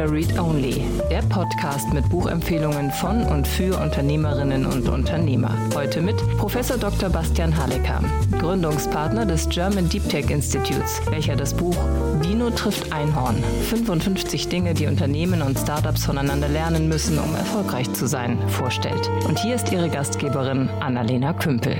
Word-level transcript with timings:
Insider 0.00 0.12
Read 0.12 0.38
Only, 0.38 0.82
der 1.10 1.22
Podcast 1.22 1.92
mit 1.92 2.08
Buchempfehlungen 2.08 2.90
von 2.90 3.22
und 3.24 3.46
für 3.46 3.76
Unternehmerinnen 3.78 4.64
und 4.64 4.88
Unternehmer. 4.88 5.54
Heute 5.74 6.00
mit 6.00 6.16
Professor 6.38 6.78
Dr. 6.78 7.10
Bastian 7.10 7.56
Hallecker, 7.56 8.00
Gründungspartner 8.38 9.26
des 9.26 9.48
German 9.48 9.88
Deep 9.88 10.08
Tech 10.08 10.30
Institutes, 10.30 11.02
welcher 11.10 11.36
das 11.36 11.52
Buch 11.52 11.76
Dino 12.24 12.50
trifft 12.50 12.92
Einhorn: 12.92 13.36
55 13.68 14.48
Dinge, 14.48 14.74
die 14.74 14.86
Unternehmen 14.86 15.42
und 15.42 15.58
Startups 15.58 16.06
voneinander 16.06 16.48
lernen 16.48 16.88
müssen, 16.88 17.18
um 17.18 17.34
erfolgreich 17.34 17.92
zu 17.92 18.06
sein, 18.06 18.38
vorstellt. 18.48 19.10
Und 19.28 19.38
hier 19.38 19.54
ist 19.54 19.70
Ihre 19.70 19.90
Gastgeberin 19.90 20.70
Annalena 20.80 21.34
Kümpel. 21.34 21.76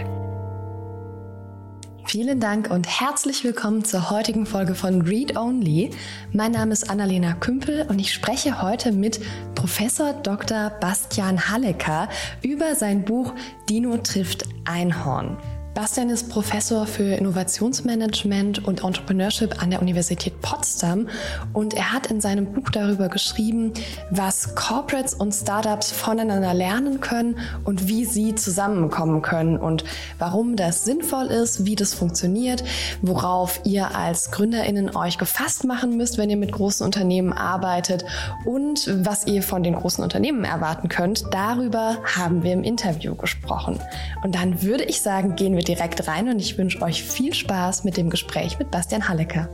Vielen 2.10 2.40
Dank 2.40 2.72
und 2.72 2.88
herzlich 2.88 3.44
willkommen 3.44 3.84
zur 3.84 4.10
heutigen 4.10 4.44
Folge 4.44 4.74
von 4.74 5.02
Read 5.02 5.36
Only. 5.36 5.90
Mein 6.32 6.50
Name 6.50 6.72
ist 6.72 6.90
Annalena 6.90 7.34
Kümpel 7.34 7.86
und 7.88 8.00
ich 8.00 8.12
spreche 8.12 8.62
heute 8.62 8.90
mit 8.90 9.20
Professor 9.54 10.12
Dr. 10.12 10.70
Bastian 10.80 11.48
Hallecker 11.48 12.08
über 12.42 12.74
sein 12.74 13.04
Buch 13.04 13.32
Dino 13.68 13.96
trifft 13.98 14.48
Einhorn. 14.64 15.36
Bastian 15.74 16.10
ist 16.10 16.28
Professor 16.28 16.84
für 16.84 17.14
Innovationsmanagement 17.14 18.66
und 18.66 18.82
Entrepreneurship 18.82 19.62
an 19.62 19.70
der 19.70 19.80
Universität 19.80 20.40
Potsdam 20.40 21.08
und 21.52 21.74
er 21.74 21.92
hat 21.92 22.08
in 22.08 22.20
seinem 22.20 22.52
Buch 22.52 22.70
darüber 22.70 23.08
geschrieben, 23.08 23.72
was 24.10 24.56
Corporates 24.56 25.14
und 25.14 25.32
Startups 25.32 25.92
voneinander 25.92 26.54
lernen 26.54 27.00
können 27.00 27.38
und 27.64 27.86
wie 27.86 28.04
sie 28.04 28.34
zusammenkommen 28.34 29.22
können 29.22 29.58
und 29.58 29.84
warum 30.18 30.56
das 30.56 30.84
sinnvoll 30.84 31.26
ist, 31.26 31.64
wie 31.64 31.76
das 31.76 31.94
funktioniert, 31.94 32.64
worauf 33.00 33.60
ihr 33.64 33.94
als 33.94 34.32
Gründerinnen 34.32 34.96
euch 34.96 35.18
gefasst 35.18 35.64
machen 35.64 35.96
müsst, 35.96 36.18
wenn 36.18 36.30
ihr 36.30 36.36
mit 36.36 36.50
großen 36.50 36.84
Unternehmen 36.84 37.32
arbeitet 37.32 38.04
und 38.44 38.90
was 39.04 39.28
ihr 39.28 39.44
von 39.44 39.62
den 39.62 39.76
großen 39.76 40.02
Unternehmen 40.02 40.42
erwarten 40.42 40.88
könnt. 40.88 41.24
Darüber 41.30 41.98
haben 42.16 42.42
wir 42.42 42.54
im 42.54 42.64
Interview 42.64 43.14
gesprochen. 43.14 43.78
Und 44.24 44.34
dann 44.34 44.62
würde 44.62 44.82
ich 44.84 45.00
sagen, 45.00 45.36
gehen 45.36 45.54
wir 45.54 45.59
wir 45.60 45.76
direkt 45.76 46.08
rein 46.08 46.28
und 46.28 46.38
ich 46.38 46.56
wünsche 46.56 46.80
euch 46.80 47.02
viel 47.02 47.34
Spaß 47.34 47.84
mit 47.84 47.98
dem 47.98 48.08
Gespräch 48.08 48.58
mit 48.58 48.70
Bastian 48.70 49.08
Hallecker. 49.08 49.48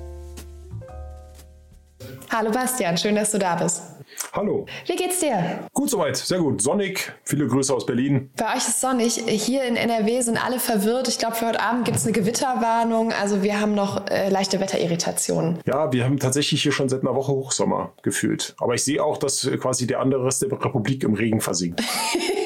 Hallo 2.30 2.52
Bastian, 2.52 2.96
schön, 2.96 3.16
dass 3.16 3.32
du 3.32 3.38
da 3.38 3.56
bist. 3.56 3.82
Hallo. 4.32 4.66
Wie 4.86 4.94
geht's 4.94 5.18
dir? 5.18 5.68
Gut 5.72 5.90
soweit, 5.90 6.16
sehr 6.16 6.38
gut. 6.38 6.62
Sonnig, 6.62 7.12
viele 7.24 7.48
Grüße 7.48 7.74
aus 7.74 7.84
Berlin. 7.84 8.30
Bei 8.36 8.54
euch 8.54 8.68
ist 8.68 8.80
sonnig. 8.80 9.14
Hier 9.26 9.64
in 9.64 9.76
NRW 9.76 10.20
sind 10.20 10.42
alle 10.42 10.60
verwirrt. 10.60 11.08
Ich 11.08 11.18
glaube, 11.18 11.34
für 11.34 11.48
heute 11.48 11.60
Abend 11.60 11.84
gibt 11.84 11.96
es 11.96 12.04
eine 12.04 12.12
Gewitterwarnung. 12.12 13.12
Also 13.12 13.42
wir 13.42 13.60
haben 13.60 13.74
noch 13.74 14.06
äh, 14.08 14.28
leichte 14.28 14.60
Wetterirritationen. 14.60 15.58
Ja, 15.66 15.92
wir 15.92 16.04
haben 16.04 16.18
tatsächlich 16.18 16.62
hier 16.62 16.72
schon 16.72 16.88
seit 16.88 17.00
einer 17.00 17.14
Woche 17.16 17.32
Hochsommer 17.32 17.94
gefühlt. 18.02 18.54
Aber 18.58 18.74
ich 18.74 18.84
sehe 18.84 19.02
auch, 19.02 19.18
dass 19.18 19.50
quasi 19.60 19.86
der 19.86 20.00
andere 20.00 20.24
Rest 20.24 20.42
der 20.42 20.52
Republik 20.52 21.02
im 21.02 21.14
Regen 21.14 21.40
versinkt. 21.40 21.82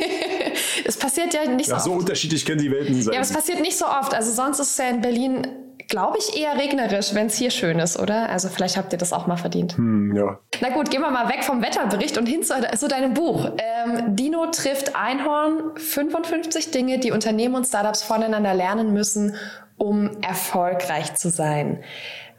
Es 0.90 0.96
passiert 0.96 1.32
ja 1.32 1.44
nicht 1.44 1.66
so 1.66 1.70
ja, 1.70 1.76
oft. 1.76 1.84
So 1.84 1.92
unterschiedlich 1.92 2.44
kennen 2.44 2.60
die 2.60 2.68
Welten 2.68 3.00
sein. 3.00 3.12
Ja, 3.12 3.20
aber 3.20 3.28
es 3.28 3.32
passiert 3.32 3.60
nicht 3.60 3.78
so 3.78 3.86
oft. 3.86 4.12
Also 4.12 4.32
sonst 4.32 4.58
ist 4.58 4.72
es 4.72 4.78
ja 4.78 4.88
in 4.88 5.00
Berlin, 5.00 5.46
glaube 5.86 6.18
ich, 6.18 6.36
eher 6.36 6.58
regnerisch, 6.58 7.14
wenn 7.14 7.28
es 7.28 7.36
hier 7.36 7.52
schön 7.52 7.78
ist, 7.78 7.96
oder? 7.96 8.28
Also 8.28 8.48
vielleicht 8.48 8.76
habt 8.76 8.92
ihr 8.92 8.98
das 8.98 9.12
auch 9.12 9.28
mal 9.28 9.36
verdient. 9.36 9.76
Hm, 9.76 10.16
ja. 10.16 10.40
Na 10.60 10.70
gut, 10.70 10.90
gehen 10.90 11.00
wir 11.00 11.12
mal 11.12 11.28
weg 11.28 11.44
vom 11.44 11.62
Wetterbericht 11.62 12.18
und 12.18 12.26
hin 12.26 12.42
zu, 12.42 12.54
zu 12.76 12.88
deinem 12.88 13.14
Buch. 13.14 13.52
Ähm, 13.58 14.16
Dino 14.16 14.46
trifft 14.46 14.96
Einhorn. 14.96 15.76
55 15.76 16.72
Dinge, 16.72 16.98
die 16.98 17.12
Unternehmen 17.12 17.54
und 17.54 17.68
Startups 17.68 18.02
voneinander 18.02 18.52
lernen 18.52 18.92
müssen, 18.92 19.36
um 19.76 20.10
erfolgreich 20.22 21.14
zu 21.14 21.30
sein. 21.30 21.84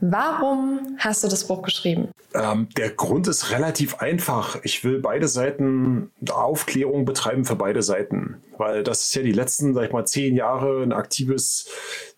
Warum 0.02 0.98
hast 0.98 1.24
du 1.24 1.28
das 1.28 1.48
Buch 1.48 1.62
geschrieben? 1.62 2.10
Ähm, 2.34 2.68
der 2.76 2.90
Grund 2.90 3.28
ist 3.28 3.52
relativ 3.52 4.00
einfach. 4.00 4.58
Ich 4.64 4.84
will 4.84 5.00
beide 5.00 5.28
Seiten 5.28 6.12
Aufklärung 6.32 7.06
betreiben 7.06 7.46
für 7.46 7.56
beide 7.56 7.84
Seiten 7.84 8.38
weil 8.62 8.84
das 8.84 9.02
ist 9.02 9.16
ja 9.16 9.24
die 9.24 9.32
letzten, 9.32 9.74
sag 9.74 9.86
ich 9.86 9.92
mal, 9.92 10.06
zehn 10.06 10.36
Jahre 10.36 10.84
ein 10.84 10.94
aktives 10.94 11.68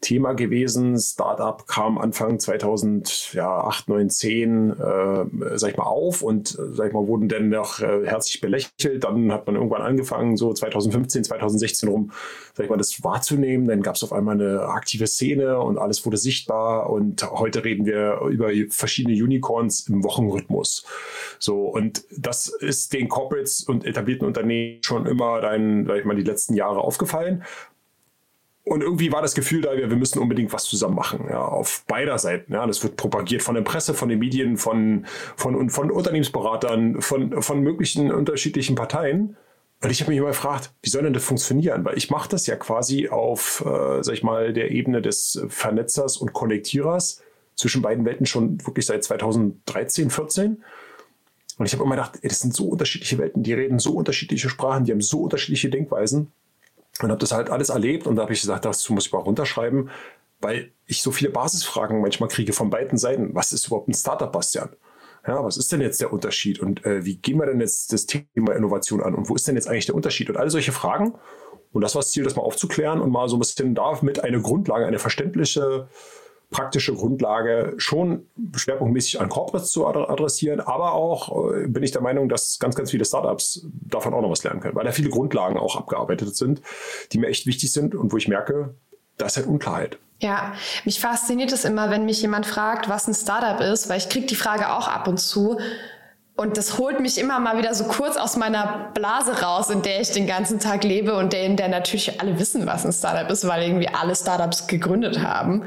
Thema 0.02 0.34
gewesen. 0.34 1.00
Startup 1.00 1.66
kam 1.66 1.98
Anfang 1.98 2.38
2008, 2.38 3.88
9, 3.88 4.10
10, 4.10 4.70
äh, 4.72 5.58
sag 5.58 5.72
ich 5.72 5.78
mal, 5.78 5.86
auf 5.86 6.22
und, 6.22 6.60
äh, 6.60 6.74
sag 6.74 6.88
ich 6.90 6.94
mal, 6.94 7.08
wurden 7.08 7.30
dann 7.30 7.48
noch 7.48 7.80
äh, 7.80 8.06
herzlich 8.06 8.42
belächelt. 8.42 9.06
Dann 9.06 9.32
hat 9.32 9.48
man 9.48 9.56
irgendwann 9.56 9.82
angefangen, 9.82 10.36
so 10.36 10.54
2015, 10.54 11.24
2016 11.24 11.88
rum, 11.88 12.12
sag 12.54 12.66
ich 12.66 12.70
mal, 12.70 12.78
das 12.78 13.02
wahrzunehmen. 13.04 13.66
Dann 13.66 13.82
gab 13.82 13.96
es 13.96 14.04
auf 14.04 14.12
einmal 14.12 14.36
eine 14.36 14.64
aktive 14.64 15.08
Szene 15.08 15.60
und 15.60 15.78
alles 15.78 16.06
wurde 16.06 16.18
sichtbar 16.18 16.90
und 16.90 17.24
heute 17.32 17.64
reden 17.64 17.86
wir 17.86 18.20
über 18.30 18.50
verschiedene 18.70 19.16
Unicorns 19.16 19.88
im 19.88 20.04
Wochenrhythmus. 20.04 20.86
So, 21.40 21.62
und 21.68 22.04
das 22.12 22.48
ist 22.48 22.92
den 22.92 23.08
Corporates 23.08 23.64
und 23.64 23.86
etablierten 23.86 24.28
Unternehmen 24.28 24.84
schon 24.84 25.06
immer 25.06 25.40
dein, 25.40 25.86
sag 25.88 26.00
ich 26.00 26.06
mal, 26.06 26.16
die 26.18 26.33
Jahre 26.56 26.82
aufgefallen. 26.82 27.44
Und 28.66 28.82
irgendwie 28.82 29.12
war 29.12 29.22
das 29.22 29.36
Gefühl 29.36 29.62
da, 29.62 29.76
wir, 29.76 29.88
müssen 29.88 30.20
unbedingt 30.20 30.54
was 30.54 30.64
zusammen 30.64 30.96
machen, 30.96 31.26
ja, 31.30 31.44
auf 31.44 31.84
beider 31.86 32.18
Seiten. 32.18 32.54
Ja, 32.54 32.66
das 32.66 32.82
wird 32.82 32.96
propagiert 32.96 33.42
von 33.42 33.56
der 33.56 33.62
Presse, 33.62 33.94
von 33.94 34.08
den 34.08 34.20
Medien, 34.20 34.56
von, 34.56 35.06
von, 35.36 35.70
von 35.70 35.92
Unternehmensberatern, 35.92 37.02
von, 37.02 37.42
von 37.42 37.60
möglichen 37.60 38.10
unterschiedlichen 38.10 38.76
Parteien. 38.76 39.36
Und 39.84 39.92
ich 39.92 40.00
habe 40.00 40.12
mich 40.12 40.20
immer 40.20 40.30
gefragt, 40.30 40.72
wie 40.82 40.90
soll 40.90 41.04
denn 41.04 41.12
das 41.12 41.26
funktionieren? 41.26 41.84
Weil 41.84 41.98
ich 41.98 42.10
mache 42.10 42.30
das 42.30 42.48
ja 42.48 42.56
quasi 42.56 43.10
auf, 43.10 43.66
äh, 43.66 44.02
sag 44.02 44.14
ich 44.14 44.24
mal, 44.24 44.54
der 44.54 44.72
Ebene 44.72 45.02
des 45.02 45.44
Vernetzers 45.50 46.16
und 46.16 46.32
Konnektierers 46.32 47.22
zwischen 47.56 47.82
beiden 47.82 48.06
Welten 48.06 48.26
schon 48.26 48.66
wirklich 48.66 48.86
seit 48.86 49.04
2013, 49.04 50.10
14. 50.10 50.64
Und 51.58 51.66
ich 51.66 51.74
habe 51.74 51.84
immer 51.84 51.96
gedacht, 51.96 52.20
ey, 52.22 52.30
das 52.30 52.40
sind 52.40 52.54
so 52.56 52.68
unterschiedliche 52.68 53.18
Welten, 53.18 53.44
die 53.44 53.54
reden 53.54 53.80
so 53.80 53.94
unterschiedliche 53.94 54.50
Sprachen, 54.50 54.86
die 54.86 54.92
haben 54.92 55.02
so 55.02 55.22
unterschiedliche 55.22 55.70
Denkweisen. 55.70 56.32
Und 57.02 57.10
habe 57.10 57.20
das 57.20 57.32
halt 57.32 57.50
alles 57.50 57.70
erlebt 57.70 58.06
und 58.06 58.16
da 58.16 58.24
habe 58.24 58.34
ich 58.34 58.42
gesagt, 58.42 58.66
das 58.66 58.88
muss 58.90 59.08
ich 59.08 59.12
mal 59.12 59.20
runterschreiben, 59.20 59.90
weil 60.42 60.72
ich 60.86 61.02
so 61.02 61.12
viele 61.12 61.32
Basisfragen 61.32 62.02
manchmal 62.02 62.30
kriege 62.30 62.54
von 62.54 62.70
beiden 62.70 63.00
Seiten. 63.00 63.34
Was 63.34 63.52
ist 63.52 63.68
überhaupt 63.68 63.88
ein 63.88 63.96
Startup, 63.96 64.32
Bastian? 64.32 64.70
Ja, 65.26 65.44
was 65.44 65.58
ist 65.58 65.72
denn 65.72 65.82
jetzt 65.82 66.02
der 66.02 66.12
Unterschied 66.12 66.60
und 66.60 66.86
äh, 66.86 67.06
wie 67.06 67.16
gehen 67.16 67.40
wir 67.40 67.46
denn 67.46 67.62
jetzt 67.62 67.94
das 67.94 68.06
Thema 68.06 68.54
Innovation 68.56 69.02
an 69.02 69.16
und 69.16 69.30
wo 69.30 69.36
ist 69.36 69.48
denn 69.48 69.56
jetzt 69.56 69.68
eigentlich 69.68 69.86
der 69.86 69.96
Unterschied 69.96 70.30
und 70.30 70.38
all 70.38 70.50
solche 70.50 70.74
Fragen. 70.74 71.16
Und 71.72 71.82
das 71.82 71.96
war 71.96 72.02
das 72.02 72.12
Ziel, 72.12 72.24
das 72.24 72.36
mal 72.36 72.44
aufzuklären 72.44 73.02
und 73.02 73.10
mal 73.10 73.28
so 73.30 73.38
ein 73.38 73.40
bisschen 73.40 73.74
damit 73.74 74.20
eine 74.24 74.42
Grundlage, 74.42 74.86
eine 74.86 75.00
verständliche 75.00 75.88
praktische 76.54 76.94
Grundlage 76.94 77.74
schon 77.78 78.28
schwerpunktmäßig 78.56 79.20
an 79.20 79.28
Corporates 79.28 79.72
zu 79.72 79.86
adressieren, 79.86 80.62
aber 80.62 80.94
auch 80.94 81.52
äh, 81.54 81.68
bin 81.68 81.84
ich 81.84 81.92
der 81.92 82.02
Meinung, 82.02 82.30
dass 82.30 82.60
ganz, 82.60 82.76
ganz 82.76 82.92
viele 82.92 83.04
Startups 83.04 83.68
davon 83.72 84.14
auch 84.14 84.22
noch 84.22 84.30
was 84.30 84.44
lernen 84.46 84.62
können, 84.62 84.76
weil 84.76 84.86
da 84.86 84.92
viele 84.92 85.10
Grundlagen 85.10 85.58
auch 85.58 85.76
abgearbeitet 85.76 86.36
sind, 86.38 86.62
die 87.12 87.18
mir 87.18 87.28
echt 87.28 87.46
wichtig 87.46 87.74
sind 87.74 87.96
und 87.96 88.14
wo 88.14 88.18
ich 88.18 88.30
merke, 88.30 88.76
da 89.18 89.26
ist 89.26 89.36
halt 89.36 89.48
Unklarheit. 89.48 89.98
Ja, 90.20 90.54
mich 90.86 91.02
fasziniert 91.02 91.52
es 91.52 91.66
immer, 91.66 91.90
wenn 91.90 92.06
mich 92.06 92.22
jemand 92.22 92.46
fragt, 92.46 92.88
was 92.88 93.08
ein 93.08 93.14
Startup 93.14 93.60
ist, 93.60 93.90
weil 93.90 93.98
ich 93.98 94.08
kriege 94.08 94.26
die 94.26 94.36
Frage 94.36 94.72
auch 94.72 94.88
ab 94.88 95.08
und 95.10 95.20
zu. 95.20 95.60
Und 96.36 96.58
das 96.58 96.80
holt 96.80 97.00
mich 97.00 97.20
immer 97.20 97.40
mal 97.40 97.60
wieder 97.60 97.76
so 97.76 97.84
kurz 97.84 98.18
aus 98.18 98.38
meiner 98.38 98.92
Blase 98.96 99.44
raus, 99.44 99.70
in 99.70 99.84
der 99.84 100.02
ich 100.02 100.12
den 100.12 100.26
ganzen 100.26 100.60
Tag 100.60 100.84
lebe 100.84 101.16
und 101.16 101.32
in 101.36 101.58
der 101.58 101.68
natürlich 101.68 102.20
alle 102.20 102.40
wissen, 102.40 102.66
was 102.66 102.86
ein 102.86 102.92
Startup 102.92 103.30
ist, 103.30 103.48
weil 103.48 103.62
irgendwie 103.62 103.88
alle 103.88 104.16
Startups 104.16 104.66
gegründet 104.66 105.22
haben. 105.22 105.64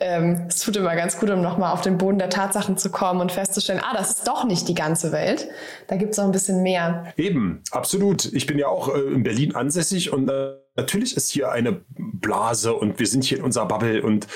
Ähm, 0.00 0.44
es 0.48 0.60
tut 0.60 0.76
immer 0.76 0.94
ganz 0.96 1.18
gut, 1.18 1.30
um 1.30 1.40
nochmal 1.40 1.72
auf 1.72 1.80
den 1.80 1.96
Boden 1.96 2.18
der 2.18 2.28
Tatsachen 2.28 2.76
zu 2.76 2.90
kommen 2.90 3.22
und 3.22 3.32
festzustellen, 3.32 3.80
ah, 3.82 3.96
das 3.96 4.10
ist 4.10 4.28
doch 4.28 4.44
nicht 4.44 4.68
die 4.68 4.74
ganze 4.74 5.12
Welt. 5.12 5.48
Da 5.86 5.96
gibt 5.96 6.12
es 6.12 6.18
noch 6.18 6.26
ein 6.26 6.32
bisschen 6.32 6.62
mehr. 6.62 7.12
Eben, 7.16 7.62
absolut. 7.70 8.26
Ich 8.34 8.46
bin 8.46 8.58
ja 8.58 8.68
auch 8.68 8.94
äh, 8.94 9.00
in 9.00 9.22
Berlin 9.22 9.54
ansässig 9.54 10.12
und 10.12 10.28
äh 10.28 10.61
natürlich 10.74 11.16
ist 11.16 11.30
hier 11.30 11.52
eine 11.52 11.82
Blase 11.96 12.72
und 12.72 12.98
wir 12.98 13.06
sind 13.06 13.24
hier 13.24 13.38
in 13.38 13.44
unserer 13.44 13.66
Bubble 13.66 14.02
und 14.02 14.26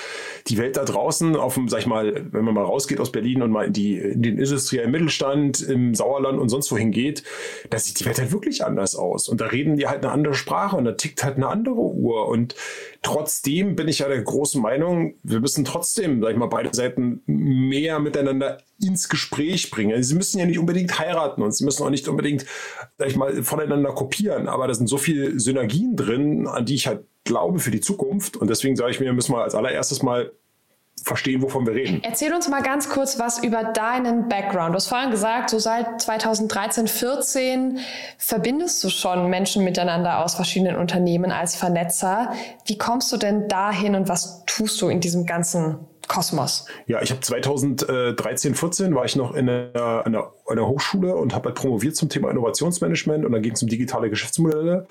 die 0.49 0.59
Welt 0.59 0.77
da 0.77 0.85
draußen 0.85 1.35
auf 1.37 1.55
dem, 1.55 1.69
sag 1.69 1.81
ich 1.81 1.87
mal, 1.87 2.27
wenn 2.33 2.45
man 2.45 2.55
mal 2.55 2.65
rausgeht 2.65 3.01
aus 3.01 3.11
Berlin 3.11 3.43
und 3.43 3.51
mal 3.51 3.67
in, 3.67 3.73
die, 3.73 3.97
in 3.97 4.23
den 4.23 4.39
industriellen 4.39 4.91
Mittelstand 4.91 5.63
im 5.63 5.95
Sauerland 5.95 6.39
und 6.39 6.49
sonst 6.49 6.71
wohin 6.71 6.91
geht, 6.91 7.23
da 7.71 7.79
sieht 7.79 7.99
die 8.01 8.05
Welt 8.05 8.19
halt 8.19 8.33
wirklich 8.33 8.65
anders 8.65 8.97
aus. 8.97 9.29
Und 9.29 9.41
da 9.41 9.47
reden 9.47 9.77
die 9.77 9.87
halt 9.87 10.05
eine 10.05 10.13
andere 10.13 10.35
Sprache 10.35 10.77
und 10.77 10.85
da 10.85 10.93
tickt 10.93 11.25
halt 11.25 11.37
eine 11.37 11.49
andere 11.49 11.75
Uhr. 11.75 12.29
Und 12.29 12.55
trotzdem 13.03 13.77
bin 13.77 13.89
ich 13.89 14.01
ja 14.01 14.09
der 14.09 14.23
großen 14.23 14.61
Meinung, 14.61 15.15
wir 15.23 15.41
müssen 15.41 15.65
trotzdem, 15.65 16.21
sag 16.21 16.33
ich 16.33 16.37
mal, 16.37 16.47
beide 16.47 16.75
Seiten 16.75 17.23
mehr 17.27 17.99
miteinander 17.99 18.59
ins 18.83 19.09
Gespräch 19.09 19.71
bringen. 19.71 20.03
Sie 20.03 20.15
müssen 20.15 20.39
ja 20.39 20.45
nicht 20.45 20.59
unbedingt 20.59 20.99
heiraten 20.99 21.43
und 21.43 21.53
sie 21.53 21.65
müssen 21.65 21.83
auch 21.83 21.91
nicht 21.91 22.09
unbedingt, 22.09 22.45
sag 22.99 23.09
ich 23.09 23.17
mal, 23.17 23.43
voneinander 23.43 23.93
kopieren, 23.93 24.49
aber 24.49 24.69
da 24.69 24.75
sind 24.75 24.87
so 24.87 24.99
viele 24.99 25.41
Synergien 25.41 25.97
drin, 25.97 26.26
an 26.47 26.65
die 26.65 26.75
ich 26.75 26.87
halt 26.87 27.05
glaube 27.25 27.59
für 27.59 27.71
die 27.71 27.81
Zukunft. 27.81 28.37
Und 28.37 28.49
deswegen 28.49 28.77
sage 28.77 28.93
ich 28.93 29.01
mir, 29.01 29.13
müssen 29.13 29.33
wir 29.35 29.43
als 29.43 29.55
allererstes 29.55 30.03
mal 30.03 30.33
verstehen, 31.03 31.43
wovon 31.43 31.67
wir 31.67 31.75
reden. 31.75 32.01
Erzähl 32.03 32.33
uns 32.33 32.49
mal 32.49 32.63
ganz 32.63 32.89
kurz 32.89 33.19
was 33.19 33.43
über 33.45 33.65
deinen 33.65 34.29
Background. 34.29 34.71
Du 34.71 34.77
hast 34.77 34.89
vorhin 34.89 35.11
gesagt, 35.11 35.51
so 35.51 35.59
seit 35.59 36.01
2013, 36.01 36.89
14 36.89 37.79
verbindest 38.19 38.83
du 38.83 38.89
schon 38.89 39.29
Menschen 39.29 39.63
miteinander 39.63 40.25
aus 40.25 40.35
verschiedenen 40.35 40.77
Unternehmen 40.77 41.31
als 41.31 41.55
Vernetzer. 41.55 42.33
Wie 42.65 42.79
kommst 42.79 43.13
du 43.13 43.19
denn 43.19 43.47
dahin 43.49 43.95
und 43.95 44.09
was 44.09 44.45
tust 44.47 44.81
du 44.81 44.89
in 44.89 45.01
diesem 45.01 45.27
ganzen 45.27 45.79
Kosmos. 46.09 46.67
Ja, 46.87 47.03
ich 47.03 47.11
habe 47.11 47.21
2013, 47.21 48.55
14 48.55 48.95
war 48.95 49.05
ich 49.05 49.17
noch 49.17 49.35
in 49.35 49.49
einer, 49.49 50.07
einer, 50.07 50.33
einer 50.49 50.67
Hochschule 50.67 51.15
und 51.15 51.35
habe 51.35 51.49
halt 51.49 51.57
promoviert 51.57 51.97
zum 51.97 52.09
Thema 52.09 52.31
Innovationsmanagement 52.31 53.25
und 53.25 53.33
dann 53.33 53.43
ging 53.43 53.53
es 53.53 53.63
um 53.63 53.69
digitale 53.69 54.11
Geschäftsmodelle. 54.11 54.87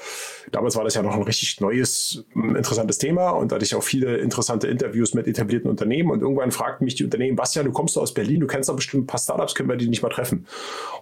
Damals 0.52 0.76
war 0.76 0.84
das 0.84 0.96
ja 0.96 1.02
noch 1.02 1.16
ein 1.16 1.24
richtig 1.24 1.60
neues, 1.62 2.26
interessantes 2.34 2.98
Thema 2.98 3.30
und 3.32 3.52
da 3.52 3.56
hatte 3.56 3.66
ich 3.66 3.76
auch 3.76 3.84
viele 3.84 4.18
interessante 4.18 4.68
Interviews 4.68 5.14
mit 5.14 5.28
etablierten 5.28 5.70
Unternehmen 5.70 6.12
und 6.12 6.22
irgendwann 6.22 6.52
fragten 6.52 6.86
mich 6.86 6.96
die 6.96 7.04
Unternehmen, 7.04 7.36
Bastian, 7.36 7.66
du 7.66 7.72
kommst 7.72 7.98
aus 7.98 8.14
Berlin, 8.14 8.40
du 8.42 8.48
kennst 8.48 8.70
doch 8.70 8.76
bestimmt 8.76 9.04
ein 9.04 9.08
paar 9.08 9.20
Startups, 9.20 9.56
können 9.56 9.70
wir 9.70 9.76
die 9.76 9.88
nicht 9.88 10.02
mal 10.02 10.10
treffen? 10.10 10.46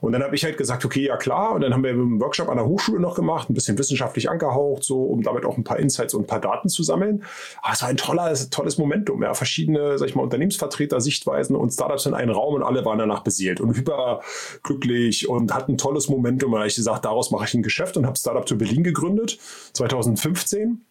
Und 0.01 0.13
dann 0.13 0.23
habe 0.23 0.35
ich 0.35 0.44
halt 0.44 0.57
gesagt, 0.57 0.85
okay, 0.85 1.06
ja 1.06 1.17
klar 1.17 1.53
und 1.53 1.61
dann 1.61 1.73
haben 1.73 1.83
wir 1.83 1.91
einen 1.91 2.21
Workshop 2.21 2.49
an 2.49 2.57
der 2.57 2.65
Hochschule 2.65 2.99
noch 2.99 3.15
gemacht, 3.15 3.49
ein 3.49 3.53
bisschen 3.53 3.77
wissenschaftlich 3.77 4.29
angehaucht, 4.29 4.83
so 4.83 5.03
um 5.03 5.23
damit 5.23 5.45
auch 5.45 5.57
ein 5.57 5.63
paar 5.63 5.79
Insights 5.79 6.13
und 6.13 6.23
ein 6.23 6.27
paar 6.27 6.41
Daten 6.41 6.69
zu 6.69 6.83
sammeln. 6.83 7.23
Aber 7.61 7.73
es 7.73 7.81
war 7.81 7.89
ein 7.89 7.97
toller, 7.97 8.33
tolles 8.49 8.77
Momentum, 8.77 9.23
ja, 9.23 9.33
verschiedene 9.33 9.97
sag 9.97 10.07
ich 10.07 10.15
mal, 10.15 10.23
Unternehmensvertreter, 10.23 11.01
Sichtweisen 11.01 11.56
und 11.56 11.71
Startups 11.71 12.06
in 12.06 12.13
einen 12.13 12.31
Raum 12.31 12.56
und 12.56 12.63
alle 12.63 12.85
waren 12.85 12.97
danach 12.97 13.21
beseelt 13.21 13.61
und 13.61 13.75
hyperglücklich 14.63 15.30
und 15.30 15.54
hatten 15.54 15.74
ein 15.74 15.78
tolles 15.78 16.10
Momentum. 16.10 16.54
Und 16.54 16.66
ich 16.66 16.75
gesagt, 16.75 17.06
daraus 17.06 17.31
mache 17.31 17.45
ich 17.45 17.54
ein 17.54 17.63
Geschäft 17.63 17.98
und 17.98 18.06
habe 18.06 18.18
Startup 18.18 18.45
to 18.45 18.56
Berlin 18.56 18.84
gegründet, 18.84 19.38
2015 19.74 20.81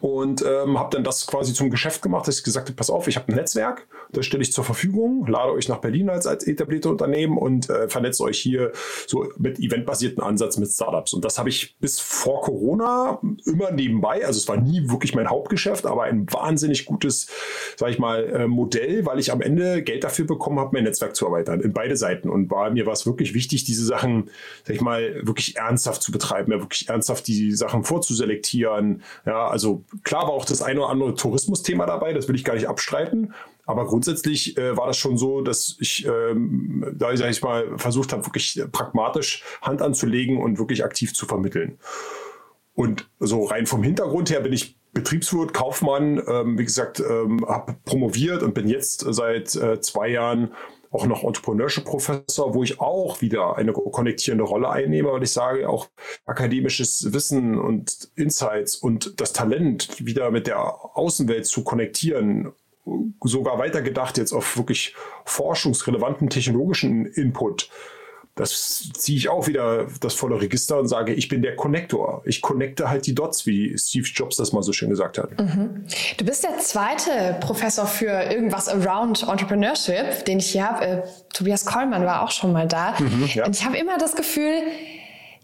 und 0.00 0.42
ähm, 0.42 0.78
habe 0.78 0.90
dann 0.94 1.04
das 1.04 1.26
quasi 1.26 1.52
zum 1.52 1.70
Geschäft 1.70 2.02
gemacht, 2.02 2.28
dass 2.28 2.38
ich 2.38 2.44
gesagt 2.44 2.68
habe, 2.68 2.76
pass 2.76 2.90
auf, 2.90 3.08
ich 3.08 3.16
habe 3.16 3.28
ein 3.28 3.36
Netzwerk, 3.36 3.86
das 4.12 4.26
stelle 4.26 4.42
ich 4.42 4.52
zur 4.52 4.64
Verfügung, 4.64 5.26
lade 5.26 5.52
euch 5.52 5.68
nach 5.68 5.78
Berlin 5.78 6.10
als, 6.10 6.26
als 6.26 6.46
etablierte 6.46 6.88
Unternehmen 6.88 7.36
und 7.36 7.68
äh, 7.70 7.88
vernetze 7.88 8.22
euch 8.22 8.38
hier 8.38 8.72
so 9.06 9.26
mit 9.38 9.58
eventbasierten 9.58 10.22
Ansatz 10.22 10.56
mit 10.56 10.70
Startups. 10.70 11.12
Und 11.12 11.24
das 11.24 11.38
habe 11.38 11.48
ich 11.48 11.76
bis 11.78 12.00
vor 12.00 12.40
Corona 12.42 13.20
immer 13.44 13.70
nebenbei, 13.70 14.24
also 14.24 14.38
es 14.38 14.48
war 14.48 14.56
nie 14.56 14.88
wirklich 14.88 15.14
mein 15.14 15.28
Hauptgeschäft, 15.28 15.86
aber 15.86 16.04
ein 16.04 16.30
wahnsinnig 16.32 16.84
gutes, 16.84 17.28
sage 17.76 17.92
ich 17.92 17.98
mal, 17.98 18.24
äh, 18.24 18.46
Modell, 18.46 19.06
weil 19.06 19.18
ich 19.18 19.32
am 19.32 19.40
Ende 19.40 19.82
Geld 19.82 20.04
dafür 20.04 20.26
bekommen 20.26 20.58
habe, 20.58 20.70
mein 20.72 20.84
Netzwerk 20.84 21.16
zu 21.16 21.26
erweitern, 21.26 21.60
in 21.60 21.72
beide 21.72 21.96
Seiten. 21.96 22.28
Und 22.28 22.50
war, 22.50 22.70
mir 22.70 22.86
war 22.86 22.92
es 22.92 23.06
wirklich 23.06 23.34
wichtig, 23.34 23.64
diese 23.64 23.84
Sachen, 23.84 24.30
sag 24.64 24.76
ich 24.76 24.82
mal, 24.82 25.26
wirklich 25.26 25.56
ernsthaft 25.56 26.02
zu 26.02 26.12
betreiben, 26.12 26.52
ja, 26.52 26.60
wirklich 26.60 26.88
ernsthaft 26.88 27.26
die 27.26 27.52
Sachen 27.52 27.84
vorzuselektieren, 27.84 29.02
ja, 29.26 29.48
also 29.48 29.79
klar 30.02 30.24
war 30.24 30.30
auch 30.30 30.44
das 30.44 30.62
eine 30.62 30.80
oder 30.80 30.90
andere 30.90 31.14
Tourismusthema 31.14 31.86
dabei, 31.86 32.12
das 32.12 32.28
will 32.28 32.34
ich 32.34 32.44
gar 32.44 32.54
nicht 32.54 32.68
abstreiten. 32.68 33.34
Aber 33.66 33.86
grundsätzlich 33.86 34.56
äh, 34.58 34.76
war 34.76 34.88
das 34.88 34.96
schon 34.96 35.16
so, 35.16 35.42
dass 35.42 35.76
ich, 35.78 36.06
ähm, 36.06 36.84
da 36.96 37.12
ich 37.12 37.42
mal, 37.42 37.78
versucht 37.78 38.12
habe, 38.12 38.26
wirklich 38.26 38.60
pragmatisch 38.72 39.44
Hand 39.62 39.82
anzulegen 39.82 40.38
und 40.38 40.58
wirklich 40.58 40.84
aktiv 40.84 41.14
zu 41.14 41.26
vermitteln. 41.26 41.78
Und 42.74 43.08
so 43.18 43.44
rein 43.44 43.66
vom 43.66 43.82
Hintergrund 43.82 44.30
her 44.30 44.40
bin 44.40 44.52
ich 44.52 44.79
Betriebswirt, 44.92 45.54
Kaufmann, 45.54 46.22
ähm, 46.26 46.58
wie 46.58 46.64
gesagt, 46.64 47.00
ähm, 47.00 47.44
habe 47.46 47.76
promoviert 47.84 48.42
und 48.42 48.54
bin 48.54 48.68
jetzt 48.68 49.04
seit 49.08 49.54
äh, 49.54 49.80
zwei 49.80 50.08
Jahren 50.08 50.52
auch 50.90 51.06
noch 51.06 51.22
Entrepreneurship 51.22 51.84
Professor, 51.84 52.54
wo 52.54 52.64
ich 52.64 52.80
auch 52.80 53.20
wieder 53.20 53.56
eine 53.56 53.72
konnektierende 53.72 54.44
Rolle 54.44 54.70
einnehme, 54.70 55.12
weil 55.12 55.22
ich 55.22 55.30
sage, 55.30 55.68
auch 55.68 55.88
akademisches 56.26 57.12
Wissen 57.12 57.58
und 57.58 58.10
Insights 58.16 58.74
und 58.74 59.20
das 59.20 59.32
Talent 59.32 60.04
wieder 60.04 60.30
mit 60.32 60.48
der 60.48 60.96
Außenwelt 60.96 61.46
zu 61.46 61.62
konnektieren, 61.62 62.52
sogar 63.22 63.58
weitergedacht 63.58 64.18
jetzt 64.18 64.32
auf 64.32 64.56
wirklich 64.56 64.96
forschungsrelevanten 65.24 66.28
technologischen 66.28 67.06
Input 67.06 67.70
das 68.40 68.90
ziehe 68.94 69.18
ich 69.18 69.28
auch 69.28 69.46
wieder 69.46 69.86
das 70.00 70.14
volle 70.14 70.40
Register 70.40 70.78
und 70.78 70.88
sage, 70.88 71.12
ich 71.12 71.28
bin 71.28 71.42
der 71.42 71.56
Connector. 71.56 72.22
Ich 72.24 72.40
connecte 72.40 72.88
halt 72.88 73.06
die 73.06 73.14
Dots, 73.14 73.46
wie 73.46 73.76
Steve 73.78 74.06
Jobs 74.06 74.36
das 74.36 74.52
mal 74.52 74.62
so 74.62 74.72
schön 74.72 74.90
gesagt 74.90 75.18
hat. 75.18 75.38
Mhm. 75.38 75.84
Du 76.16 76.24
bist 76.24 76.42
der 76.42 76.58
zweite 76.58 77.36
Professor 77.40 77.86
für 77.86 78.10
irgendwas 78.10 78.68
around 78.68 79.26
Entrepreneurship, 79.28 80.24
den 80.24 80.38
ich 80.38 80.50
hier 80.50 80.68
habe. 80.68 80.84
Äh, 80.84 81.02
Tobias 81.32 81.64
Kollmann 81.64 82.04
war 82.04 82.22
auch 82.22 82.30
schon 82.30 82.52
mal 82.52 82.66
da. 82.66 82.94
Mhm, 82.98 83.28
ja. 83.34 83.46
Und 83.46 83.56
ich 83.56 83.64
habe 83.64 83.76
immer 83.76 83.98
das 83.98 84.16
Gefühl, 84.16 84.62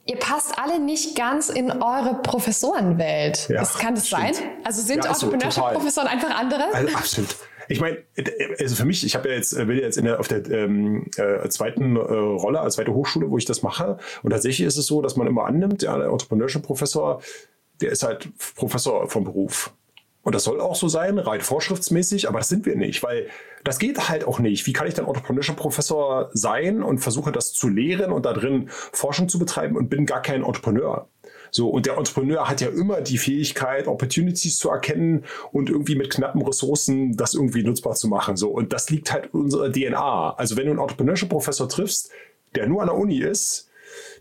ihr 0.06 0.16
passt 0.16 0.58
alle 0.58 0.80
nicht 0.80 1.16
ganz 1.16 1.48
in 1.48 1.70
eure 1.70 2.20
Professorenwelt. 2.22 3.48
Ja, 3.48 3.60
das 3.60 3.78
kann 3.78 3.94
das 3.94 4.08
sein? 4.08 4.32
Also 4.64 4.82
sind 4.82 5.04
ja, 5.04 5.10
also, 5.10 5.26
Entrepreneurship-Professoren 5.26 6.08
einfach 6.08 6.30
andere? 6.30 6.72
Also, 6.72 6.96
absolut. 6.96 7.36
Ich 7.68 7.80
meine, 7.80 7.98
also 8.58 8.74
für 8.74 8.84
mich, 8.84 9.04
ich 9.04 9.14
habe 9.14 9.28
ja 9.28 9.34
jetzt, 9.34 9.54
bin 9.56 9.78
jetzt 9.78 9.98
in 9.98 10.04
der, 10.04 10.20
auf 10.20 10.28
der 10.28 10.48
ähm, 10.50 11.06
äh, 11.16 11.48
zweiten 11.48 11.96
äh, 11.96 12.00
Rolle, 12.00 12.60
als 12.60 12.74
zweite 12.74 12.94
Hochschule, 12.94 13.30
wo 13.30 13.38
ich 13.38 13.44
das 13.44 13.62
mache. 13.62 13.98
Und 14.22 14.30
tatsächlich 14.30 14.66
ist 14.66 14.76
es 14.76 14.86
so, 14.86 15.02
dass 15.02 15.16
man 15.16 15.26
immer 15.26 15.44
annimmt, 15.44 15.82
ja, 15.82 15.96
der 15.96 16.08
Entrepreneurship-Professor, 16.08 17.22
der 17.80 17.90
ist 17.90 18.02
halt 18.02 18.28
Professor 18.54 19.08
vom 19.08 19.24
Beruf. 19.24 19.72
Und 20.26 20.34
das 20.34 20.42
soll 20.42 20.60
auch 20.60 20.74
so 20.74 20.88
sein, 20.88 21.18
rein 21.18 21.40
vorschriftsmäßig, 21.40 22.28
aber 22.28 22.38
das 22.38 22.48
sind 22.48 22.66
wir 22.66 22.74
nicht, 22.74 23.04
weil 23.04 23.28
das 23.62 23.78
geht 23.78 24.08
halt 24.08 24.24
auch 24.24 24.40
nicht. 24.40 24.66
Wie 24.66 24.72
kann 24.72 24.88
ich 24.88 24.94
dann 24.94 25.06
Entrepreneurship-Professor 25.06 26.30
sein 26.32 26.82
und 26.82 26.98
versuche 26.98 27.30
das 27.30 27.52
zu 27.52 27.68
lehren 27.68 28.10
und 28.10 28.26
da 28.26 28.32
drin 28.32 28.66
Forschung 28.68 29.28
zu 29.28 29.38
betreiben 29.38 29.76
und 29.76 29.88
bin 29.88 30.04
gar 30.04 30.22
kein 30.22 30.42
Entrepreneur? 30.42 31.08
So, 31.50 31.68
und 31.68 31.86
der 31.86 31.96
Entrepreneur 31.96 32.48
hat 32.48 32.60
ja 32.60 32.68
immer 32.68 33.00
die 33.00 33.18
Fähigkeit, 33.18 33.86
Opportunities 33.86 34.58
zu 34.58 34.70
erkennen 34.70 35.24
und 35.52 35.70
irgendwie 35.70 35.94
mit 35.94 36.10
knappen 36.10 36.42
Ressourcen 36.42 37.16
das 37.16 37.34
irgendwie 37.34 37.62
nutzbar 37.62 37.94
zu 37.94 38.08
machen. 38.08 38.36
So, 38.36 38.50
und 38.50 38.72
das 38.72 38.90
liegt 38.90 39.12
halt 39.12 39.26
in 39.32 39.40
unserer 39.40 39.70
DNA. 39.70 40.34
Also, 40.36 40.56
wenn 40.56 40.66
du 40.66 40.72
einen 40.72 40.80
Entrepreneurship-Professor 40.80 41.68
triffst, 41.68 42.10
der 42.54 42.66
nur 42.66 42.82
an 42.82 42.88
der 42.88 42.96
Uni 42.96 43.18
ist, 43.18 43.70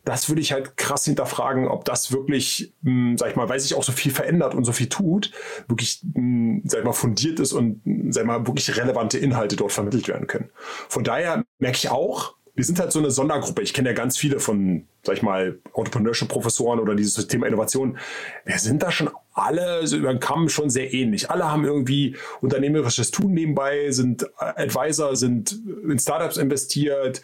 das 0.05 0.29
würde 0.29 0.41
ich 0.41 0.51
halt 0.51 0.77
krass 0.77 1.05
hinterfragen, 1.05 1.67
ob 1.67 1.83
das 1.83 2.11
wirklich, 2.11 2.73
mh, 2.83 2.91
hm, 2.91 3.17
sag 3.17 3.31
ich 3.31 3.35
mal, 3.35 3.49
weil 3.49 3.59
sich 3.59 3.73
auch 3.73 3.83
so 3.83 3.91
viel 3.91 4.11
verändert 4.11 4.53
und 4.53 4.63
so 4.63 4.71
viel 4.71 4.87
tut, 4.87 5.31
wirklich, 5.67 6.01
mh, 6.03 6.15
hm, 6.15 6.61
sag 6.65 6.79
ich 6.79 6.85
mal, 6.85 6.93
fundiert 6.93 7.39
ist 7.39 7.53
und, 7.53 7.81
sag 8.09 8.21
ich 8.21 8.27
mal, 8.27 8.47
wirklich 8.47 8.77
relevante 8.77 9.17
Inhalte 9.17 9.55
dort 9.55 9.71
vermittelt 9.71 10.07
werden 10.07 10.27
können. 10.27 10.49
Von 10.87 11.03
daher 11.03 11.43
merke 11.59 11.77
ich 11.77 11.89
auch, 11.89 12.35
wir 12.55 12.63
sind 12.63 12.79
halt 12.79 12.91
so 12.91 12.99
eine 12.99 13.11
Sondergruppe. 13.11 13.61
Ich 13.61 13.73
kenne 13.73 13.89
ja 13.89 13.95
ganz 13.95 14.17
viele 14.17 14.39
von, 14.39 14.87
sag 15.03 15.17
ich 15.17 15.21
mal, 15.21 15.59
Entrepreneurship-Professoren 15.75 16.79
oder 16.79 16.95
dieses 16.95 17.27
Thema 17.27 17.47
Innovation. 17.47 17.97
Wir 18.45 18.57
sind 18.59 18.81
da 18.81 18.91
schon 18.91 19.09
alle 19.33 19.85
so 19.85 19.97
über 19.97 20.11
den 20.11 20.21
Kamm 20.21 20.47
schon 20.47 20.69
sehr 20.69 20.93
ähnlich. 20.93 21.29
Alle 21.29 21.51
haben 21.51 21.65
irgendwie 21.65 22.15
unternehmerisches 22.41 23.11
Tun 23.11 23.33
nebenbei, 23.33 23.91
sind 23.91 24.25
Advisor, 24.37 25.15
sind 25.17 25.59
in 25.87 25.99
Startups 25.99 26.37
investiert, 26.37 27.21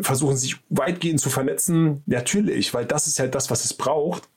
versuchen 0.00 0.36
sich 0.36 0.56
weitgehend 0.70 1.20
zu 1.20 1.30
vernetzen. 1.30 2.02
Natürlich, 2.06 2.74
weil 2.74 2.84
das 2.84 3.06
ist 3.06 3.20
halt 3.20 3.36
das, 3.36 3.50
was 3.50 3.64
es 3.64 3.74
braucht. 3.74 4.28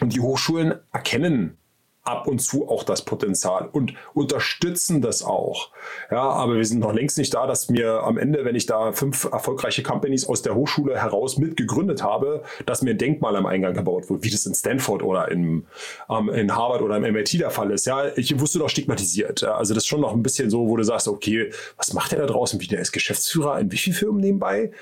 Und 0.00 0.14
die 0.14 0.20
Hochschulen 0.20 0.74
erkennen 0.92 1.58
ab 2.04 2.26
und 2.26 2.40
zu 2.40 2.68
auch 2.68 2.82
das 2.82 3.04
Potenzial 3.04 3.68
und 3.70 3.94
unterstützen 4.12 5.00
das 5.02 5.22
auch. 5.22 5.70
Ja, 6.10 6.22
aber 6.22 6.56
wir 6.56 6.64
sind 6.64 6.80
noch 6.80 6.92
längst 6.92 7.16
nicht 7.16 7.32
da, 7.32 7.46
dass 7.46 7.68
mir 7.68 8.02
am 8.02 8.18
Ende, 8.18 8.44
wenn 8.44 8.56
ich 8.56 8.66
da 8.66 8.92
fünf 8.92 9.24
erfolgreiche 9.24 9.82
Companies 9.82 10.28
aus 10.28 10.42
der 10.42 10.54
Hochschule 10.54 11.00
heraus 11.00 11.38
mitgegründet 11.38 12.02
habe, 12.02 12.42
dass 12.66 12.82
mir 12.82 12.90
ein 12.90 12.98
Denkmal 12.98 13.36
am 13.36 13.46
Eingang 13.46 13.74
gebaut 13.74 14.10
wird, 14.10 14.24
wie 14.24 14.30
das 14.30 14.46
in 14.46 14.54
Stanford 14.54 15.02
oder 15.02 15.30
in, 15.30 15.64
ähm, 16.10 16.28
in 16.30 16.54
Harvard 16.54 16.82
oder 16.82 16.96
im 16.96 17.02
MIT 17.02 17.34
der 17.34 17.50
Fall 17.50 17.70
ist. 17.70 17.86
Ja, 17.86 18.06
ich 18.16 18.38
wusste 18.40 18.58
doch 18.58 18.68
stigmatisiert. 18.68 19.42
Ja, 19.42 19.54
also 19.54 19.72
das 19.74 19.84
ist 19.84 19.88
schon 19.88 20.00
noch 20.00 20.12
ein 20.12 20.22
bisschen 20.22 20.50
so, 20.50 20.68
wo 20.68 20.76
du 20.76 20.82
sagst, 20.82 21.06
okay, 21.06 21.50
was 21.76 21.92
macht 21.92 22.12
der 22.12 22.20
da 22.20 22.26
draußen? 22.26 22.60
Wie 22.60 22.66
der 22.66 22.80
ist 22.80 22.92
Geschäftsführer 22.92 23.60
in 23.60 23.70
wie 23.70 23.76
vielen 23.76 23.96
Firmen 23.96 24.20
nebenbei? 24.20 24.72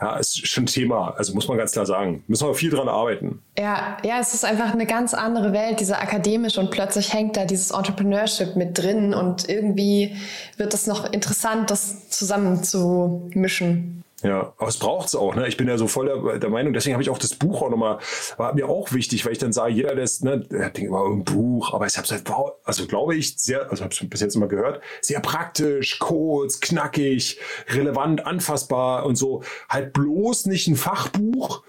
Ja, 0.00 0.16
ist 0.16 0.46
schon 0.46 0.66
Thema. 0.66 1.14
Also 1.16 1.34
muss 1.34 1.48
man 1.48 1.58
ganz 1.58 1.72
klar 1.72 1.86
sagen. 1.86 2.22
Müssen 2.26 2.46
wir 2.46 2.54
viel 2.54 2.70
dran 2.70 2.88
arbeiten. 2.88 3.42
Ja, 3.58 3.96
ja, 4.04 4.18
es 4.20 4.34
ist 4.34 4.44
einfach 4.44 4.72
eine 4.72 4.86
ganz 4.86 5.14
andere 5.14 5.52
Welt, 5.52 5.80
diese 5.80 5.98
akademische 5.98 6.60
und 6.60 6.70
plötzlich 6.70 7.12
hängt 7.12 7.36
da 7.36 7.44
dieses 7.44 7.70
Entrepreneurship 7.70 8.56
mit 8.56 8.78
drin 8.78 9.14
und 9.14 9.48
irgendwie 9.48 10.16
wird 10.56 10.74
es 10.74 10.86
noch 10.86 11.12
interessant, 11.12 11.70
das 11.70 12.08
zusammen 12.10 12.62
zu 12.62 13.28
mischen. 13.34 14.04
Ja, 14.22 14.52
aber 14.56 14.68
es 14.68 14.78
braucht 14.78 15.06
es 15.06 15.14
auch. 15.14 15.36
Ne? 15.36 15.46
Ich 15.46 15.56
bin 15.56 15.68
ja 15.68 15.78
so 15.78 15.86
voll 15.86 16.06
der, 16.06 16.38
der 16.40 16.50
Meinung, 16.50 16.72
deswegen 16.72 16.94
habe 16.94 17.02
ich 17.02 17.10
auch 17.10 17.18
das 17.18 17.34
Buch 17.34 17.62
auch 17.62 17.70
nochmal, 17.70 17.98
war 18.36 18.52
mir 18.52 18.68
auch 18.68 18.92
wichtig, 18.92 19.24
weil 19.24 19.32
ich 19.32 19.38
dann 19.38 19.52
sage, 19.52 19.72
jeder, 19.72 19.94
der 19.94 20.08
ne, 20.22 20.40
der 20.40 20.70
denkt 20.70 20.88
immer, 20.88 21.06
ein 21.06 21.22
Buch, 21.22 21.72
aber 21.72 21.86
ich 21.86 21.96
habe 21.96 22.04
es 22.04 22.10
halt, 22.10 22.24
also 22.64 22.86
glaube 22.86 23.14
ich, 23.14 23.38
sehr, 23.38 23.70
also 23.70 23.84
habe 23.84 23.94
es 23.94 24.10
bis 24.10 24.20
jetzt 24.20 24.34
immer 24.34 24.48
gehört, 24.48 24.82
sehr 25.02 25.20
praktisch, 25.20 26.00
kurz, 26.00 26.58
knackig, 26.58 27.38
relevant, 27.68 28.26
anfassbar 28.26 29.06
und 29.06 29.14
so. 29.14 29.44
Halt 29.68 29.92
bloß 29.92 30.46
nicht 30.46 30.66
ein 30.66 30.76
Fachbuch, 30.76 31.62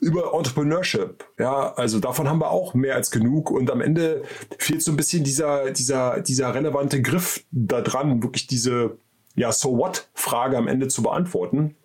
über 0.00 0.34
Entrepreneurship. 0.34 1.24
Ja, 1.38 1.72
also 1.74 1.98
davon 1.98 2.28
haben 2.28 2.40
wir 2.40 2.50
auch 2.50 2.74
mehr 2.74 2.94
als 2.94 3.10
genug. 3.10 3.50
Und 3.50 3.70
am 3.70 3.80
Ende 3.80 4.22
fehlt 4.58 4.82
so 4.82 4.92
ein 4.92 4.96
bisschen 4.96 5.24
dieser, 5.24 5.70
dieser, 5.70 6.20
dieser 6.20 6.54
relevante 6.54 7.00
Griff 7.00 7.44
da 7.50 7.80
dran, 7.80 8.22
wirklich 8.22 8.46
diese, 8.46 8.98
ja, 9.34 9.52
so 9.52 9.76
what 9.76 10.08
Frage 10.14 10.56
am 10.56 10.68
Ende 10.68 10.88
zu 10.88 11.02
beantworten. 11.02 11.76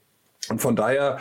Und 0.50 0.62
von 0.62 0.76
daher 0.76 1.20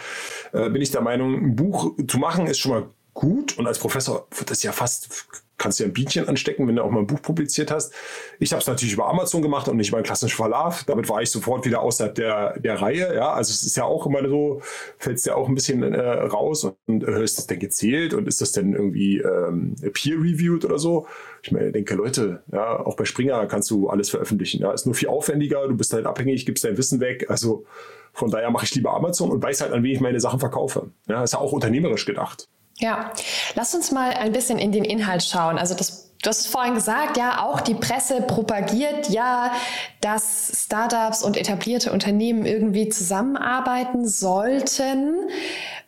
äh, 0.53 0.71
bin 0.71 0.83
ich 0.83 0.91
der 0.91 1.01
Meinung, 1.01 1.35
ein 1.35 1.57
Buch 1.57 1.95
zu 2.07 2.19
machen 2.19 2.47
ist 2.47 2.59
schon 2.59 2.73
mal 2.73 2.91
gut. 3.15 3.59
Und 3.59 3.67
als 3.67 3.79
Professor 3.79 4.27
wird 4.37 4.51
das 4.51 4.63
ja 4.63 4.73
fast 4.73 5.27
kannst 5.59 5.81
dir 5.81 5.85
ein 5.85 5.93
Bienchen 5.93 6.29
anstecken, 6.29 6.67
wenn 6.67 6.77
du 6.77 6.83
auch 6.83 6.91
mal 6.91 7.01
ein 7.01 7.07
Buch 7.07 7.21
publiziert 7.21 7.71
hast. 7.71 7.93
Ich 8.39 8.53
habe 8.53 8.61
es 8.61 8.67
natürlich 8.67 8.95
über 8.95 9.09
Amazon 9.09 9.43
gemacht 9.43 9.69
und 9.69 9.77
nicht 9.77 9.89
über 9.89 9.99
einen 9.99 10.07
klassischen 10.07 10.37
Verlag. 10.37 10.87
Damit 10.87 11.09
war 11.09 11.21
ich 11.21 11.31
sofort 11.31 11.67
wieder 11.67 11.83
außerhalb 11.83 12.15
der, 12.15 12.59
der 12.61 12.81
Reihe. 12.81 13.15
Ja, 13.15 13.33
also 13.33 13.51
es 13.51 13.65
ist 13.65 13.77
ja 13.77 13.85
auch 13.85 14.07
immer 14.07 14.27
so, 14.29 14.63
fällst 14.99 15.27
ja 15.27 15.35
auch 15.35 15.49
ein 15.49 15.55
bisschen 15.55 15.83
äh, 15.83 16.01
raus 16.01 16.73
und, 16.87 17.03
äh, 17.05 17.23
ist 17.23 17.39
das 17.39 17.47
denn 17.49 17.59
gezählt 17.59 18.15
und 18.15 18.29
ist 18.29 18.41
das 18.41 18.53
denn 18.53 18.73
irgendwie 18.73 19.19
ähm, 19.19 19.75
peer-reviewed 19.93 20.65
oder 20.65 20.79
so? 20.79 21.07
Ich 21.43 21.53
meine, 21.53 21.73
denke, 21.73 21.95
Leute, 21.95 22.43
ja, 22.53 22.79
auch 22.79 22.97
bei 22.97 23.05
Springer 23.05 23.47
kannst 23.47 23.71
du 23.71 23.89
alles 23.89 24.11
veröffentlichen. 24.11 24.63
Ja, 24.63 24.73
ist 24.73 24.87
nur 24.87 24.95
viel 24.95 25.09
aufwendiger, 25.09 25.67
du 25.67 25.77
bist 25.77 25.93
halt 25.93 26.07
abhängig, 26.07 26.47
gibst 26.47 26.65
dein 26.65 26.77
Wissen 26.77 27.01
weg. 27.01 27.27
Also 27.29 27.65
von 28.13 28.31
daher 28.31 28.51
mache 28.51 28.65
ich 28.65 28.75
lieber 28.75 28.95
Amazon 28.95 29.31
und 29.31 29.43
weiß 29.43 29.61
halt, 29.61 29.73
an 29.73 29.83
wen 29.83 29.93
ich 29.93 30.01
meine 30.01 30.21
Sachen 30.21 30.41
verkaufe. 30.41 30.91
Ja, 31.09 31.23
ist 31.25 31.33
ja 31.33 31.41
auch 31.41 31.53
unternehmerisch 31.53 32.05
gedacht. 32.05 32.49
Ja, 32.79 33.13
lass 33.55 33.75
uns 33.75 33.91
mal 33.91 34.13
ein 34.13 34.33
bisschen 34.33 34.59
in 34.59 34.73
den 34.73 34.85
Inhalt 34.85 35.23
schauen. 35.23 35.59
Also 35.59 35.75
das 35.75 36.09
Du 36.23 36.31
hast 36.31 36.49
vorhin 36.49 36.75
gesagt, 36.75 37.17
ja, 37.17 37.45
auch 37.45 37.61
die 37.61 37.75
Presse 37.75 38.21
propagiert 38.23 39.09
ja, 39.09 39.53
dass 40.01 40.65
Startups 40.65 41.23
und 41.23 41.37
etablierte 41.37 41.93
Unternehmen 41.93 42.45
irgendwie 42.45 42.89
zusammenarbeiten 42.89 44.07
sollten. 44.07 45.15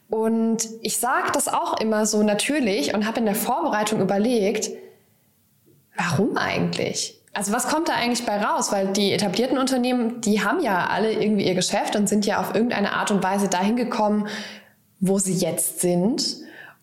Und 0.08 0.68
ich 0.82 0.98
sage 0.98 1.32
das 1.32 1.48
auch 1.48 1.80
immer 1.80 2.06
so 2.06 2.22
natürlich 2.22 2.94
und 2.94 3.06
habe 3.06 3.18
in 3.18 3.26
der 3.26 3.34
Vorbereitung 3.34 4.00
überlegt, 4.00 4.70
warum 5.96 6.36
eigentlich? 6.36 7.20
Also 7.32 7.52
was 7.52 7.68
kommt 7.68 7.88
da 7.88 7.94
eigentlich 7.94 8.24
bei 8.24 8.40
raus? 8.40 8.70
Weil 8.70 8.92
die 8.92 9.12
etablierten 9.12 9.58
Unternehmen, 9.58 10.20
die 10.20 10.42
haben 10.44 10.60
ja 10.60 10.86
alle 10.86 11.12
irgendwie 11.12 11.46
ihr 11.46 11.54
Geschäft 11.54 11.96
und 11.96 12.08
sind 12.08 12.24
ja 12.24 12.40
auf 12.40 12.54
irgendeine 12.54 12.92
Art 12.92 13.10
und 13.10 13.22
Weise 13.22 13.48
dahin 13.48 13.76
gekommen, 13.76 14.28
wo 15.00 15.18
sie 15.18 15.34
jetzt 15.34 15.80
sind. 15.80 16.40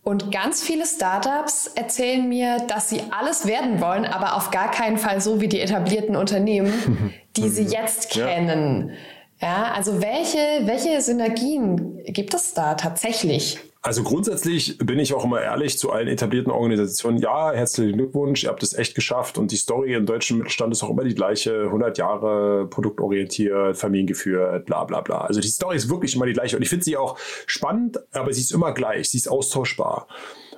Und 0.07 0.31
ganz 0.31 0.63
viele 0.63 0.85
Startups 0.85 1.67
erzählen 1.75 2.29
mir, 2.29 2.59
dass 2.69 2.87
sie 2.87 3.01
alles 3.11 3.45
werden 3.45 3.81
wollen, 3.81 4.05
aber 4.05 4.37
auf 4.37 4.51
gar 4.51 4.71
keinen 4.71 4.97
Fall 4.97 5.19
so 5.19 5.41
wie 5.41 5.49
die 5.49 5.59
etablierten 5.59 6.15
Unternehmen, 6.15 7.13
die 7.35 7.49
sie 7.49 7.63
jetzt 7.63 8.11
kennen. 8.11 8.93
Ja, 9.41 9.47
ja 9.47 9.71
also 9.73 10.01
welche, 10.01 10.37
welche 10.61 11.01
Synergien 11.01 12.01
gibt 12.05 12.33
es 12.33 12.53
da 12.53 12.75
tatsächlich? 12.75 13.59
Also 13.87 14.03
grundsätzlich 14.03 14.77
bin 14.79 14.99
ich 14.99 15.13
auch 15.13 15.23
immer 15.23 15.41
ehrlich 15.41 15.79
zu 15.79 15.93
allen 15.93 16.09
etablierten 16.09 16.51
Organisationen. 16.51 17.19
Ja, 17.19 17.53
herzlichen 17.53 17.97
Glückwunsch, 17.97 18.43
ihr 18.43 18.49
habt 18.49 18.61
es 18.61 18.73
echt 18.73 18.95
geschafft. 18.95 19.37
Und 19.37 19.53
die 19.53 19.55
Story 19.55 19.93
im 19.93 20.05
deutschen 20.05 20.39
Mittelstand 20.39 20.73
ist 20.73 20.83
auch 20.83 20.89
immer 20.89 21.05
die 21.05 21.15
gleiche. 21.15 21.61
100 21.67 21.97
Jahre 21.97 22.67
produktorientiert, 22.67 23.77
familiengeführt, 23.77 24.65
bla 24.65 24.83
bla 24.83 24.99
bla. 24.99 25.21
Also 25.21 25.39
die 25.39 25.47
Story 25.47 25.77
ist 25.77 25.89
wirklich 25.89 26.17
immer 26.17 26.25
die 26.25 26.33
gleiche. 26.33 26.57
Und 26.57 26.63
ich 26.63 26.67
finde 26.69 26.83
sie 26.83 26.97
auch 26.97 27.17
spannend, 27.45 27.97
aber 28.11 28.33
sie 28.33 28.41
ist 28.41 28.51
immer 28.51 28.73
gleich. 28.73 29.09
Sie 29.09 29.19
ist 29.19 29.29
austauschbar. 29.29 30.09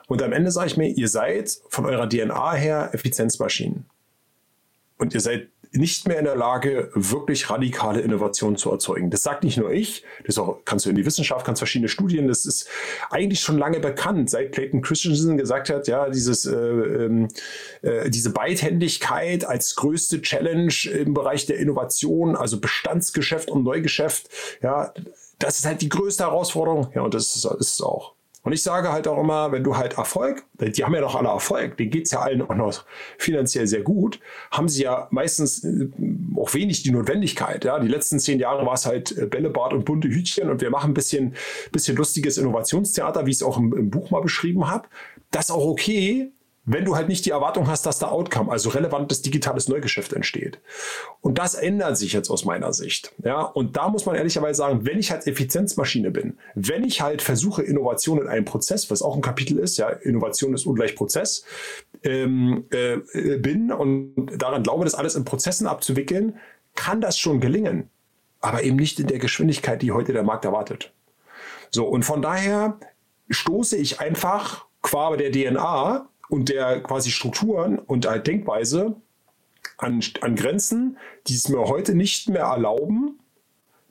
Und 0.07 0.23
am 0.23 0.33
Ende 0.33 0.49
sage 0.49 0.65
ich 0.65 0.77
mir, 0.77 0.87
ihr 0.87 1.07
seid 1.07 1.55
von 1.69 1.85
eurer 1.85 2.09
DNA 2.09 2.53
her 2.53 2.89
Effizienzmaschinen. 2.93 3.85
Und 4.97 5.13
ihr 5.13 5.21
seid 5.21 5.49
nicht 5.71 6.07
mehr 6.07 6.17
in 6.17 6.25
der 6.25 6.35
Lage, 6.35 6.89
wirklich 6.95 7.49
radikale 7.49 8.01
Innovationen 8.01 8.57
zu 8.57 8.71
erzeugen. 8.71 9.09
Das 9.11 9.21
sagt 9.21 9.43
nicht 9.43 9.57
nur 9.57 9.71
ich, 9.71 10.03
das 10.25 10.37
auch, 10.37 10.59
kannst 10.65 10.85
du 10.85 10.89
in 10.89 10.95
die 10.95 11.05
Wissenschaft, 11.05 11.45
kannst 11.45 11.59
verschiedene 11.59 11.89
Studien, 11.89 12.27
das 12.27 12.45
ist 12.45 12.67
eigentlich 13.11 13.39
schon 13.39 13.57
lange 13.57 13.79
bekannt, 13.79 14.29
seit 14.29 14.51
Clayton 14.51 14.81
Christensen 14.81 15.37
gesagt 15.37 15.69
hat, 15.69 15.87
ja, 15.87 16.09
dieses, 16.09 16.45
äh, 16.45 16.55
ähm, 16.55 17.27
äh, 17.81 18.09
diese 18.09 18.31
Beidhändigkeit 18.31 19.45
als 19.45 19.75
größte 19.75 20.21
Challenge 20.21 20.73
im 20.91 21.13
Bereich 21.13 21.45
der 21.45 21.57
Innovation, 21.57 22.35
also 22.35 22.59
Bestandsgeschäft 22.59 23.51
und 23.51 23.63
Neugeschäft, 23.63 24.29
ja, 24.63 24.93
das 25.37 25.59
ist 25.59 25.65
halt 25.65 25.81
die 25.81 25.89
größte 25.89 26.23
Herausforderung, 26.23 26.91
ja, 26.95 27.01
und 27.01 27.13
das 27.13 27.35
ist, 27.35 27.45
ist 27.45 27.73
es 27.73 27.81
auch. 27.81 28.15
Und 28.41 28.53
ich 28.53 28.63
sage 28.63 28.91
halt 28.91 29.07
auch 29.07 29.19
immer, 29.19 29.51
wenn 29.51 29.63
du 29.63 29.75
halt 29.75 29.97
Erfolg, 29.97 30.45
die 30.53 30.83
haben 30.83 30.93
ja 30.93 31.01
noch 31.01 31.15
alle 31.15 31.27
Erfolg, 31.27 31.75
denen 31.77 31.91
geht 31.91 32.05
es 32.05 32.11
ja 32.11 32.21
allen 32.21 32.41
auch 32.41 32.55
noch 32.55 32.85
finanziell 33.17 33.67
sehr 33.67 33.81
gut, 33.81 34.19
haben 34.49 34.69
sie 34.69 34.83
ja 34.83 35.07
meistens 35.11 35.63
äh, 35.63 35.89
auch 36.37 36.53
wenig 36.53 36.83
die 36.83 36.91
Notwendigkeit. 36.91 37.65
Ja? 37.65 37.79
Die 37.79 37.89
letzten 37.89 38.19
zehn 38.19 38.39
Jahre 38.39 38.65
war 38.65 38.75
es 38.75 38.85
halt 38.85 39.17
äh, 39.17 39.25
Bällebad 39.25 39.73
und 39.73 39.83
bunte 39.83 40.07
Hütchen 40.07 40.49
und 40.49 40.61
wir 40.61 40.69
machen 40.69 40.91
ein 40.91 40.93
bisschen, 40.93 41.35
bisschen 41.71 41.97
lustiges 41.97 42.37
Innovationstheater, 42.37 43.25
wie 43.25 43.31
ich 43.31 43.37
es 43.37 43.43
auch 43.43 43.57
im, 43.57 43.75
im 43.75 43.89
Buch 43.89 44.09
mal 44.09 44.21
beschrieben 44.21 44.69
habe. 44.69 44.87
Das 45.31 45.45
ist 45.45 45.51
auch 45.51 45.65
okay, 45.65 46.31
wenn 46.71 46.85
du 46.85 46.95
halt 46.95 47.07
nicht 47.07 47.25
die 47.25 47.31
Erwartung 47.31 47.67
hast, 47.67 47.87
dass 47.87 47.97
da 47.97 48.09
Outcome, 48.09 48.51
also 48.51 48.69
relevantes 48.69 49.23
digitales 49.23 49.67
Neugeschäft 49.69 50.13
entsteht. 50.13 50.59
Und 51.19 51.39
das 51.39 51.55
ändert 51.55 51.97
sich 51.97 52.13
jetzt 52.13 52.29
aus 52.29 52.45
meiner 52.45 52.73
Sicht. 52.73 53.11
Ja, 53.23 53.41
und 53.41 53.75
da 53.75 53.89
muss 53.89 54.05
man 54.05 54.15
ehrlicherweise 54.15 54.57
sagen, 54.57 54.85
wenn 54.85 54.99
ich 54.99 55.09
halt 55.09 55.25
Effizienzmaschine 55.25 56.11
bin, 56.11 56.37
wenn 56.53 56.83
ich 56.83 57.01
halt 57.01 57.23
versuche, 57.23 57.63
Innovation 57.63 58.21
in 58.21 58.27
einem 58.27 58.45
Prozess, 58.45 58.91
was 58.91 59.01
auch 59.01 59.15
ein 59.15 59.23
Kapitel 59.23 59.57
ist, 59.57 59.77
ja, 59.77 59.89
Innovation 59.89 60.53
ist 60.53 60.67
ungleich 60.67 60.95
Prozess, 60.95 61.43
ähm, 62.03 62.65
äh, 62.69 62.97
bin 63.37 63.71
und 63.71 64.13
daran 64.37 64.61
glaube, 64.61 64.83
das 64.83 64.93
alles 64.93 65.15
in 65.15 65.25
Prozessen 65.25 65.65
abzuwickeln, 65.65 66.37
kann 66.75 67.01
das 67.01 67.17
schon 67.17 67.39
gelingen. 67.39 67.89
Aber 68.41 68.61
eben 68.61 68.75
nicht 68.75 68.99
in 68.99 69.07
der 69.07 69.17
Geschwindigkeit, 69.17 69.81
die 69.81 69.91
heute 69.91 70.13
der 70.13 70.23
Markt 70.23 70.45
erwartet. 70.45 70.93
So, 71.71 71.87
und 71.87 72.05
von 72.05 72.21
daher 72.21 72.77
stoße 73.31 73.75
ich 73.75 73.99
einfach 73.99 74.65
qua 74.81 75.17
der 75.17 75.31
DNA 75.31 76.08
und 76.29 76.49
der 76.49 76.81
quasi 76.81 77.11
Strukturen 77.11 77.79
und 77.79 78.05
der 78.05 78.19
Denkweise 78.19 78.95
an, 79.77 80.01
an 80.21 80.35
Grenzen, 80.35 80.97
die 81.27 81.35
es 81.35 81.49
mir 81.49 81.59
heute 81.59 81.95
nicht 81.95 82.29
mehr 82.29 82.43
erlauben, 82.43 83.19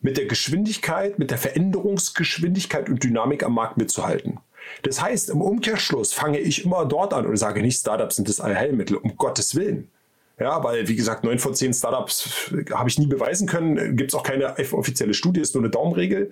mit 0.00 0.16
der 0.16 0.26
Geschwindigkeit, 0.26 1.18
mit 1.18 1.30
der 1.30 1.38
Veränderungsgeschwindigkeit 1.38 2.88
und 2.88 3.02
Dynamik 3.02 3.42
am 3.42 3.54
Markt 3.54 3.76
mitzuhalten. 3.76 4.38
Das 4.82 5.02
heißt, 5.02 5.30
im 5.30 5.40
Umkehrschluss 5.40 6.12
fange 6.12 6.38
ich 6.38 6.64
immer 6.64 6.84
dort 6.84 7.12
an 7.12 7.26
und 7.26 7.36
sage 7.36 7.62
nicht, 7.62 7.78
Startups 7.78 8.16
sind 8.16 8.28
das 8.28 8.40
Allheilmittel, 8.40 8.96
um 8.96 9.16
Gottes 9.16 9.54
Willen. 9.54 9.90
Ja, 10.38 10.62
weil, 10.62 10.86
wie 10.86 10.94
gesagt, 10.94 11.24
neun 11.24 11.40
von 11.40 11.54
zehn 11.54 11.74
Startups 11.74 12.52
habe 12.70 12.88
ich 12.88 12.98
nie 12.98 13.08
beweisen 13.08 13.48
können. 13.48 13.96
Gibt 13.96 14.12
es 14.12 14.14
auch 14.14 14.22
keine 14.22 14.54
offizielle 14.72 15.14
Studie, 15.14 15.40
ist 15.40 15.54
nur 15.54 15.64
eine 15.64 15.70
Daumenregel 15.70 16.30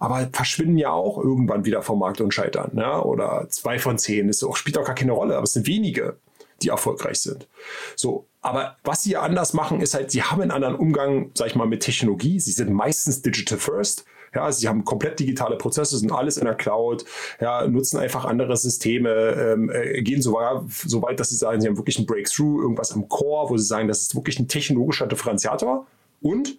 aber 0.00 0.28
verschwinden 0.32 0.78
ja 0.78 0.90
auch 0.90 1.18
irgendwann 1.18 1.64
wieder 1.64 1.82
vom 1.82 2.00
Markt 2.00 2.20
und 2.20 2.34
scheitern. 2.34 2.72
Ja? 2.74 3.00
Oder 3.02 3.46
zwei 3.50 3.78
von 3.78 3.98
zehn, 3.98 4.26
das 4.26 4.44
spielt 4.54 4.78
auch 4.78 4.84
gar 4.84 4.94
keine 4.94 5.12
Rolle, 5.12 5.36
aber 5.36 5.44
es 5.44 5.52
sind 5.52 5.66
wenige, 5.66 6.16
die 6.62 6.68
erfolgreich 6.68 7.20
sind. 7.20 7.46
So, 7.94 8.26
aber 8.40 8.76
was 8.82 9.02
sie 9.02 9.16
anders 9.16 9.52
machen, 9.52 9.80
ist 9.80 9.94
halt, 9.94 10.10
sie 10.10 10.22
haben 10.22 10.40
einen 10.40 10.50
anderen 10.50 10.74
Umgang, 10.74 11.30
sag 11.34 11.48
ich 11.48 11.54
mal, 11.54 11.66
mit 11.66 11.82
Technologie. 11.82 12.40
Sie 12.40 12.52
sind 12.52 12.72
meistens 12.72 13.20
digital 13.20 13.58
first. 13.58 14.04
Ja, 14.34 14.50
sie 14.50 14.68
haben 14.68 14.84
komplett 14.84 15.18
digitale 15.18 15.56
Prozesse, 15.56 15.98
sind 15.98 16.12
alles 16.12 16.36
in 16.36 16.44
der 16.44 16.54
Cloud, 16.54 17.04
ja, 17.40 17.66
nutzen 17.66 17.98
einfach 17.98 18.24
andere 18.24 18.56
Systeme, 18.56 19.10
ähm, 19.10 19.70
äh, 19.70 20.02
gehen 20.02 20.22
sogar 20.22 20.64
so 20.68 21.02
weit, 21.02 21.18
dass 21.18 21.30
sie 21.30 21.36
sagen, 21.36 21.60
sie 21.60 21.66
haben 21.66 21.76
wirklich 21.76 21.98
ein 21.98 22.06
Breakthrough, 22.06 22.62
irgendwas 22.62 22.92
am 22.92 23.08
Core, 23.08 23.50
wo 23.50 23.56
sie 23.58 23.66
sagen, 23.66 23.88
das 23.88 24.02
ist 24.02 24.14
wirklich 24.14 24.38
ein 24.38 24.46
technologischer 24.46 25.08
Differenziator 25.08 25.84
und 26.20 26.56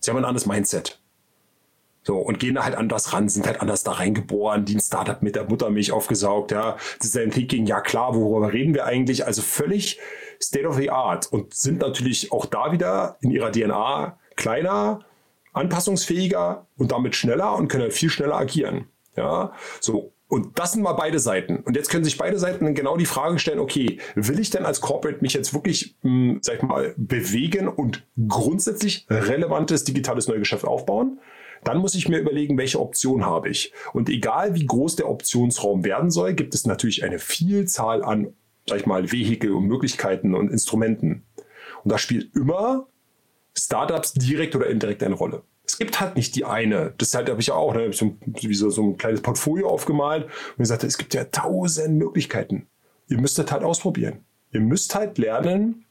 sie 0.00 0.10
haben 0.10 0.18
ein 0.18 0.24
anderes 0.24 0.46
Mindset. 0.46 1.00
So, 2.04 2.18
und 2.18 2.40
gehen 2.40 2.56
da 2.56 2.64
halt 2.64 2.74
anders 2.74 3.12
ran, 3.12 3.28
sind 3.28 3.46
halt 3.46 3.60
anders 3.60 3.84
da 3.84 3.92
reingeboren, 3.92 4.64
die 4.64 4.74
ein 4.74 4.80
Startup 4.80 5.22
mit 5.22 5.36
der 5.36 5.44
Muttermilch 5.44 5.92
aufgesaugt, 5.92 6.50
ja. 6.50 6.76
Design 7.02 7.30
Thinking, 7.30 7.66
ja 7.66 7.80
klar, 7.80 8.14
worüber 8.14 8.52
reden 8.52 8.74
wir 8.74 8.86
eigentlich? 8.86 9.24
Also 9.24 9.40
völlig 9.40 10.00
State 10.40 10.66
of 10.66 10.76
the 10.76 10.90
Art 10.90 11.32
und 11.32 11.54
sind 11.54 11.80
natürlich 11.80 12.32
auch 12.32 12.46
da 12.46 12.72
wieder 12.72 13.16
in 13.20 13.30
ihrer 13.30 13.52
DNA 13.52 14.18
kleiner, 14.34 15.04
anpassungsfähiger 15.52 16.66
und 16.76 16.90
damit 16.90 17.14
schneller 17.14 17.54
und 17.54 17.68
können 17.68 17.84
halt 17.84 17.92
viel 17.92 18.10
schneller 18.10 18.36
agieren. 18.36 18.88
Ja, 19.16 19.52
so. 19.80 20.12
Und 20.26 20.58
das 20.58 20.72
sind 20.72 20.82
mal 20.82 20.94
beide 20.94 21.18
Seiten. 21.18 21.58
Und 21.58 21.76
jetzt 21.76 21.90
können 21.90 22.04
sich 22.04 22.16
beide 22.16 22.38
Seiten 22.38 22.74
genau 22.74 22.96
die 22.96 23.04
Frage 23.04 23.38
stellen, 23.38 23.58
okay, 23.58 23.98
will 24.14 24.40
ich 24.40 24.48
denn 24.48 24.64
als 24.64 24.80
Corporate 24.80 25.18
mich 25.20 25.34
jetzt 25.34 25.52
wirklich, 25.52 25.94
mh, 26.00 26.10
hm, 26.10 26.38
sag 26.40 26.56
ich 26.56 26.62
mal, 26.62 26.94
bewegen 26.96 27.68
und 27.68 28.06
grundsätzlich 28.28 29.06
relevantes 29.10 29.84
digitales 29.84 30.28
Neugeschäft 30.28 30.64
aufbauen? 30.64 31.20
Dann 31.64 31.78
muss 31.78 31.94
ich 31.94 32.08
mir 32.08 32.18
überlegen, 32.18 32.58
welche 32.58 32.80
Option 32.80 33.24
habe 33.24 33.48
ich. 33.48 33.72
Und 33.92 34.08
egal 34.08 34.54
wie 34.54 34.66
groß 34.66 34.96
der 34.96 35.08
Optionsraum 35.08 35.84
werden 35.84 36.10
soll, 36.10 36.34
gibt 36.34 36.54
es 36.54 36.66
natürlich 36.66 37.04
eine 37.04 37.18
Vielzahl 37.18 38.02
an, 38.02 38.34
sag 38.68 38.80
ich 38.80 38.86
mal, 38.86 39.12
Vehikel 39.12 39.52
und 39.52 39.66
Möglichkeiten 39.66 40.34
und 40.34 40.50
Instrumenten. 40.50 41.24
Und 41.84 41.92
da 41.92 41.98
spielt 41.98 42.34
immer 42.34 42.86
Startups 43.56 44.12
direkt 44.14 44.56
oder 44.56 44.66
indirekt 44.66 45.02
eine 45.02 45.14
Rolle. 45.14 45.42
Es 45.64 45.78
gibt 45.78 46.00
halt 46.00 46.16
nicht 46.16 46.34
die 46.34 46.44
eine. 46.44 46.94
Das 46.98 47.14
halt 47.14 47.30
habe 47.30 47.40
ich 47.40 47.52
auch, 47.52 47.74
ne, 47.74 47.92
so, 47.92 48.16
so, 48.40 48.70
so 48.70 48.82
ein 48.82 48.96
kleines 48.96 49.22
Portfolio 49.22 49.68
aufgemalt 49.68 50.24
und 50.24 50.58
gesagt, 50.58 50.84
es 50.84 50.98
gibt 50.98 51.14
ja 51.14 51.24
tausend 51.24 51.96
Möglichkeiten. 51.96 52.66
Ihr 53.08 53.18
müsstet 53.18 53.52
halt 53.52 53.62
ausprobieren. 53.62 54.24
Ihr 54.52 54.60
müsst 54.60 54.94
halt 54.94 55.18
lernen, 55.18 55.84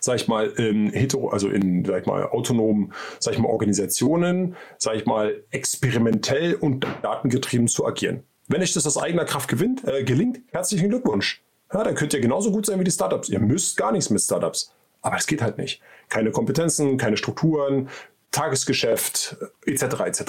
sag 0.00 0.16
ich 0.16 0.28
mal, 0.28 0.48
in 0.48 0.90
hetero, 0.90 1.28
also 1.28 1.48
in, 1.48 1.84
sag 1.84 2.02
ich 2.02 2.06
mal, 2.06 2.24
autonomen, 2.28 2.92
sag 3.18 3.34
ich 3.34 3.40
mal, 3.40 3.48
Organisationen, 3.48 4.56
sag 4.78 4.96
ich 4.96 5.06
mal, 5.06 5.42
experimentell 5.50 6.54
und 6.54 6.86
datengetrieben 7.02 7.68
zu 7.68 7.86
agieren. 7.86 8.22
Wenn 8.48 8.62
euch 8.62 8.72
das 8.72 8.86
aus 8.86 8.98
eigener 8.98 9.24
Kraft 9.24 9.48
gewinnt, 9.48 9.86
äh, 9.86 10.04
gelingt, 10.04 10.40
herzlichen 10.50 10.88
Glückwunsch. 10.88 11.42
Ja, 11.72 11.84
dann 11.84 11.94
könnt 11.94 12.12
ihr 12.12 12.20
genauso 12.20 12.50
gut 12.52 12.66
sein 12.66 12.78
wie 12.78 12.84
die 12.84 12.90
Startups. 12.90 13.28
Ihr 13.28 13.40
müsst 13.40 13.76
gar 13.76 13.92
nichts 13.92 14.10
mit 14.10 14.20
Startups. 14.20 14.74
Aber 15.00 15.16
es 15.16 15.26
geht 15.26 15.42
halt 15.42 15.58
nicht. 15.58 15.80
Keine 16.08 16.30
Kompetenzen, 16.30 16.96
keine 16.96 17.16
Strukturen, 17.16 17.88
Tagesgeschäft 18.32 19.36
etc. 19.66 19.82
etc. 20.06 20.22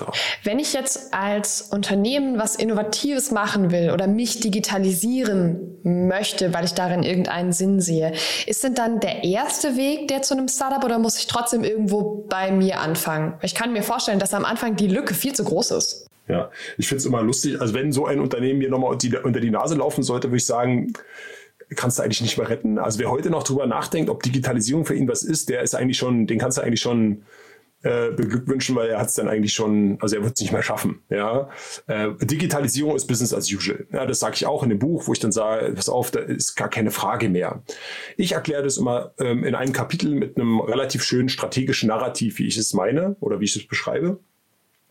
Wenn 0.44 0.60
ich 0.60 0.74
jetzt 0.74 1.14
als 1.14 1.62
Unternehmen 1.62 2.38
was 2.38 2.56
Innovatives 2.56 3.32
machen 3.32 3.72
will 3.72 3.92
oder 3.92 4.08
mich 4.08 4.42
digitalisieren 4.42 5.80
möchte, 5.84 6.54
weil 6.54 6.66
ich 6.66 6.74
darin 6.74 7.04
irgendeinen 7.04 7.54
Sinn 7.54 7.80
sehe, 7.80 8.14
ist 8.46 8.64
denn 8.64 8.76
dann 8.76 9.00
der 9.00 9.24
erste 9.24 9.78
Weg 9.78 10.10
der 10.10 10.22
zu 10.22 10.36
einem 10.36 10.50
Startup 10.50 10.84
oder 10.84 11.00
muss 11.00 11.18
ich 11.18 11.28
trotzdem 11.28 11.64
irgendwo 11.64 12.26
bei 12.30 12.52
mir 12.52 12.82
anfangen? 12.82 13.36
Ich 13.42 13.56
kann 13.56 13.72
mir 13.72 13.84
vorstellen, 13.84 14.20
dass 14.20 14.34
am 14.34 14.46
Anfang 14.46 14.76
die 14.76 14.88
Lücke 14.88 15.14
viel 15.14 15.34
zu 15.34 15.46
groß 15.46 15.72
ist. 15.72 16.08
Ja, 16.28 16.52
ich 16.78 16.88
finde 16.88 17.00
es 17.00 17.06
immer 17.06 17.22
lustig. 17.22 17.60
Also 17.60 17.74
wenn 17.74 17.92
so 17.92 18.06
ein 18.06 18.20
Unternehmen 18.20 18.60
mir 18.60 18.70
nochmal 18.70 18.92
unter 18.92 19.40
die 19.40 19.50
Nase 19.50 19.76
laufen 19.76 20.04
sollte, 20.04 20.28
würde 20.28 20.38
ich 20.38 20.46
sagen, 20.46 20.94
kannst 21.76 22.00
du 22.00 22.04
eigentlich 22.04 22.22
nicht 22.22 22.38
mehr 22.38 22.50
retten. 22.50 22.80
Also 22.80 23.00
wer 23.00 23.10
heute 23.10 23.30
noch 23.30 23.44
drüber 23.44 23.66
nachdenkt, 23.66 24.10
ob 24.10 24.24
Digitalisierung 24.24 24.86
für 24.86 24.96
ihn 24.96 25.08
was 25.08 25.24
ist, 25.24 25.50
der 25.50 25.62
ist 25.62 25.74
eigentlich 25.74 25.98
schon, 25.98 26.28
den 26.28 26.38
kannst 26.38 26.58
du 26.58 26.62
eigentlich 26.62 26.82
schon 26.82 27.24
äh, 27.84 28.12
beglückwünschen, 28.12 28.76
weil 28.76 28.90
er 28.90 29.00
hat 29.00 29.10
es 29.10 29.16
dann 29.16 29.28
eigentlich 29.28 29.54
schon, 29.54 29.98
also 30.02 30.16
er 30.16 30.24
wird 30.24 30.36
es 30.36 30.42
nicht 30.42 30.54
mehr 30.54 30.64
schaffen. 30.64 31.02
Ja? 31.10 31.50
Äh, 31.88 32.12
Digitalisierung 32.22 32.96
ist 32.96 33.08
Business 33.08 33.34
as 33.34 33.52
usual. 33.52 33.86
Ja, 33.92 34.06
das 34.06 34.20
sage 34.20 34.36
ich 34.36 34.46
auch 34.46 34.64
in 34.64 34.70
dem 34.70 34.80
Buch, 34.80 35.08
wo 35.08 35.14
ich 35.14 35.20
dann 35.20 35.32
sage, 35.32 35.74
pass 35.74 35.90
auf, 35.90 36.12
da 36.12 36.20
ist 36.20 36.56
gar 36.56 36.70
keine 36.70 36.92
Frage 36.92 37.30
mehr. 37.30 37.62
Ich 38.18 38.32
erkläre 38.32 38.64
das 38.64 38.78
immer 38.78 39.14
ähm, 39.20 39.44
in 39.44 39.54
einem 39.54 39.74
Kapitel 39.74 40.16
mit 40.16 40.38
einem 40.38 40.60
relativ 40.62 41.04
schönen 41.04 41.30
strategischen 41.30 41.90
Narrativ, 41.90 42.40
wie 42.40 42.48
ich 42.48 42.58
es 42.58 42.74
meine 42.74 43.16
oder 43.20 43.40
wie 43.40 43.46
ich 43.46 43.56
es 43.56 43.68
beschreibe. 43.68 44.20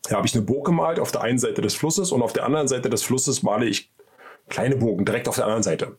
Da 0.09 0.17
habe 0.17 0.27
ich 0.27 0.35
eine 0.35 0.43
Burg 0.43 0.67
gemalt 0.67 0.99
auf 0.99 1.13
der 1.13 1.23
einen 1.23 1.39
Seite 1.39 1.63
des 1.63 1.75
Flusses 1.75 2.13
und 2.13 2.23
auf 2.23 2.33
der 2.33 2.45
anderen 2.45 2.69
Seite 2.69 2.91
des 2.91 3.03
Flusses 3.03 3.43
male 3.43 3.67
ich 3.67 3.91
kleine 4.49 4.77
Burgen 4.77 5.05
direkt 5.05 5.29
auf 5.29 5.37
der 5.37 5.45
anderen 5.45 5.63
Seite. 5.63 5.97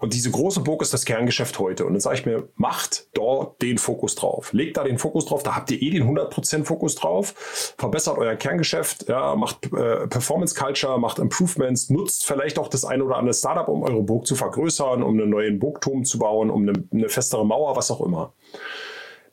Und 0.00 0.14
diese 0.14 0.30
große 0.30 0.60
Burg 0.60 0.80
ist 0.80 0.94
das 0.94 1.04
Kerngeschäft 1.04 1.58
heute. 1.58 1.84
Und 1.84 1.92
dann 1.92 2.00
sage 2.00 2.16
ich 2.16 2.26
mir, 2.26 2.48
macht 2.56 3.08
dort 3.12 3.60
den 3.60 3.76
Fokus 3.76 4.14
drauf. 4.14 4.54
Legt 4.54 4.78
da 4.78 4.84
den 4.84 4.96
Fokus 4.96 5.26
drauf, 5.26 5.42
da 5.42 5.54
habt 5.54 5.70
ihr 5.70 5.80
eh 5.80 5.90
den 5.90 6.04
100% 6.04 6.64
Fokus 6.64 6.94
drauf. 6.94 7.74
Verbessert 7.76 8.16
euer 8.16 8.34
Kerngeschäft, 8.34 9.08
ja, 9.08 9.36
macht 9.36 9.66
äh, 9.66 10.06
Performance 10.06 10.54
Culture, 10.54 10.98
macht 10.98 11.18
Improvements, 11.18 11.90
nutzt 11.90 12.24
vielleicht 12.24 12.58
auch 12.58 12.68
das 12.68 12.86
eine 12.86 13.04
oder 13.04 13.16
andere 13.16 13.34
Startup, 13.34 13.68
um 13.68 13.82
eure 13.82 14.02
Burg 14.02 14.26
zu 14.26 14.36
vergrößern, 14.36 15.02
um 15.02 15.20
einen 15.20 15.28
neuen 15.28 15.58
Burgturm 15.58 16.04
zu 16.04 16.18
bauen, 16.18 16.48
um 16.50 16.62
eine, 16.62 16.72
eine 16.90 17.10
festere 17.10 17.44
Mauer, 17.44 17.76
was 17.76 17.90
auch 17.90 18.00
immer. 18.00 18.32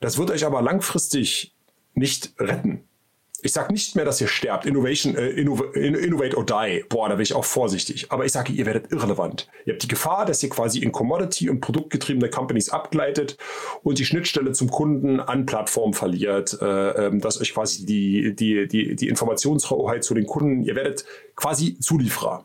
Das 0.00 0.18
wird 0.18 0.30
euch 0.30 0.44
aber 0.44 0.60
langfristig 0.60 1.54
nicht 1.94 2.34
retten 2.38 2.87
ich 3.40 3.52
sage 3.52 3.72
nicht 3.72 3.94
mehr, 3.94 4.04
dass 4.04 4.20
ihr 4.20 4.26
sterbt. 4.26 4.66
Innovation, 4.66 5.14
äh, 5.14 5.28
innovate 5.28 6.36
or 6.36 6.44
die. 6.44 6.84
Boah, 6.88 7.08
da 7.08 7.14
bin 7.14 7.22
ich 7.22 7.34
auch 7.34 7.44
vorsichtig. 7.44 8.10
Aber 8.10 8.24
ich 8.24 8.32
sage, 8.32 8.52
ihr 8.52 8.66
werdet 8.66 8.90
irrelevant. 8.90 9.48
Ihr 9.64 9.74
habt 9.74 9.82
die 9.82 9.88
Gefahr, 9.88 10.26
dass 10.26 10.42
ihr 10.42 10.48
quasi 10.48 10.80
in 10.80 10.90
Commodity- 10.90 11.48
und 11.48 11.60
produktgetriebene 11.60 12.30
Companies 12.30 12.70
abgleitet 12.70 13.36
und 13.84 13.98
die 13.98 14.04
Schnittstelle 14.04 14.52
zum 14.52 14.70
Kunden 14.70 15.20
an 15.20 15.46
Plattformen 15.46 15.94
verliert, 15.94 16.58
äh, 16.60 17.06
ähm, 17.06 17.20
dass 17.20 17.40
euch 17.40 17.54
quasi 17.54 17.86
die, 17.86 18.34
die, 18.34 18.66
die, 18.66 18.96
die 18.96 19.08
Informationshoheit 19.08 20.02
zu 20.02 20.14
den 20.14 20.26
Kunden, 20.26 20.62
ihr 20.62 20.74
werdet 20.74 21.04
quasi 21.36 21.78
Zulieferer. 21.78 22.44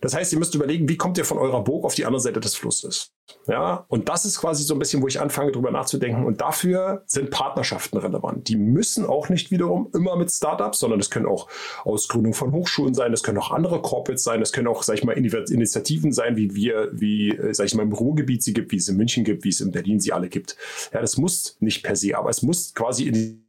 Das 0.00 0.14
heißt, 0.14 0.32
ihr 0.32 0.38
müsst 0.38 0.54
überlegen, 0.54 0.88
wie 0.88 0.96
kommt 0.96 1.18
ihr 1.18 1.24
von 1.24 1.38
eurer 1.38 1.62
Burg 1.62 1.84
auf 1.84 1.94
die 1.94 2.06
andere 2.06 2.20
Seite 2.20 2.40
des 2.40 2.54
Flusses? 2.54 3.12
Ja, 3.46 3.84
und 3.88 4.08
das 4.08 4.24
ist 4.24 4.40
quasi 4.40 4.64
so 4.64 4.74
ein 4.74 4.78
bisschen, 4.78 5.02
wo 5.02 5.08
ich 5.08 5.20
anfange, 5.20 5.52
darüber 5.52 5.70
nachzudenken. 5.70 6.24
Und 6.24 6.40
dafür 6.40 7.04
sind 7.06 7.30
Partnerschaften 7.30 7.98
relevant. 7.98 8.48
Die 8.48 8.56
müssen 8.56 9.06
auch 9.06 9.28
nicht 9.28 9.50
wiederum 9.50 9.90
immer 9.94 10.16
mit 10.16 10.30
Startups, 10.30 10.78
sondern 10.78 10.98
das 10.98 11.10
können 11.10 11.26
auch 11.26 11.48
Ausgründungen 11.84 12.34
von 12.34 12.52
Hochschulen 12.52 12.94
sein, 12.94 13.10
das 13.12 13.22
können 13.22 13.38
auch 13.38 13.50
andere 13.50 13.82
Corporates 13.82 14.24
sein, 14.24 14.40
das 14.40 14.52
können 14.52 14.68
auch, 14.68 14.82
sag 14.82 14.94
ich 14.94 15.04
mal, 15.04 15.12
Initiativen 15.12 16.12
sein, 16.12 16.36
wie 16.36 16.54
wir, 16.54 16.88
wie, 16.92 17.30
äh, 17.30 17.54
sag 17.54 17.66
ich 17.66 17.74
mal, 17.74 17.82
im 17.82 17.92
Ruhrgebiet 17.92 18.42
sie 18.42 18.52
gibt, 18.52 18.72
wie 18.72 18.76
es 18.76 18.88
in 18.88 18.96
München 18.96 19.24
gibt, 19.24 19.44
wie 19.44 19.50
es 19.50 19.60
in 19.60 19.70
Berlin 19.70 20.00
sie 20.00 20.12
alle 20.12 20.28
gibt. 20.28 20.56
Ja, 20.92 21.00
das 21.00 21.16
muss 21.16 21.56
nicht 21.60 21.82
per 21.82 21.96
se, 21.96 22.16
aber 22.16 22.30
es 22.30 22.42
muss 22.42 22.74
quasi 22.74 23.04
in, 23.04 23.46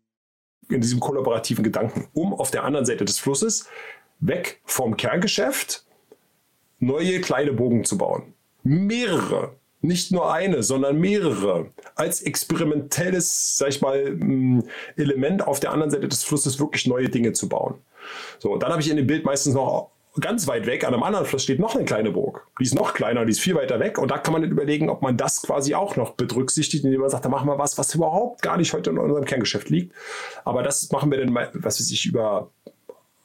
in 0.70 0.82
diesem 0.82 1.00
kollaborativen 1.00 1.64
Gedanken, 1.64 2.08
um 2.14 2.34
auf 2.34 2.52
der 2.52 2.64
anderen 2.64 2.86
Seite 2.86 3.06
des 3.06 3.20
Flusses 3.20 3.66
weg 4.20 4.62
vom 4.66 4.96
Kerngeschäft 4.96 5.86
neue 6.82 7.22
kleine 7.22 7.54
Bogen 7.54 7.86
zu 7.86 7.98
bauen. 7.98 8.34
Mehrere. 8.64 9.56
Nicht 9.84 10.12
nur 10.12 10.32
eine, 10.32 10.62
sondern 10.62 11.00
mehrere. 11.00 11.72
Als 11.96 12.22
experimentelles, 12.22 13.58
sag 13.58 13.70
ich 13.70 13.82
mal, 13.82 14.12
mm, 14.12 14.64
Element 14.96 15.48
auf 15.48 15.60
der 15.60 15.72
anderen 15.72 15.90
Seite 15.90 16.08
des 16.08 16.24
Flusses 16.24 16.60
wirklich 16.60 16.86
neue 16.86 17.10
Dinge 17.10 17.34
zu 17.34 17.50
bauen. 17.50 17.76
So, 18.40 18.58
dann 18.58 18.72
habe 18.72 18.82
ich 18.82 18.90
in 18.90 18.98
dem 18.98 19.08
Bild 19.08 19.26
meistens 19.26 19.56
noch 19.56 19.90
ganz 20.20 20.48
weit 20.48 20.66
weg, 20.66 20.84
an 20.84 20.94
einem 20.94 21.04
anderen 21.04 21.26
Fluss 21.26 21.44
steht 21.44 21.60
noch 21.60 21.76
eine 21.76 21.86
kleine 21.86 22.12
Burg. 22.12 22.46
Die 22.60 22.66
ist 22.66 22.76
noch 22.76 22.94
kleiner, 22.94 23.24
die 23.26 23.32
ist 23.32 23.40
viel 23.40 23.56
weiter 23.56 23.80
weg. 23.80 23.98
Und 23.98 24.12
da 24.12 24.18
kann 24.18 24.34
man 24.34 24.42
dann 24.42 24.52
überlegen, 24.52 24.90
ob 24.90 25.02
man 25.02 25.16
das 25.16 25.42
quasi 25.42 25.74
auch 25.74 25.96
noch 25.96 26.12
berücksichtigt, 26.12 26.84
indem 26.84 27.02
man 27.02 27.10
sagt, 27.10 27.24
da 27.24 27.30
machen 27.30 27.48
wir 27.48 27.58
was, 27.58 27.78
was 27.78 27.96
überhaupt 27.96 28.42
gar 28.42 28.58
nicht 28.58 28.74
heute 28.74 28.90
in 28.90 28.98
unserem 28.98 29.26
Kerngeschäft 29.26 29.70
liegt. 29.70 29.96
Aber 30.44 30.64
das 30.64 30.92
machen 30.92 31.10
wir 31.12 31.18
dann, 31.18 31.34
was 31.34 31.80
weiß 31.80 31.92
ich, 31.92 32.06
über 32.06 32.52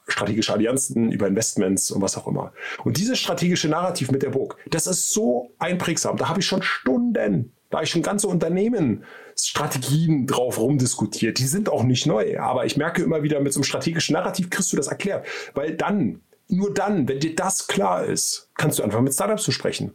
strategische 0.07 0.53
Allianzen, 0.53 1.11
über 1.11 1.27
Investments 1.27 1.91
und 1.91 2.01
was 2.01 2.17
auch 2.17 2.27
immer. 2.27 2.53
Und 2.83 2.97
dieses 2.97 3.19
strategische 3.19 3.67
Narrativ 3.67 4.11
mit 4.11 4.23
der 4.23 4.29
Burg, 4.29 4.57
das 4.69 4.87
ist 4.87 5.11
so 5.11 5.51
einprägsam. 5.59 6.17
Da 6.17 6.29
habe 6.29 6.39
ich 6.39 6.45
schon 6.45 6.61
Stunden, 6.61 7.53
da 7.69 7.77
habe 7.77 7.85
ich 7.85 7.91
schon 7.91 8.01
ganze 8.01 8.27
Unternehmen 8.27 9.03
Strategien 9.39 10.25
drauf 10.25 10.57
rumdiskutiert. 10.57 11.37
Die 11.39 11.45
sind 11.45 11.69
auch 11.69 11.83
nicht 11.83 12.05
neu, 12.05 12.39
aber 12.39 12.65
ich 12.65 12.77
merke 12.77 13.03
immer 13.03 13.23
wieder, 13.23 13.39
mit 13.41 13.53
so 13.53 13.59
einem 13.59 13.65
strategischen 13.65 14.13
Narrativ 14.13 14.49
kriegst 14.49 14.71
du 14.71 14.77
das 14.77 14.87
erklärt. 14.87 15.27
Weil 15.53 15.75
dann, 15.75 16.21
nur 16.47 16.73
dann, 16.73 17.07
wenn 17.07 17.19
dir 17.19 17.35
das 17.35 17.67
klar 17.67 18.05
ist, 18.05 18.49
kannst 18.55 18.79
du 18.79 18.83
anfangen 18.83 19.03
mit 19.03 19.13
Startups 19.13 19.43
zu 19.43 19.51
sprechen. 19.51 19.93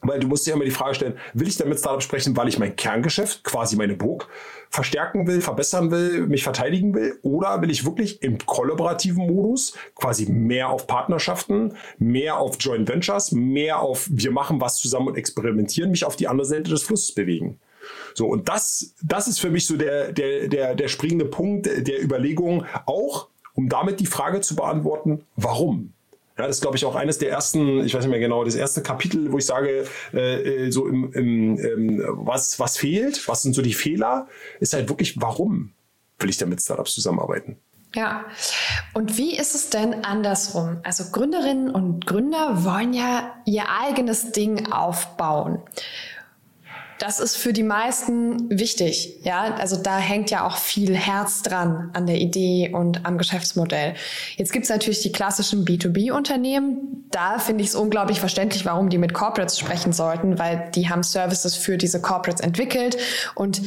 Weil 0.00 0.20
du 0.20 0.28
musst 0.28 0.46
dir 0.46 0.54
immer 0.54 0.64
die 0.64 0.70
Frage 0.70 0.94
stellen, 0.94 1.18
will 1.34 1.48
ich 1.48 1.56
denn 1.56 1.68
mit 1.68 1.78
Startups 1.78 2.04
sprechen, 2.04 2.36
weil 2.36 2.48
ich 2.48 2.58
mein 2.58 2.76
Kerngeschäft, 2.76 3.42
quasi 3.42 3.76
meine 3.76 3.94
Burg, 3.94 4.28
verstärken 4.70 5.26
will, 5.26 5.40
verbessern 5.40 5.90
will, 5.90 6.26
mich 6.26 6.44
verteidigen 6.44 6.94
will? 6.94 7.18
Oder 7.22 7.60
will 7.62 7.70
ich 7.70 7.84
wirklich 7.84 8.22
im 8.22 8.38
kollaborativen 8.38 9.26
Modus 9.26 9.74
quasi 9.94 10.26
mehr 10.26 10.68
auf 10.68 10.86
Partnerschaften, 10.86 11.74
mehr 11.98 12.38
auf 12.38 12.56
Joint 12.60 12.88
Ventures, 12.88 13.32
mehr 13.32 13.80
auf 13.80 14.08
wir 14.10 14.30
machen 14.30 14.60
was 14.60 14.78
zusammen 14.78 15.08
und 15.08 15.16
experimentieren, 15.16 15.90
mich 15.90 16.04
auf 16.04 16.16
die 16.16 16.28
andere 16.28 16.46
Seite 16.46 16.70
des 16.70 16.82
Flusses 16.82 17.12
bewegen? 17.12 17.58
So, 18.14 18.26
und 18.26 18.48
das, 18.48 18.94
das 19.02 19.28
ist 19.28 19.40
für 19.40 19.50
mich 19.50 19.66
so 19.66 19.76
der, 19.76 20.12
der, 20.12 20.48
der, 20.48 20.74
der 20.74 20.88
springende 20.88 21.24
Punkt 21.24 21.66
der 21.66 22.02
Überlegung, 22.02 22.64
auch 22.86 23.28
um 23.54 23.68
damit 23.68 23.98
die 23.98 24.06
Frage 24.06 24.40
zu 24.40 24.54
beantworten, 24.54 25.24
warum? 25.34 25.92
Ja, 26.38 26.46
das 26.46 26.56
ist, 26.56 26.62
glaube 26.62 26.76
ich, 26.76 26.84
auch 26.84 26.94
eines 26.94 27.18
der 27.18 27.30
ersten, 27.30 27.84
ich 27.84 27.94
weiß 27.94 28.02
nicht 28.02 28.10
mehr 28.10 28.20
genau, 28.20 28.44
das 28.44 28.54
erste 28.54 28.80
Kapitel, 28.80 29.32
wo 29.32 29.38
ich 29.38 29.46
sage, 29.46 29.86
äh, 30.14 30.66
äh, 30.66 30.70
so 30.70 30.86
im, 30.86 31.12
im, 31.12 31.58
im, 31.58 32.04
was, 32.06 32.60
was 32.60 32.78
fehlt, 32.78 33.26
was 33.26 33.42
sind 33.42 33.54
so 33.54 33.62
die 33.62 33.74
Fehler, 33.74 34.28
ist 34.60 34.72
halt 34.72 34.88
wirklich, 34.88 35.20
warum 35.20 35.72
will 36.20 36.30
ich 36.30 36.36
da 36.36 36.46
mit 36.46 36.62
Startups 36.62 36.94
zusammenarbeiten? 36.94 37.56
Ja, 37.94 38.26
und 38.94 39.16
wie 39.16 39.36
ist 39.36 39.54
es 39.56 39.70
denn 39.70 40.04
andersrum? 40.04 40.78
Also 40.84 41.10
Gründerinnen 41.10 41.70
und 41.70 42.06
Gründer 42.06 42.64
wollen 42.64 42.92
ja 42.92 43.34
ihr 43.44 43.64
eigenes 43.70 44.30
Ding 44.30 44.70
aufbauen. 44.70 45.62
Das 46.98 47.20
ist 47.20 47.36
für 47.36 47.52
die 47.52 47.62
meisten 47.62 48.50
wichtig. 48.50 49.20
Ja, 49.22 49.54
also 49.54 49.80
da 49.80 49.98
hängt 49.98 50.30
ja 50.30 50.44
auch 50.46 50.56
viel 50.56 50.96
Herz 50.96 51.42
dran 51.42 51.90
an 51.94 52.06
der 52.06 52.16
Idee 52.16 52.70
und 52.72 53.06
am 53.06 53.18
Geschäftsmodell. 53.18 53.94
Jetzt 54.36 54.52
gibt's 54.52 54.68
natürlich 54.68 55.02
die 55.02 55.12
klassischen 55.12 55.64
B2B-Unternehmen. 55.64 57.06
Da 57.10 57.38
finde 57.38 57.62
ich 57.62 57.70
es 57.70 57.76
unglaublich 57.76 58.18
verständlich, 58.18 58.66
warum 58.66 58.88
die 58.88 58.98
mit 58.98 59.14
Corporates 59.14 59.56
sprechen 59.58 59.92
sollten, 59.92 60.40
weil 60.40 60.70
die 60.74 60.90
haben 60.90 61.04
Services 61.04 61.54
für 61.54 61.78
diese 61.78 62.00
Corporates 62.00 62.40
entwickelt 62.40 62.96
und 63.34 63.62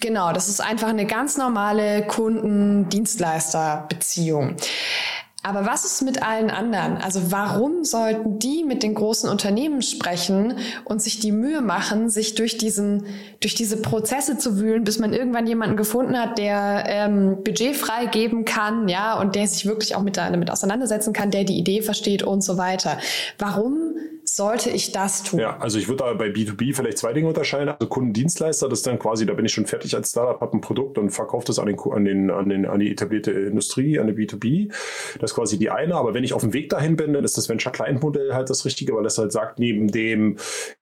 Genau, 0.00 0.32
das 0.32 0.48
ist 0.48 0.60
einfach 0.60 0.88
eine 0.88 1.06
ganz 1.06 1.36
normale 1.36 2.04
Kunden-Dienstleister-Beziehung. 2.08 4.56
Aber 5.44 5.66
was 5.66 5.84
ist 5.84 6.02
mit 6.02 6.22
allen 6.22 6.50
anderen? 6.50 6.98
Also 6.98 7.32
warum 7.32 7.84
sollten 7.84 8.38
die 8.38 8.62
mit 8.62 8.84
den 8.84 8.94
großen 8.94 9.28
Unternehmen 9.28 9.82
sprechen 9.82 10.54
und 10.84 11.02
sich 11.02 11.18
die 11.18 11.32
Mühe 11.32 11.60
machen, 11.60 12.10
sich 12.10 12.36
durch 12.36 12.58
diesen, 12.58 13.06
durch 13.40 13.56
diese 13.56 13.82
Prozesse 13.82 14.38
zu 14.38 14.60
wühlen, 14.60 14.84
bis 14.84 15.00
man 15.00 15.12
irgendwann 15.12 15.48
jemanden 15.48 15.76
gefunden 15.76 16.16
hat, 16.16 16.38
der 16.38 16.84
ähm, 16.86 17.42
Budget 17.42 17.74
freigeben 17.74 18.44
kann, 18.44 18.88
ja, 18.88 19.18
und 19.18 19.34
der 19.34 19.48
sich 19.48 19.66
wirklich 19.66 19.96
auch 19.96 20.02
mit 20.02 20.16
damit 20.16 20.48
auseinandersetzen 20.48 21.12
kann, 21.12 21.32
der 21.32 21.42
die 21.42 21.58
Idee 21.58 21.82
versteht 21.82 22.22
und 22.22 22.44
so 22.44 22.56
weiter. 22.56 22.98
Warum 23.38 23.94
sollte 24.24 24.70
ich 24.70 24.92
das 24.92 25.22
tun? 25.22 25.40
Ja, 25.40 25.58
also 25.58 25.78
ich 25.78 25.88
würde 25.88 26.04
da 26.04 26.12
bei 26.14 26.26
B2B 26.28 26.74
vielleicht 26.74 26.98
zwei 26.98 27.12
Dinge 27.12 27.28
unterscheiden. 27.28 27.68
Also 27.70 27.86
Kundendienstleister, 27.86 28.68
das 28.68 28.80
ist 28.80 28.86
dann 28.86 28.98
quasi, 28.98 29.26
da 29.26 29.34
bin 29.34 29.44
ich 29.44 29.52
schon 29.52 29.66
fertig 29.66 29.94
als 29.94 30.10
Startup, 30.10 30.40
habe 30.40 30.56
ein 30.56 30.60
Produkt 30.60 30.98
und 30.98 31.10
verkaufe 31.10 31.46
das 31.46 31.58
an, 31.58 31.66
den, 31.66 31.78
an, 31.78 32.04
den, 32.04 32.30
an, 32.30 32.48
den, 32.48 32.66
an 32.66 32.80
die 32.80 32.90
etablierte 32.90 33.32
Industrie, 33.32 33.98
an 33.98 34.06
die 34.06 34.12
B2B. 34.12 34.72
Das 35.20 35.32
ist 35.32 35.34
quasi 35.34 35.58
die 35.58 35.70
eine. 35.70 35.94
Aber 35.94 36.14
wenn 36.14 36.24
ich 36.24 36.34
auf 36.34 36.42
dem 36.42 36.52
Weg 36.52 36.68
dahin 36.68 36.96
bin, 36.96 37.12
dann 37.12 37.24
ist 37.24 37.36
das 37.36 37.48
Venture-Client-Modell 37.48 38.34
halt 38.34 38.50
das 38.50 38.64
Richtige, 38.64 38.94
weil 38.94 39.06
es 39.06 39.18
halt 39.18 39.32
sagt, 39.32 39.58
neben 39.58 39.88
dem 39.88 40.36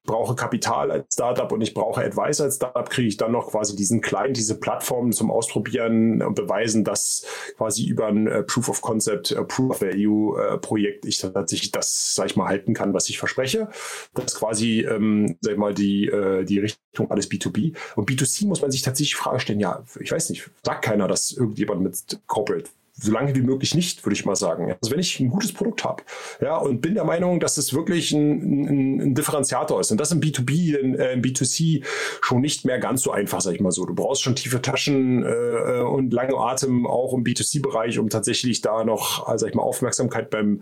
brauche 0.05 0.35
Kapital 0.35 0.91
als 0.91 1.13
Startup 1.13 1.51
und 1.51 1.61
ich 1.61 1.73
brauche 1.73 2.03
Advice 2.03 2.41
als 2.41 2.55
Startup, 2.55 2.89
kriege 2.89 3.07
ich 3.07 3.17
dann 3.17 3.31
noch 3.31 3.51
quasi 3.51 3.75
diesen 3.75 4.01
Client, 4.01 4.37
diese 4.37 4.59
Plattform 4.59 5.11
zum 5.11 5.31
Ausprobieren 5.31 6.21
und 6.21 6.35
beweisen, 6.35 6.83
dass 6.83 7.25
quasi 7.57 7.85
über 7.85 8.07
ein 8.07 8.27
äh, 8.27 8.43
Proof 8.43 8.69
of 8.69 8.81
Concept, 8.81 9.31
äh, 9.31 9.43
Proof 9.43 9.71
of 9.71 9.81
Value 9.81 10.39
äh, 10.41 10.57
Projekt 10.57 11.05
ich 11.05 11.19
tatsächlich 11.19 11.71
das, 11.71 12.15
sag 12.15 12.27
ich 12.27 12.35
mal, 12.35 12.47
halten 12.47 12.73
kann, 12.73 12.93
was 12.93 13.09
ich 13.09 13.17
verspreche. 13.31 13.69
Das 14.13 14.25
ist 14.25 14.39
quasi, 14.39 14.81
ähm, 14.81 15.37
sag 15.41 15.53
ich 15.53 15.57
mal, 15.57 15.73
die, 15.73 16.07
äh, 16.07 16.43
die 16.43 16.59
Richtung 16.59 17.09
alles 17.09 17.29
B2B. 17.29 17.75
Und 17.95 18.09
B2C 18.09 18.45
muss 18.47 18.61
man 18.61 18.71
sich 18.71 18.81
tatsächlich 18.81 19.15
Frage 19.15 19.39
stellen, 19.39 19.59
ja, 19.59 19.83
ich 19.99 20.11
weiß 20.11 20.29
nicht, 20.29 20.49
sagt 20.63 20.83
keiner, 20.83 21.07
dass 21.07 21.31
irgendjemand 21.31 21.81
mit 21.81 22.19
Corporate 22.27 22.69
so 23.01 23.11
lange 23.11 23.35
wie 23.35 23.41
möglich 23.41 23.73
nicht, 23.73 24.05
würde 24.05 24.13
ich 24.13 24.25
mal 24.25 24.35
sagen. 24.35 24.75
Also 24.81 24.91
wenn 24.91 24.99
ich 24.99 25.19
ein 25.19 25.29
gutes 25.29 25.51
Produkt 25.51 25.83
habe, 25.83 26.03
ja, 26.39 26.57
und 26.57 26.81
bin 26.81 26.93
der 26.93 27.03
Meinung, 27.03 27.39
dass 27.39 27.57
es 27.57 27.73
wirklich 27.73 28.11
ein, 28.11 28.41
ein, 28.41 29.01
ein 29.01 29.15
Differenziator 29.15 29.79
ist 29.79 29.91
und 29.91 29.99
das 29.99 30.11
im 30.11 30.21
B2B, 30.21 30.77
in, 30.77 30.95
äh, 30.95 31.13
im 31.13 31.21
B2C 31.21 31.83
schon 32.21 32.41
nicht 32.41 32.63
mehr 32.65 32.79
ganz 32.79 33.01
so 33.01 33.11
einfach, 33.11 33.41
sag 33.41 33.53
ich 33.53 33.59
mal 33.59 33.71
so. 33.71 33.85
Du 33.85 33.95
brauchst 33.95 34.21
schon 34.21 34.35
tiefe 34.35 34.61
Taschen 34.61 35.23
äh, 35.23 35.81
und 35.81 36.13
lange 36.13 36.35
Atem 36.35 36.85
auch 36.85 37.13
im 37.13 37.23
B2C-Bereich, 37.23 37.97
um 37.97 38.09
tatsächlich 38.09 38.61
da 38.61 38.83
noch, 38.83 39.27
also 39.27 39.45
sag 39.45 39.49
ich 39.49 39.55
mal, 39.55 39.63
Aufmerksamkeit 39.63 40.29
beim 40.29 40.61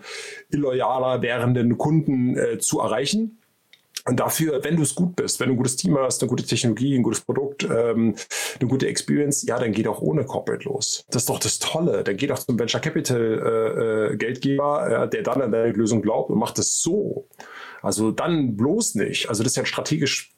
illoyaler 0.49 1.21
werdenden 1.21 1.77
Kunden 1.77 2.37
äh, 2.37 2.57
zu 2.59 2.79
erreichen. 2.79 3.38
Und 4.09 4.19
dafür, 4.19 4.63
wenn 4.63 4.75
du 4.75 4.81
es 4.81 4.95
gut 4.95 5.15
bist, 5.15 5.39
wenn 5.39 5.49
du 5.49 5.53
ein 5.53 5.57
gutes 5.57 5.75
Team 5.75 5.95
hast, 5.95 6.23
eine 6.23 6.29
gute 6.29 6.43
Technologie, 6.43 6.97
ein 6.97 7.03
gutes 7.03 7.21
Produkt, 7.21 7.63
ähm, 7.63 8.15
eine 8.59 8.67
gute 8.67 8.87
Experience, 8.87 9.43
ja, 9.43 9.59
dann 9.59 9.71
geht 9.71 9.87
auch 9.87 10.01
ohne 10.01 10.25
Corporate 10.25 10.67
los. 10.67 11.05
Das 11.11 11.21
ist 11.21 11.29
doch 11.29 11.37
das 11.37 11.59
Tolle. 11.59 12.03
Dann 12.03 12.17
geht 12.17 12.31
auch 12.31 12.39
zum 12.39 12.57
Venture 12.57 12.81
Capital 12.81 13.19
äh, 13.21 14.13
äh, 14.13 14.17
Geldgeber, 14.17 14.89
ja, 14.89 15.05
der 15.05 15.21
dann 15.21 15.43
an 15.43 15.51
deine 15.51 15.73
Lösung 15.73 16.01
glaubt 16.01 16.31
und 16.31 16.39
macht 16.39 16.57
es 16.57 16.81
so. 16.81 17.27
Also 17.83 18.09
dann 18.09 18.57
bloß 18.57 18.95
nicht. 18.95 19.29
Also 19.29 19.43
das 19.43 19.51
ist 19.51 19.57
ja 19.57 19.65
strategisch 19.65 20.33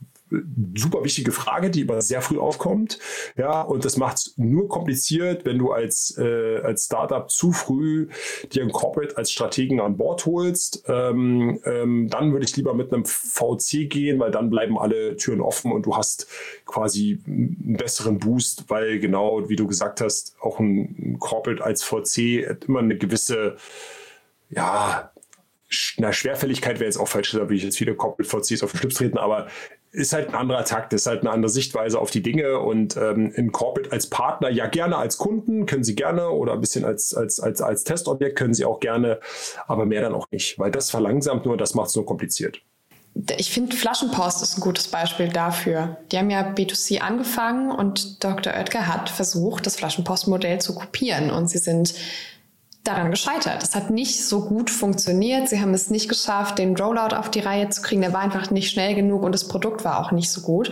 super 0.75 1.03
wichtige 1.03 1.31
Frage, 1.31 1.69
die 1.69 1.81
immer 1.81 2.01
sehr 2.01 2.21
früh 2.21 2.39
aufkommt. 2.39 2.99
Ja, 3.37 3.61
und 3.61 3.85
das 3.85 3.97
macht 3.97 4.17
es 4.17 4.33
nur 4.37 4.67
kompliziert, 4.67 5.45
wenn 5.45 5.57
du 5.57 5.71
als, 5.71 6.17
äh, 6.17 6.59
als 6.59 6.85
Startup 6.85 7.29
zu 7.29 7.51
früh 7.51 8.07
dir 8.51 8.63
ein 8.63 8.71
Corporate 8.71 9.17
als 9.17 9.31
Strategen 9.31 9.79
an 9.79 9.97
Bord 9.97 10.25
holst. 10.25 10.83
Ähm, 10.87 11.59
ähm, 11.65 12.07
dann 12.09 12.31
würde 12.31 12.45
ich 12.45 12.55
lieber 12.55 12.73
mit 12.73 12.93
einem 12.93 13.05
VC 13.05 13.89
gehen, 13.89 14.19
weil 14.19 14.31
dann 14.31 14.49
bleiben 14.49 14.77
alle 14.77 15.15
Türen 15.17 15.41
offen 15.41 15.71
und 15.71 15.85
du 15.85 15.95
hast 15.95 16.27
quasi 16.65 17.19
einen 17.25 17.77
besseren 17.77 18.19
Boost, 18.19 18.65
weil 18.69 18.99
genau, 18.99 19.49
wie 19.49 19.55
du 19.55 19.67
gesagt 19.67 20.01
hast, 20.01 20.35
auch 20.41 20.59
ein 20.59 21.17
Corporate 21.19 21.63
als 21.63 21.83
VC 21.83 22.47
hat 22.47 22.65
immer 22.65 22.79
eine 22.79 22.97
gewisse, 22.97 23.57
ja, 24.49 25.11
na, 25.97 26.11
Schwerfälligkeit 26.11 26.79
wäre 26.79 26.85
jetzt 26.85 26.97
auch 26.97 27.07
falsch, 27.07 27.31
da 27.31 27.49
will 27.49 27.57
ich 27.57 27.63
jetzt 27.63 27.77
viele 27.77 27.95
Corporate 27.95 28.29
VCs 28.29 28.63
auf 28.63 28.71
den 28.71 28.79
Schlips 28.79 28.95
treten, 28.95 29.17
aber 29.17 29.47
ist 29.91 30.13
halt 30.13 30.29
ein 30.29 30.35
anderer 30.35 30.63
Takt, 30.63 30.93
ist 30.93 31.05
halt 31.05 31.21
eine 31.21 31.31
andere 31.31 31.49
Sichtweise 31.49 31.99
auf 31.99 32.11
die 32.11 32.21
Dinge 32.21 32.59
und 32.59 32.95
ähm, 32.95 33.31
in 33.35 33.51
Corporate 33.51 33.91
als 33.91 34.07
Partner, 34.07 34.49
ja 34.49 34.67
gerne 34.67 34.97
als 34.97 35.17
Kunden, 35.17 35.65
können 35.65 35.83
sie 35.83 35.95
gerne 35.95 36.29
oder 36.29 36.53
ein 36.53 36.61
bisschen 36.61 36.85
als, 36.85 37.13
als, 37.13 37.39
als, 37.39 37.61
als 37.61 37.83
Testobjekt 37.83 38.37
können 38.37 38.53
sie 38.53 38.65
auch 38.65 38.79
gerne, 38.79 39.19
aber 39.67 39.85
mehr 39.85 40.01
dann 40.01 40.13
auch 40.13 40.27
nicht, 40.31 40.57
weil 40.57 40.71
das 40.71 40.89
verlangsamt 40.89 41.45
nur, 41.45 41.57
das 41.57 41.75
macht 41.75 41.89
es 41.89 41.95
nur 41.95 42.05
kompliziert. 42.05 42.61
Ich 43.37 43.51
finde, 43.51 43.75
Flaschenpost 43.75 44.41
ist 44.41 44.57
ein 44.57 44.61
gutes 44.61 44.87
Beispiel 44.87 45.27
dafür. 45.27 45.97
Die 46.11 46.17
haben 46.17 46.29
ja 46.29 46.53
B2C 46.53 46.99
angefangen 46.99 47.69
und 47.69 48.23
Dr. 48.23 48.53
Oetker 48.53 48.87
hat 48.87 49.09
versucht, 49.09 49.65
das 49.65 49.75
Flaschenpost-Modell 49.75 50.61
zu 50.61 50.73
kopieren 50.73 51.29
und 51.29 51.49
sie 51.49 51.57
sind 51.57 51.93
daran 52.83 53.11
gescheitert. 53.11 53.61
Es 53.61 53.75
hat 53.75 53.89
nicht 53.89 54.25
so 54.25 54.45
gut 54.45 54.69
funktioniert. 54.69 55.47
Sie 55.49 55.61
haben 55.61 55.73
es 55.73 55.89
nicht 55.89 56.09
geschafft, 56.09 56.57
den 56.57 56.75
Rollout 56.75 57.15
auf 57.15 57.29
die 57.29 57.39
Reihe 57.39 57.69
zu 57.69 57.81
kriegen. 57.81 58.01
Der 58.01 58.13
war 58.13 58.21
einfach 58.21 58.49
nicht 58.49 58.71
schnell 58.71 58.95
genug 58.95 59.23
und 59.23 59.33
das 59.33 59.47
Produkt 59.47 59.85
war 59.85 59.99
auch 59.99 60.11
nicht 60.11 60.31
so 60.31 60.41
gut. 60.41 60.71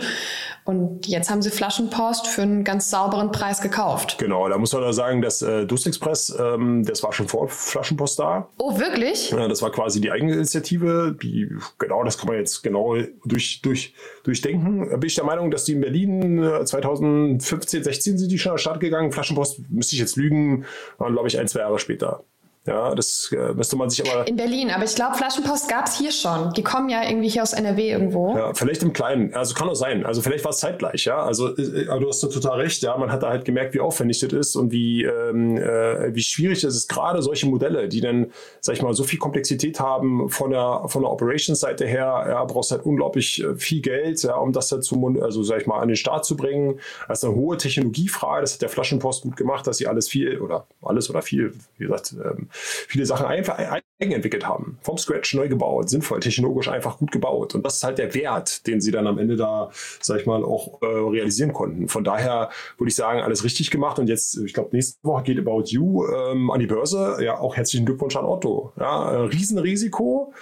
Und 0.70 1.08
jetzt 1.08 1.28
haben 1.30 1.42
sie 1.42 1.50
Flaschenpost 1.50 2.28
für 2.28 2.42
einen 2.42 2.62
ganz 2.62 2.90
sauberen 2.90 3.32
Preis 3.32 3.60
gekauft. 3.60 4.18
Genau, 4.18 4.48
da 4.48 4.56
muss 4.56 4.72
man 4.72 4.82
da 4.82 4.92
sagen, 4.92 5.20
dass 5.20 5.42
äh, 5.42 5.66
Dustexpress, 5.66 6.38
ähm, 6.38 6.84
das 6.84 7.02
war 7.02 7.12
schon 7.12 7.26
vor 7.26 7.48
Flaschenpost 7.48 8.20
da. 8.20 8.48
Oh, 8.56 8.78
wirklich? 8.78 9.32
Ja, 9.32 9.48
das 9.48 9.62
war 9.62 9.72
quasi 9.72 10.00
die 10.00 10.12
eigene 10.12 10.34
Initiative. 10.34 11.16
Die, 11.20 11.50
genau, 11.78 12.04
das 12.04 12.18
kann 12.18 12.28
man 12.28 12.36
jetzt 12.36 12.62
genau 12.62 12.94
durch, 13.24 13.62
durch, 13.62 13.94
durchdenken. 14.22 14.88
Bin 14.88 15.08
ich 15.08 15.16
der 15.16 15.24
Meinung, 15.24 15.50
dass 15.50 15.64
die 15.64 15.72
in 15.72 15.80
Berlin 15.80 16.40
äh, 16.40 16.64
2015, 16.64 17.82
16 17.82 18.18
sind 18.18 18.30
die 18.30 18.38
schon 18.38 18.50
an 18.50 18.56
den 18.56 18.60
Start 18.60 18.78
gegangen. 18.78 19.10
Flaschenpost, 19.10 19.68
müsste 19.70 19.96
ich 19.96 20.00
jetzt 20.00 20.14
lügen, 20.14 20.66
waren, 20.98 21.14
glaube 21.14 21.26
ich, 21.26 21.36
ein, 21.36 21.48
zwei 21.48 21.60
Jahre 21.60 21.80
später. 21.80 22.22
Ja, 22.66 22.94
das 22.94 23.30
äh, 23.32 23.54
müsste 23.54 23.76
man 23.76 23.88
sich 23.88 24.06
aber. 24.06 24.28
In 24.28 24.36
Berlin, 24.36 24.70
aber 24.70 24.84
ich 24.84 24.94
glaube, 24.94 25.16
Flaschenpost 25.16 25.66
gab 25.66 25.86
es 25.86 25.96
hier 25.96 26.12
schon. 26.12 26.52
Die 26.52 26.62
kommen 26.62 26.90
ja 26.90 27.08
irgendwie 27.08 27.30
hier 27.30 27.42
aus 27.42 27.54
NRW 27.54 27.90
irgendwo. 27.90 28.36
Ja, 28.36 28.52
vielleicht 28.52 28.82
im 28.82 28.92
Kleinen. 28.92 29.32
Also 29.32 29.54
kann 29.54 29.66
auch 29.66 29.74
sein. 29.74 30.04
Also 30.04 30.20
vielleicht 30.20 30.44
war 30.44 30.50
es 30.50 30.58
zeitgleich, 30.58 31.06
ja. 31.06 31.22
Also 31.22 31.56
äh, 31.56 31.86
du 31.86 32.06
hast 32.06 32.20
total 32.20 32.60
recht, 32.60 32.82
ja. 32.82 32.98
Man 32.98 33.10
hat 33.10 33.22
da 33.22 33.30
halt 33.30 33.46
gemerkt, 33.46 33.72
wie 33.72 33.80
aufwendig 33.80 34.20
das 34.20 34.34
ist 34.34 34.56
und 34.56 34.72
wie, 34.72 35.04
ähm, 35.04 35.56
äh, 35.56 36.14
wie 36.14 36.22
schwierig 36.22 36.62
es 36.62 36.76
ist, 36.76 36.88
gerade 36.88 37.22
solche 37.22 37.46
Modelle, 37.46 37.88
die 37.88 38.02
dann, 38.02 38.30
sag 38.60 38.76
ich 38.76 38.82
mal, 38.82 38.92
so 38.92 39.04
viel 39.04 39.18
Komplexität 39.18 39.80
haben 39.80 40.28
von 40.28 40.50
der, 40.50 40.82
von 40.88 41.00
der 41.00 41.10
Operations-Seite 41.10 41.86
her, 41.86 42.26
ja, 42.28 42.44
brauchst 42.44 42.72
halt 42.72 42.84
unglaublich 42.84 43.42
äh, 43.42 43.56
viel 43.56 43.80
Geld, 43.80 44.22
ja, 44.22 44.36
um 44.36 44.52
das 44.52 44.70
halt 44.70 44.84
zu, 44.84 45.02
also 45.22 45.42
sag 45.42 45.62
ich 45.62 45.66
mal, 45.66 45.80
an 45.80 45.88
den 45.88 45.96
Start 45.96 46.26
zu 46.26 46.36
bringen. 46.36 46.78
Das 47.08 47.20
ist 47.20 47.24
eine 47.24 47.34
hohe 47.34 47.56
Technologiefrage. 47.56 48.42
Das 48.42 48.52
hat 48.52 48.62
der 48.62 48.68
Flaschenpost 48.68 49.22
gut 49.22 49.38
gemacht, 49.38 49.66
dass 49.66 49.78
sie 49.78 49.86
alles 49.86 50.10
viel 50.10 50.38
oder 50.40 50.66
alles 50.82 51.08
oder 51.08 51.22
viel, 51.22 51.54
wie 51.78 51.84
gesagt, 51.84 52.14
ähm, 52.22 52.49
viele 52.50 53.06
Sachen 53.06 53.26
einfach 53.26 53.58
eigenentwickelt 53.98 54.46
haben. 54.46 54.78
Vom 54.82 54.98
Scratch 54.98 55.34
neu 55.34 55.48
gebaut, 55.48 55.90
sinnvoll, 55.90 56.20
technologisch 56.20 56.68
einfach 56.68 56.98
gut 56.98 57.12
gebaut. 57.12 57.54
Und 57.54 57.64
das 57.64 57.76
ist 57.76 57.84
halt 57.84 57.98
der 57.98 58.14
Wert, 58.14 58.66
den 58.66 58.80
sie 58.80 58.90
dann 58.90 59.06
am 59.06 59.18
Ende 59.18 59.36
da, 59.36 59.70
sag 60.00 60.20
ich 60.20 60.26
mal, 60.26 60.44
auch 60.44 60.80
äh, 60.82 60.86
realisieren 60.86 61.52
konnten. 61.52 61.88
Von 61.88 62.04
daher 62.04 62.50
würde 62.78 62.88
ich 62.88 62.96
sagen, 62.96 63.20
alles 63.20 63.44
richtig 63.44 63.70
gemacht. 63.70 63.98
Und 63.98 64.08
jetzt, 64.08 64.36
ich 64.38 64.54
glaube, 64.54 64.70
nächste 64.72 64.98
Woche 65.02 65.22
geht 65.22 65.38
About 65.38 65.64
You 65.66 66.06
ähm, 66.06 66.50
an 66.50 66.60
die 66.60 66.66
Börse. 66.66 67.18
Ja, 67.20 67.38
auch 67.38 67.56
herzlichen 67.56 67.86
Glückwunsch 67.86 68.16
an 68.16 68.24
Otto. 68.24 68.72
Ja, 68.78 69.12
äh, 69.12 69.16
Riesenrisiko 69.26 70.32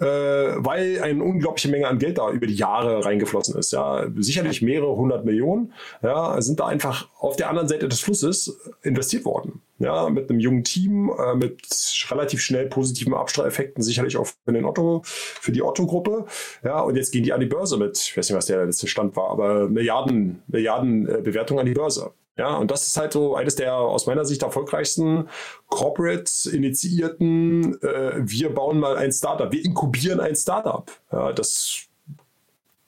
äh, 0.00 0.04
weil 0.04 1.00
eine 1.02 1.22
unglaubliche 1.22 1.68
Menge 1.68 1.88
an 1.88 1.98
Geld 1.98 2.18
da 2.18 2.30
über 2.30 2.46
die 2.46 2.54
Jahre 2.54 3.04
reingeflossen 3.04 3.56
ist. 3.56 3.72
Ja, 3.72 4.06
sicherlich 4.16 4.62
mehrere 4.62 4.96
hundert 4.96 5.24
Millionen, 5.24 5.72
ja, 6.02 6.40
sind 6.40 6.60
da 6.60 6.66
einfach 6.66 7.08
auf 7.18 7.36
der 7.36 7.48
anderen 7.48 7.68
Seite 7.68 7.88
des 7.88 8.00
Flusses 8.00 8.58
investiert 8.82 9.24
worden. 9.24 9.60
Ja, 9.80 10.10
mit 10.10 10.28
einem 10.28 10.40
jungen 10.40 10.64
Team, 10.64 11.12
äh, 11.16 11.36
mit 11.36 11.62
relativ 12.10 12.40
schnell 12.40 12.66
positiven 12.66 13.14
Abstrahleffekten, 13.14 13.82
sicherlich 13.82 14.16
auch 14.16 14.26
für 14.26 14.52
den 14.52 14.64
Otto, 14.64 15.02
für 15.04 15.52
die 15.52 15.62
Otto-Gruppe. 15.62 16.26
Ja, 16.64 16.80
und 16.80 16.96
jetzt 16.96 17.12
gehen 17.12 17.22
die 17.22 17.32
an 17.32 17.38
die 17.38 17.46
Börse 17.46 17.76
mit, 17.76 17.96
ich 17.96 18.16
weiß 18.16 18.28
nicht, 18.28 18.36
was 18.36 18.46
der 18.46 18.66
letzte 18.66 18.88
Stand 18.88 19.14
war, 19.14 19.30
aber 19.30 19.68
Milliarden, 19.68 20.42
Milliarden 20.48 21.08
äh, 21.08 21.20
Bewertungen 21.22 21.60
an 21.60 21.66
die 21.66 21.74
Börse. 21.74 22.12
Ja, 22.38 22.56
und 22.56 22.70
das 22.70 22.86
ist 22.86 22.96
halt 22.96 23.12
so 23.12 23.34
eines 23.34 23.56
der 23.56 23.74
aus 23.74 24.06
meiner 24.06 24.24
Sicht 24.24 24.42
erfolgreichsten 24.42 25.28
Corporate 25.68 26.30
initiierten, 26.50 27.80
äh, 27.82 28.12
wir 28.16 28.54
bauen 28.54 28.78
mal 28.78 28.96
ein 28.96 29.12
Startup, 29.12 29.50
wir 29.50 29.64
inkubieren 29.64 30.20
ein 30.20 30.36
Startup. 30.36 30.90
Ja, 31.10 31.32
das 31.32 31.88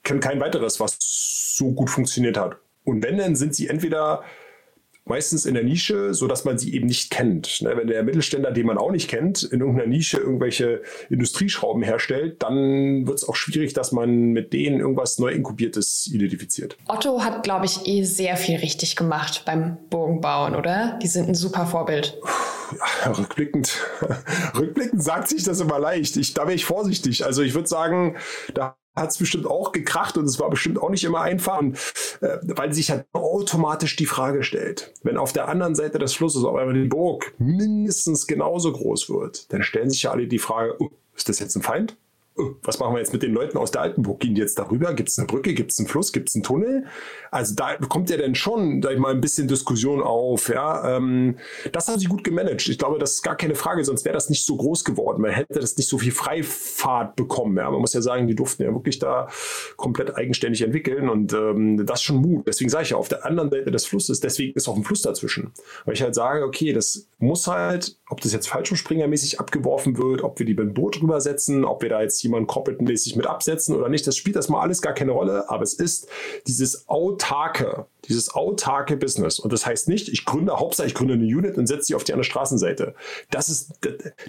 kennt 0.05 0.23
kein 0.23 0.41
weiteres, 0.41 0.79
was 0.79 0.97
so 1.01 1.73
gut 1.73 1.91
funktioniert 1.91 2.37
hat. 2.37 2.57
Und 2.85 3.03
wenn, 3.03 3.19
dann 3.19 3.37
sind 3.37 3.55
sie 3.55 3.69
entweder 3.69 4.23
meistens 5.05 5.47
in 5.47 5.55
der 5.55 5.65
Nische, 5.65 6.15
sodass 6.15 6.45
man 6.45 6.59
sie 6.59 6.75
eben 6.75 6.87
nicht 6.87 7.11
kennt. 7.11 7.63
Ne, 7.63 7.77
wenn 7.77 7.89
der 7.89 8.03
Mittelständler, 8.03 8.53
den 8.53 8.67
man 8.67 8.79
auch 8.79 8.91
nicht 8.91 9.09
kennt, 9.09 9.43
in 9.43 9.61
irgendeiner 9.61 9.89
Nische 9.89 10.19
irgendwelche 10.19 10.83
Industrieschrauben 11.09 11.83
herstellt, 11.83 12.43
dann 12.43 13.07
wird 13.07 13.19
es 13.19 13.29
auch 13.29 13.37
schwierig, 13.37 13.73
dass 13.73 13.93
man 13.93 14.31
mit 14.33 14.53
denen 14.53 14.81
irgendwas 14.81 15.19
neu 15.19 15.31
inkubiertes 15.31 16.09
identifiziert. 16.13 16.77
Otto 16.89 17.23
hat, 17.23 17.43
glaube 17.43 17.67
ich, 17.67 17.87
eh 17.87 18.05
sehr 18.05 18.37
viel 18.37 18.57
richtig 18.57 18.97
gemacht 18.97 19.43
beim 19.45 19.79
Burgenbauen, 19.91 20.55
oder? 20.55 20.99
Die 21.03 21.09
sind 21.09 21.29
ein 21.29 21.35
super 21.35 21.67
Vorbild. 21.67 22.19
Ja, 23.05 23.11
rückblickend, 23.13 23.81
rückblickend 24.57 25.03
sagt 25.03 25.29
sich 25.29 25.43
das 25.43 25.61
immer 25.61 25.79
leicht. 25.79 26.17
Ich, 26.17 26.35
da 26.35 26.43
wäre 26.43 26.55
ich 26.55 26.65
vorsichtig. 26.65 27.25
Also 27.25 27.43
ich 27.43 27.55
würde 27.55 27.69
sagen, 27.69 28.17
da 28.55 28.77
hat 28.97 29.11
es 29.11 29.19
bestimmt 29.19 29.47
auch 29.47 29.73
gekracht 29.73 30.17
und 30.19 30.25
es 30.25 30.39
war 30.39 30.51
bestimmt 30.51 30.81
auch 30.81 30.91
nicht 30.91 31.05
immer 31.05 31.23
einfach, 31.23 31.59
und, 31.59 31.77
äh, 32.21 32.39
weil 32.43 32.73
sich 32.73 32.91
halt 32.91 33.07
automatisch 33.13 33.97
die 33.97 34.07
Frage 34.07 34.43
stellt, 34.43 34.93
wenn 35.03 35.17
auf 35.17 35.33
der 35.33 35.49
anderen 35.49 35.75
Seite 35.75 35.99
des 35.99 36.15
Flusses 36.15 36.45
auf 36.45 36.57
einmal 36.57 36.75
die 36.75 36.89
Burg 36.89 37.35
mindestens 37.39 38.27
genauso 38.27 38.73
groß 38.73 39.11
wird, 39.11 39.53
dann 39.53 39.63
stellen 39.63 39.91
sich 39.91 40.03
ja 40.03 40.11
alle 40.11 40.27
die 40.27 40.39
Frage, 40.39 40.77
oh, 40.79 40.91
ist 41.15 41.29
das 41.29 41.39
jetzt 41.39 41.57
ein 41.57 41.63
Feind? 41.63 41.97
Was 42.63 42.79
machen 42.79 42.95
wir 42.95 42.99
jetzt 42.99 43.13
mit 43.13 43.23
den 43.23 43.33
Leuten 43.33 43.59
aus 43.59 43.71
der 43.71 43.83
Altenburg? 43.83 44.21
Gehen 44.21 44.35
die 44.35 44.41
jetzt 44.41 44.59
darüber? 44.59 44.93
Gibt 44.95 45.09
es 45.09 45.19
eine 45.19 45.27
Brücke? 45.27 45.55
Gibt 45.55 45.73
es 45.73 45.79
einen 45.79 45.89
Fluss? 45.89 46.13
Gibt 46.13 46.29
es 46.29 46.35
einen 46.35 46.43
Tunnel? 46.43 46.85
Also 47.31 47.55
da 47.55 47.77
kommt 47.77 48.11
ja 48.11 48.17
dann 48.17 48.35
schon, 48.35 48.83
sag 48.83 48.93
ich 48.93 48.99
mal, 48.99 49.13
ein 49.13 49.21
bisschen 49.21 49.49
Diskussion 49.49 50.03
auf. 50.03 50.49
Ja? 50.49 50.97
Ähm, 50.97 51.37
das 51.73 51.89
haben 51.89 51.99
sie 51.99 52.07
gut 52.07 52.25
gemanagt. 52.25 52.69
Ich 52.69 52.79
glaube, 52.79 52.99
das 52.99 53.13
ist 53.13 53.23
gar 53.23 53.37
keine 53.37 53.55
Frage, 53.55 53.85
sonst 53.85 54.05
wäre 54.05 54.15
das 54.15 54.31
nicht 54.31 54.45
so 54.45 54.57
groß 54.57 54.85
geworden. 54.85 55.23
Man 55.23 55.33
hätte 55.33 55.61
das 55.61 55.77
nicht 55.77 55.89
so 55.89 55.99
viel 55.99 56.13
Freifahrt 56.13 57.17
bekommen. 57.17 57.57
Ja? 57.57 57.71
Man 57.71 57.81
muss 57.81 57.95
ja 57.95 58.03
sagen, 58.03 58.27
die 58.27 58.35
durften 58.35 58.63
ja 58.63 58.73
wirklich 58.73 58.99
da 58.99 59.29
komplett 59.77 60.17
eigenständig 60.17 60.63
entwickeln 60.63 61.09
und 61.09 61.33
ähm, 61.33 61.87
das 61.87 62.01
ist 62.01 62.05
schon 62.05 62.17
Mut. 62.17 62.47
Deswegen 62.47 62.71
sage 62.71 62.85
ich 62.85 62.91
ja, 62.91 62.97
auf 62.97 63.09
der 63.09 63.25
anderen 63.25 63.51
Seite 63.51 63.71
des 63.71 63.87
Flusses, 63.87 64.21
deswegen 64.21 64.55
ist 64.55 64.69
auch 64.69 64.77
ein 64.77 64.85
Fluss 64.85 65.03
dazwischen. 65.03 65.53
Weil 65.85 65.95
ich 65.95 66.03
halt 66.03 66.15
sage, 66.15 66.45
okay, 66.45 66.73
das 66.73 67.07
muss 67.19 67.47
halt 67.47 67.97
ob 68.11 68.21
das 68.21 68.33
jetzt 68.33 68.49
Fallschirmspringermäßig 68.49 69.39
abgeworfen 69.39 69.97
wird, 69.97 70.23
ob 70.23 70.39
wir 70.41 70.45
die 70.45 70.57
dem 70.57 70.75
Boot 70.75 71.01
rübersetzen, 71.01 71.65
ob 71.65 71.81
wir 71.83 71.89
da 71.89 72.03
jetzt 72.03 72.21
jemanden 72.31 72.47
corporate-mäßig 72.47 73.17
mit 73.17 73.27
absetzen 73.27 73.77
oder 73.77 73.89
nicht, 73.89 74.07
das 74.07 74.17
spielt 74.17 74.37
erstmal 74.37 74.63
alles 74.63 74.81
gar 74.81 74.95
keine 74.95 75.13
Rolle, 75.13 75.51
aber 75.51 75.63
es 75.63 75.75
ist 75.75 76.09
dieses 76.47 76.89
autarke, 76.89 77.87
dieses 78.09 78.33
autarke 78.33 78.97
Business. 78.97 79.39
Und 79.39 79.53
das 79.53 79.67
heißt 79.67 79.89
nicht, 79.89 80.09
ich 80.09 80.25
gründe 80.25 80.59
Hauptsache, 80.59 80.87
ich 80.87 80.95
gründe 80.95 81.15
eine 81.15 81.25
Unit 81.25 81.59
und 81.59 81.67
setze 81.67 81.87
sie 81.87 81.95
auf 81.95 82.05
die 82.05 82.13
andere 82.13 82.25
Straßenseite. 82.25 82.95
Das 83.31 83.49
ist 83.49 83.73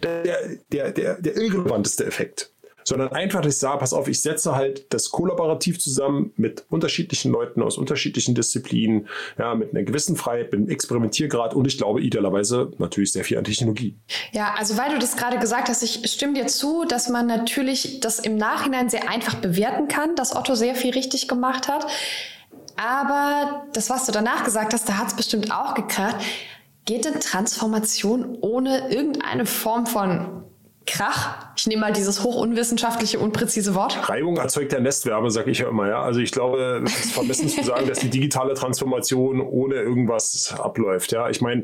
der, 0.03 0.55
der, 0.71 0.91
der, 0.91 1.21
der 1.21 1.37
irrelevanteste 1.37 2.05
Effekt 2.05 2.51
sondern 2.84 3.10
einfach, 3.10 3.41
dass 3.41 3.56
ich 3.56 3.60
sage, 3.60 3.80
pass 3.80 3.94
auf, 3.94 4.08
ich 4.08 4.22
setze 4.22 4.56
halt 4.56 4.94
das 4.94 5.12
kollaborativ 5.12 5.80
zusammen 5.80 6.34
mit 6.36 6.65
unterschiedlichen 6.70 7.32
Leuten 7.32 7.62
aus 7.62 7.78
unterschiedlichen 7.78 8.36
Disziplinen, 8.36 9.08
ja, 9.38 9.56
mit 9.56 9.72
einer 9.72 9.84
gewissen 9.84 10.15
Freiheit, 10.15 10.52
mit 10.52 10.62
einem 10.62 10.70
Experimentiergrad 10.70 11.54
und 11.54 11.67
ich 11.67 11.78
glaube 11.78 12.02
idealerweise 12.02 12.72
natürlich 12.78 13.12
sehr 13.12 13.24
viel 13.24 13.38
an 13.38 13.44
Technologie. 13.44 13.98
Ja, 14.32 14.56
also 14.58 14.78
weil 14.78 14.91
du 14.91 15.00
das 15.00 15.15
gerade 15.15 15.39
gesagt 15.39 15.70
hast, 15.70 15.84
ich 15.84 16.02
stimme 16.12 16.34
dir 16.34 16.48
zu, 16.48 16.86
dass 16.86 17.10
man 17.10 17.28
natürlich 17.28 18.00
das 18.00 18.20
im 18.20 18.38
Nachhinein 18.38 18.89
sehr 18.89 19.10
einfach 19.10 19.36
bewerten 19.36 19.88
kann, 19.88 20.15
dass 20.15 20.36
Otto 20.36 20.56
sehr 20.56 20.76
viel 20.76 20.94
richtig 20.94 21.28
gemacht 21.28 21.67
hat. 21.67 21.86
Aber 22.78 23.67
das, 23.74 23.89
was 23.89 24.06
du 24.06 24.12
danach 24.12 24.44
gesagt 24.44 24.74
hast, 24.74 24.88
da 24.88 24.98
hat 24.98 25.08
es 25.08 25.15
bestimmt 25.15 25.52
auch 25.52 25.74
gekracht. 25.74 26.15
Geht 26.86 27.06
denn 27.06 27.20
Transformation 27.20 28.38
ohne 28.41 28.89
irgendeine 28.89 29.46
Form 29.46 29.86
von 29.86 30.44
Krach. 30.91 31.38
Ich 31.56 31.67
nehme 31.67 31.82
mal 31.82 31.93
dieses 31.93 32.23
hochunwissenschaftliche, 32.23 33.17
unpräzise 33.19 33.75
Wort. 33.75 34.10
Reibung 34.10 34.36
erzeugt 34.38 34.73
ja 34.73 34.80
Nestwärme, 34.80 35.32
sage 35.32 35.51
ich 35.51 35.60
ja 35.60 35.69
immer. 35.69 35.88
Ja? 35.88 36.01
Also 36.01 36.19
ich 36.19 36.32
glaube, 36.32 36.82
es 36.86 37.06
ist 37.06 37.12
vermessen 37.13 37.47
zu 37.47 37.63
sagen, 37.63 37.88
dass 37.88 37.99
die 37.99 38.10
digitale 38.10 38.56
Transformation 38.56 39.39
ohne 39.39 39.75
irgendwas 39.75 40.54
abläuft. 40.58 41.13
Ja? 41.13 41.30
Ich 41.30 41.39
meine, 41.39 41.63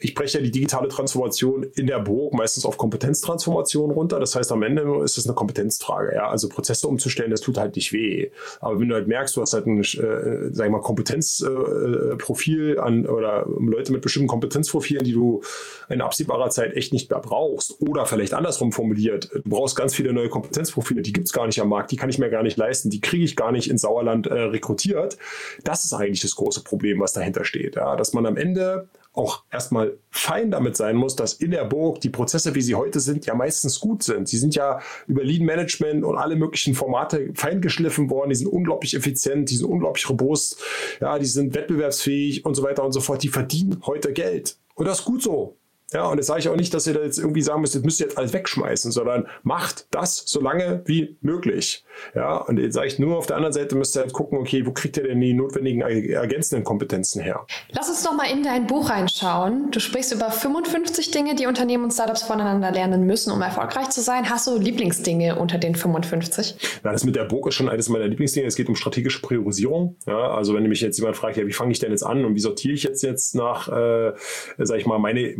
ich 0.00 0.14
breche 0.14 0.38
ja 0.38 0.44
die 0.44 0.50
digitale 0.50 0.88
Transformation 0.88 1.64
in 1.74 1.86
der 1.86 1.98
Burg 1.98 2.32
meistens 2.32 2.64
auf 2.64 2.78
Kompetenztransformation 2.78 3.90
runter. 3.90 4.18
Das 4.18 4.34
heißt, 4.34 4.50
am 4.50 4.62
Ende 4.62 4.82
ist 5.04 5.18
es 5.18 5.26
eine 5.26 5.34
Kompetenzfrage. 5.34 6.14
Ja? 6.14 6.30
Also 6.30 6.48
Prozesse 6.48 6.88
umzustellen, 6.88 7.30
das 7.30 7.42
tut 7.42 7.58
halt 7.58 7.76
nicht 7.76 7.92
weh. 7.92 8.30
Aber 8.60 8.80
wenn 8.80 8.88
du 8.88 8.94
halt 8.94 9.08
merkst, 9.08 9.36
du 9.36 9.42
hast 9.42 9.52
halt 9.52 9.66
ein, 9.66 9.80
äh, 9.80 10.52
sag 10.52 10.66
ich 10.66 10.72
mal, 10.72 10.80
Kompetenzprofil 10.80 12.76
äh, 12.76 12.78
an 12.78 13.04
oder 13.06 13.46
Leute 13.58 13.92
mit 13.92 14.00
bestimmten 14.00 14.28
Kompetenzprofilen, 14.28 15.04
die 15.04 15.12
du 15.12 15.42
in 15.90 16.00
absehbarer 16.00 16.48
Zeit 16.48 16.74
echt 16.74 16.94
nicht 16.94 17.10
mehr 17.10 17.20
brauchst 17.20 17.80
oder 17.80 18.06
vielleicht 18.06 18.32
an 18.32 18.46
andersrum 18.54 18.72
formuliert. 18.72 19.30
Du 19.32 19.42
brauchst 19.44 19.76
ganz 19.76 19.94
viele 19.94 20.12
neue 20.12 20.28
Kompetenzprofile, 20.28 21.02
die 21.02 21.12
gibt 21.12 21.26
es 21.26 21.32
gar 21.32 21.46
nicht 21.46 21.60
am 21.60 21.68
Markt, 21.68 21.90
die 21.90 21.96
kann 21.96 22.10
ich 22.10 22.18
mir 22.18 22.30
gar 22.30 22.42
nicht 22.42 22.56
leisten, 22.56 22.90
die 22.90 23.00
kriege 23.00 23.24
ich 23.24 23.36
gar 23.36 23.52
nicht 23.52 23.68
in 23.68 23.78
Sauerland 23.78 24.26
äh, 24.26 24.34
rekrutiert. 24.34 25.18
Das 25.64 25.84
ist 25.84 25.92
eigentlich 25.92 26.20
das 26.20 26.36
große 26.36 26.62
Problem, 26.62 27.00
was 27.00 27.12
dahinter 27.12 27.44
steht. 27.44 27.76
Ja? 27.76 27.96
Dass 27.96 28.12
man 28.12 28.26
am 28.26 28.36
Ende 28.36 28.88
auch 29.12 29.44
erstmal 29.52 29.96
fein 30.10 30.50
damit 30.50 30.76
sein 30.76 30.96
muss, 30.96 31.14
dass 31.14 31.34
in 31.34 31.52
der 31.52 31.64
Burg 31.64 32.00
die 32.00 32.10
Prozesse, 32.10 32.54
wie 32.56 32.62
sie 32.62 32.74
heute 32.74 32.98
sind, 32.98 33.26
ja 33.26 33.34
meistens 33.34 33.78
gut 33.78 34.02
sind. 34.02 34.28
Sie 34.28 34.38
sind 34.38 34.56
ja 34.56 34.80
über 35.06 35.22
Lean 35.22 35.44
Management 35.44 36.04
und 36.04 36.16
alle 36.16 36.34
möglichen 36.34 36.74
Formate 36.74 37.30
fein 37.34 37.60
geschliffen 37.60 38.10
worden, 38.10 38.30
die 38.30 38.36
sind 38.36 38.48
unglaublich 38.48 38.94
effizient, 38.94 39.50
die 39.50 39.56
sind 39.56 39.68
unglaublich 39.68 40.08
robust, 40.08 40.60
ja, 41.00 41.18
die 41.18 41.26
sind 41.26 41.54
wettbewerbsfähig 41.54 42.44
und 42.44 42.54
so 42.54 42.64
weiter 42.64 42.84
und 42.84 42.92
so 42.92 43.00
fort. 43.00 43.22
Die 43.22 43.28
verdienen 43.28 43.80
heute 43.86 44.12
Geld. 44.12 44.56
Und 44.74 44.86
das 44.86 45.00
ist 45.00 45.04
gut 45.04 45.22
so. 45.22 45.56
Ja, 45.94 46.06
und 46.06 46.16
jetzt 46.16 46.26
sage 46.26 46.40
ich 46.40 46.48
auch 46.48 46.56
nicht, 46.56 46.74
dass 46.74 46.88
ihr 46.88 46.94
da 46.94 47.02
jetzt 47.02 47.18
irgendwie 47.18 47.40
sagen 47.40 47.60
müsst, 47.60 47.74
jetzt 47.74 47.84
müsst 47.84 48.00
ihr 48.00 48.06
jetzt 48.06 48.18
alles 48.18 48.32
wegschmeißen, 48.32 48.90
sondern 48.90 49.28
macht 49.44 49.86
das 49.92 50.24
so 50.26 50.40
lange 50.40 50.82
wie 50.86 51.16
möglich. 51.20 51.84
Ja, 52.16 52.38
und 52.38 52.58
jetzt 52.58 52.74
sage 52.74 52.88
ich 52.88 52.98
nur, 52.98 53.16
auf 53.16 53.26
der 53.26 53.36
anderen 53.36 53.52
Seite 53.52 53.76
müsst 53.76 53.96
ihr 53.96 54.00
halt 54.00 54.12
gucken, 54.12 54.38
okay, 54.38 54.66
wo 54.66 54.72
kriegt 54.72 54.96
ihr 54.96 55.04
denn 55.04 55.20
die 55.20 55.32
notwendigen 55.32 55.82
ergänzenden 55.82 56.64
Kompetenzen 56.64 57.22
her? 57.22 57.46
Lass 57.70 57.88
uns 57.88 58.04
noch 58.04 58.16
mal 58.16 58.26
in 58.30 58.42
dein 58.42 58.66
Buch 58.66 58.90
reinschauen. 58.90 59.70
Du 59.70 59.78
sprichst 59.78 60.12
über 60.12 60.30
55 60.30 61.12
Dinge, 61.12 61.36
die 61.36 61.46
Unternehmen 61.46 61.84
und 61.84 61.92
Startups 61.92 62.24
voneinander 62.24 62.72
lernen 62.72 63.06
müssen, 63.06 63.32
um 63.32 63.40
erfolgreich 63.40 63.90
zu 63.90 64.02
sein. 64.02 64.28
Hast 64.28 64.48
du 64.48 64.58
Lieblingsdinge 64.58 65.38
unter 65.38 65.58
den 65.58 65.76
55? 65.76 66.56
Ja, 66.82 66.90
das 66.90 67.04
mit 67.04 67.14
der 67.14 67.24
Burg 67.24 67.46
ist 67.46 67.54
schon 67.54 67.68
eines 67.68 67.88
meiner 67.88 68.08
Lieblingsdinge. 68.08 68.48
Es 68.48 68.56
geht 68.56 68.68
um 68.68 68.74
strategische 68.74 69.20
Priorisierung. 69.20 69.96
Ja, 70.06 70.34
also 70.34 70.54
wenn 70.54 70.64
mich 70.64 70.80
jetzt 70.80 70.98
jemand 70.98 71.16
fragt, 71.16 71.36
ja, 71.36 71.46
wie 71.46 71.52
fange 71.52 71.70
ich 71.70 71.78
denn 71.78 71.92
jetzt 71.92 72.02
an 72.02 72.24
und 72.24 72.34
wie 72.34 72.40
sortiere 72.40 72.74
ich 72.74 72.82
jetzt 72.82 73.02
jetzt 73.02 73.36
nach, 73.36 73.68
äh, 73.68 74.12
sag 74.58 74.78
ich 74.78 74.86
mal, 74.86 74.98
meine, 74.98 75.34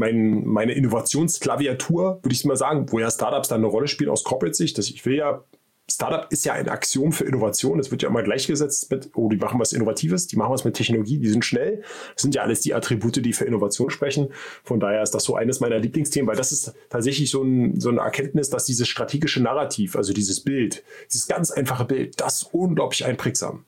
mein, 0.44 0.64
meine 0.64 0.72
Innovationsklaviatur, 0.72 2.20
würde 2.22 2.34
ich 2.34 2.44
mal 2.44 2.56
sagen, 2.56 2.90
wo 2.90 2.98
ja 2.98 3.10
Startups 3.10 3.48
dann 3.48 3.60
eine 3.60 3.66
Rolle 3.66 3.88
spielen 3.88 4.10
aus 4.10 4.24
Corporate-Sicht. 4.24 4.78
Ich 4.78 5.04
will 5.04 5.16
ja 5.16 5.44
Startup 5.90 6.26
ist 6.32 6.46
ja 6.46 6.54
ein 6.54 6.68
Axiom 6.68 7.12
für 7.12 7.24
Innovation. 7.24 7.78
Es 7.78 7.90
wird 7.90 8.00
ja 8.02 8.08
immer 8.08 8.22
gleichgesetzt 8.22 8.90
mit, 8.90 9.10
oh, 9.14 9.28
die 9.28 9.36
machen 9.36 9.60
was 9.60 9.74
Innovatives, 9.74 10.26
die 10.26 10.36
machen 10.36 10.52
was 10.52 10.64
mit 10.64 10.74
Technologie, 10.74 11.18
die 11.18 11.28
sind 11.28 11.44
schnell. 11.44 11.82
Das 12.14 12.22
sind 12.22 12.34
ja 12.34 12.40
alles 12.42 12.62
die 12.62 12.72
Attribute, 12.72 13.22
die 13.22 13.34
für 13.34 13.44
Innovation 13.44 13.90
sprechen. 13.90 14.28
Von 14.62 14.80
daher 14.80 15.02
ist 15.02 15.10
das 15.10 15.24
so 15.24 15.36
eines 15.36 15.60
meiner 15.60 15.78
Lieblingsthemen, 15.78 16.26
weil 16.26 16.36
das 16.36 16.52
ist 16.52 16.74
tatsächlich 16.88 17.30
so, 17.30 17.42
ein, 17.42 17.78
so 17.78 17.90
eine 17.90 18.00
Erkenntnis, 18.00 18.48
dass 18.48 18.64
dieses 18.64 18.88
strategische 18.88 19.42
Narrativ, 19.42 19.94
also 19.94 20.14
dieses 20.14 20.40
Bild, 20.40 20.82
dieses 21.12 21.26
ganz 21.26 21.50
einfache 21.50 21.84
Bild, 21.84 22.18
das 22.18 22.42
ist 22.42 22.54
unglaublich 22.54 23.04
einprägsam. 23.04 23.66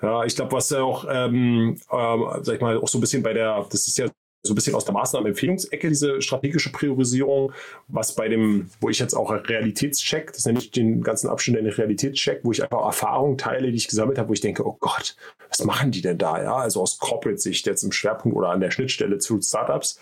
Ja, 0.00 0.24
ich 0.24 0.36
glaube, 0.36 0.52
was 0.52 0.70
ja 0.70 0.82
auch, 0.82 1.06
ähm, 1.10 1.76
äh, 1.90 2.44
sag 2.44 2.54
ich 2.54 2.60
mal, 2.60 2.78
auch 2.78 2.88
so 2.88 2.98
ein 2.98 3.00
bisschen 3.00 3.24
bei 3.24 3.32
der, 3.32 3.66
das 3.68 3.88
ist 3.88 3.98
ja 3.98 4.06
so 4.42 4.52
ein 4.52 4.54
bisschen 4.54 4.74
aus 4.74 4.84
der 4.84 4.94
Maßnahmenempfehlungsecke, 4.94 5.88
diese 5.88 6.22
strategische 6.22 6.70
Priorisierung, 6.70 7.52
was 7.88 8.14
bei 8.14 8.28
dem, 8.28 8.70
wo 8.80 8.88
ich 8.88 8.98
jetzt 8.98 9.14
auch 9.14 9.30
Realitätscheck, 9.30 10.32
das 10.32 10.46
nenne 10.46 10.60
ich 10.60 10.70
den 10.70 11.02
ganzen 11.02 11.28
Abschnitt 11.28 11.58
einen 11.58 11.72
Realitätscheck, 11.72 12.40
wo 12.44 12.52
ich 12.52 12.62
einfach 12.62 12.84
Erfahrungen 12.84 13.36
teile, 13.36 13.70
die 13.70 13.76
ich 13.76 13.88
gesammelt 13.88 14.18
habe, 14.18 14.28
wo 14.28 14.32
ich 14.32 14.40
denke, 14.40 14.64
oh 14.64 14.76
Gott, 14.78 15.16
was 15.48 15.64
machen 15.64 15.90
die 15.90 16.02
denn 16.02 16.18
da? 16.18 16.40
Ja, 16.42 16.56
also 16.56 16.82
aus 16.82 16.98
Corporate-Sicht 16.98 17.66
jetzt 17.66 17.82
im 17.82 17.92
Schwerpunkt 17.92 18.36
oder 18.36 18.50
an 18.50 18.60
der 18.60 18.70
Schnittstelle 18.70 19.18
zu 19.18 19.40
Startups. 19.40 19.98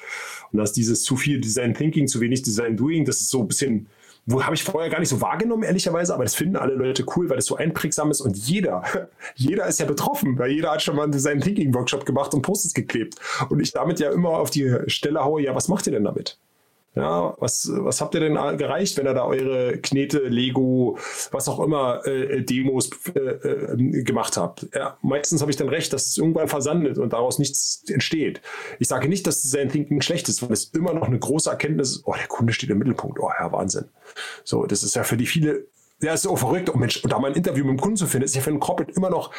Und 0.52 0.58
dass 0.58 0.72
dieses 0.72 1.02
zu 1.02 1.16
viel 1.16 1.40
Design 1.40 1.72
Thinking, 1.72 2.06
zu 2.06 2.20
wenig 2.20 2.42
Design 2.42 2.76
Doing, 2.76 3.04
das 3.04 3.20
ist 3.20 3.30
so 3.30 3.40
ein 3.40 3.48
bisschen 3.48 3.88
wo 4.26 4.42
habe 4.42 4.56
ich 4.56 4.64
vorher 4.64 4.90
gar 4.90 4.98
nicht 4.98 5.08
so 5.08 5.20
wahrgenommen, 5.20 5.62
ehrlicherweise, 5.62 6.12
aber 6.12 6.24
das 6.24 6.34
finden 6.34 6.56
alle 6.56 6.74
Leute 6.74 7.04
cool, 7.16 7.30
weil 7.30 7.36
das 7.36 7.46
so 7.46 7.56
einprägsam 7.56 8.10
ist 8.10 8.20
und 8.20 8.36
jeder, 8.36 8.82
jeder 9.36 9.66
ist 9.66 9.78
ja 9.78 9.86
betroffen, 9.86 10.36
weil 10.38 10.50
jeder 10.50 10.72
hat 10.72 10.82
schon 10.82 10.96
mal 10.96 11.12
seinen 11.14 11.40
Thinking-Workshop 11.40 12.04
gemacht 12.04 12.34
und 12.34 12.42
Posts 12.42 12.74
geklebt. 12.74 13.14
Und 13.48 13.60
ich 13.60 13.72
damit 13.72 14.00
ja 14.00 14.10
immer 14.10 14.30
auf 14.30 14.50
die 14.50 14.76
Stelle 14.88 15.24
haue, 15.24 15.42
ja, 15.42 15.54
was 15.54 15.68
macht 15.68 15.86
ihr 15.86 15.92
denn 15.92 16.04
damit? 16.04 16.38
Ja, 16.96 17.34
was, 17.38 17.70
was 17.70 18.00
habt 18.00 18.14
ihr 18.14 18.20
denn 18.20 18.34
gereicht, 18.56 18.96
wenn 18.96 19.06
ihr 19.06 19.12
da 19.12 19.26
eure 19.26 19.76
Knete, 19.76 20.20
Lego, 20.20 20.98
was 21.30 21.46
auch 21.46 21.60
immer 21.60 22.06
äh, 22.06 22.42
Demos 22.42 22.88
äh, 23.14 23.18
äh, 23.18 24.02
gemacht 24.02 24.38
habt? 24.38 24.66
Ja, 24.74 24.96
meistens 25.02 25.42
habe 25.42 25.50
ich 25.50 25.58
dann 25.58 25.68
recht, 25.68 25.92
dass 25.92 26.06
es 26.06 26.16
irgendwann 26.16 26.48
versandet 26.48 26.96
und 26.96 27.12
daraus 27.12 27.38
nichts 27.38 27.84
entsteht. 27.88 28.40
Ich 28.78 28.88
sage 28.88 29.08
nicht, 29.08 29.26
dass 29.26 29.42
Design 29.42 29.68
Thinking 29.68 30.00
schlecht 30.00 30.26
ist, 30.30 30.42
weil 30.42 30.52
es 30.52 30.70
immer 30.70 30.94
noch 30.94 31.06
eine 31.06 31.18
große 31.18 31.50
Erkenntnis 31.50 31.96
ist, 31.96 32.02
oh, 32.06 32.14
der 32.14 32.28
Kunde 32.28 32.54
steht 32.54 32.70
im 32.70 32.78
Mittelpunkt, 32.78 33.20
oh 33.20 33.30
ja, 33.38 33.52
Wahnsinn. 33.52 33.90
So, 34.42 34.64
das 34.64 34.82
ist 34.82 34.96
ja 34.96 35.04
für 35.04 35.18
die 35.18 35.26
viele 35.26 35.66
ja, 36.02 36.12
ist 36.12 36.22
so 36.22 36.36
verrückt. 36.36 36.70
Oh 36.74 36.76
Mensch, 36.76 37.02
und 37.02 37.10
da 37.10 37.18
mal 37.18 37.30
ein 37.30 37.36
Interview 37.36 37.64
mit 37.64 37.78
dem 37.78 37.80
Kunden 37.80 37.96
zu 37.96 38.06
finden, 38.06 38.26
ist 38.26 38.34
ja 38.34 38.42
für 38.42 38.50
einen 38.50 38.60
Corporate 38.60 38.92
immer 38.92 39.08
noch, 39.08 39.30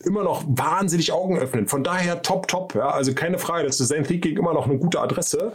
immer 0.00 0.24
noch 0.24 0.42
wahnsinnig 0.44 1.12
Augen 1.12 1.38
öffnen. 1.38 1.68
Von 1.68 1.84
daher 1.84 2.22
top, 2.22 2.48
top. 2.48 2.74
Ja, 2.74 2.90
also 2.90 3.14
keine 3.14 3.38
Frage, 3.38 3.66
das 3.66 3.78
Design 3.78 4.02
Thinking 4.02 4.36
immer 4.36 4.52
noch 4.52 4.66
eine 4.66 4.78
gute 4.78 5.00
Adresse. 5.00 5.52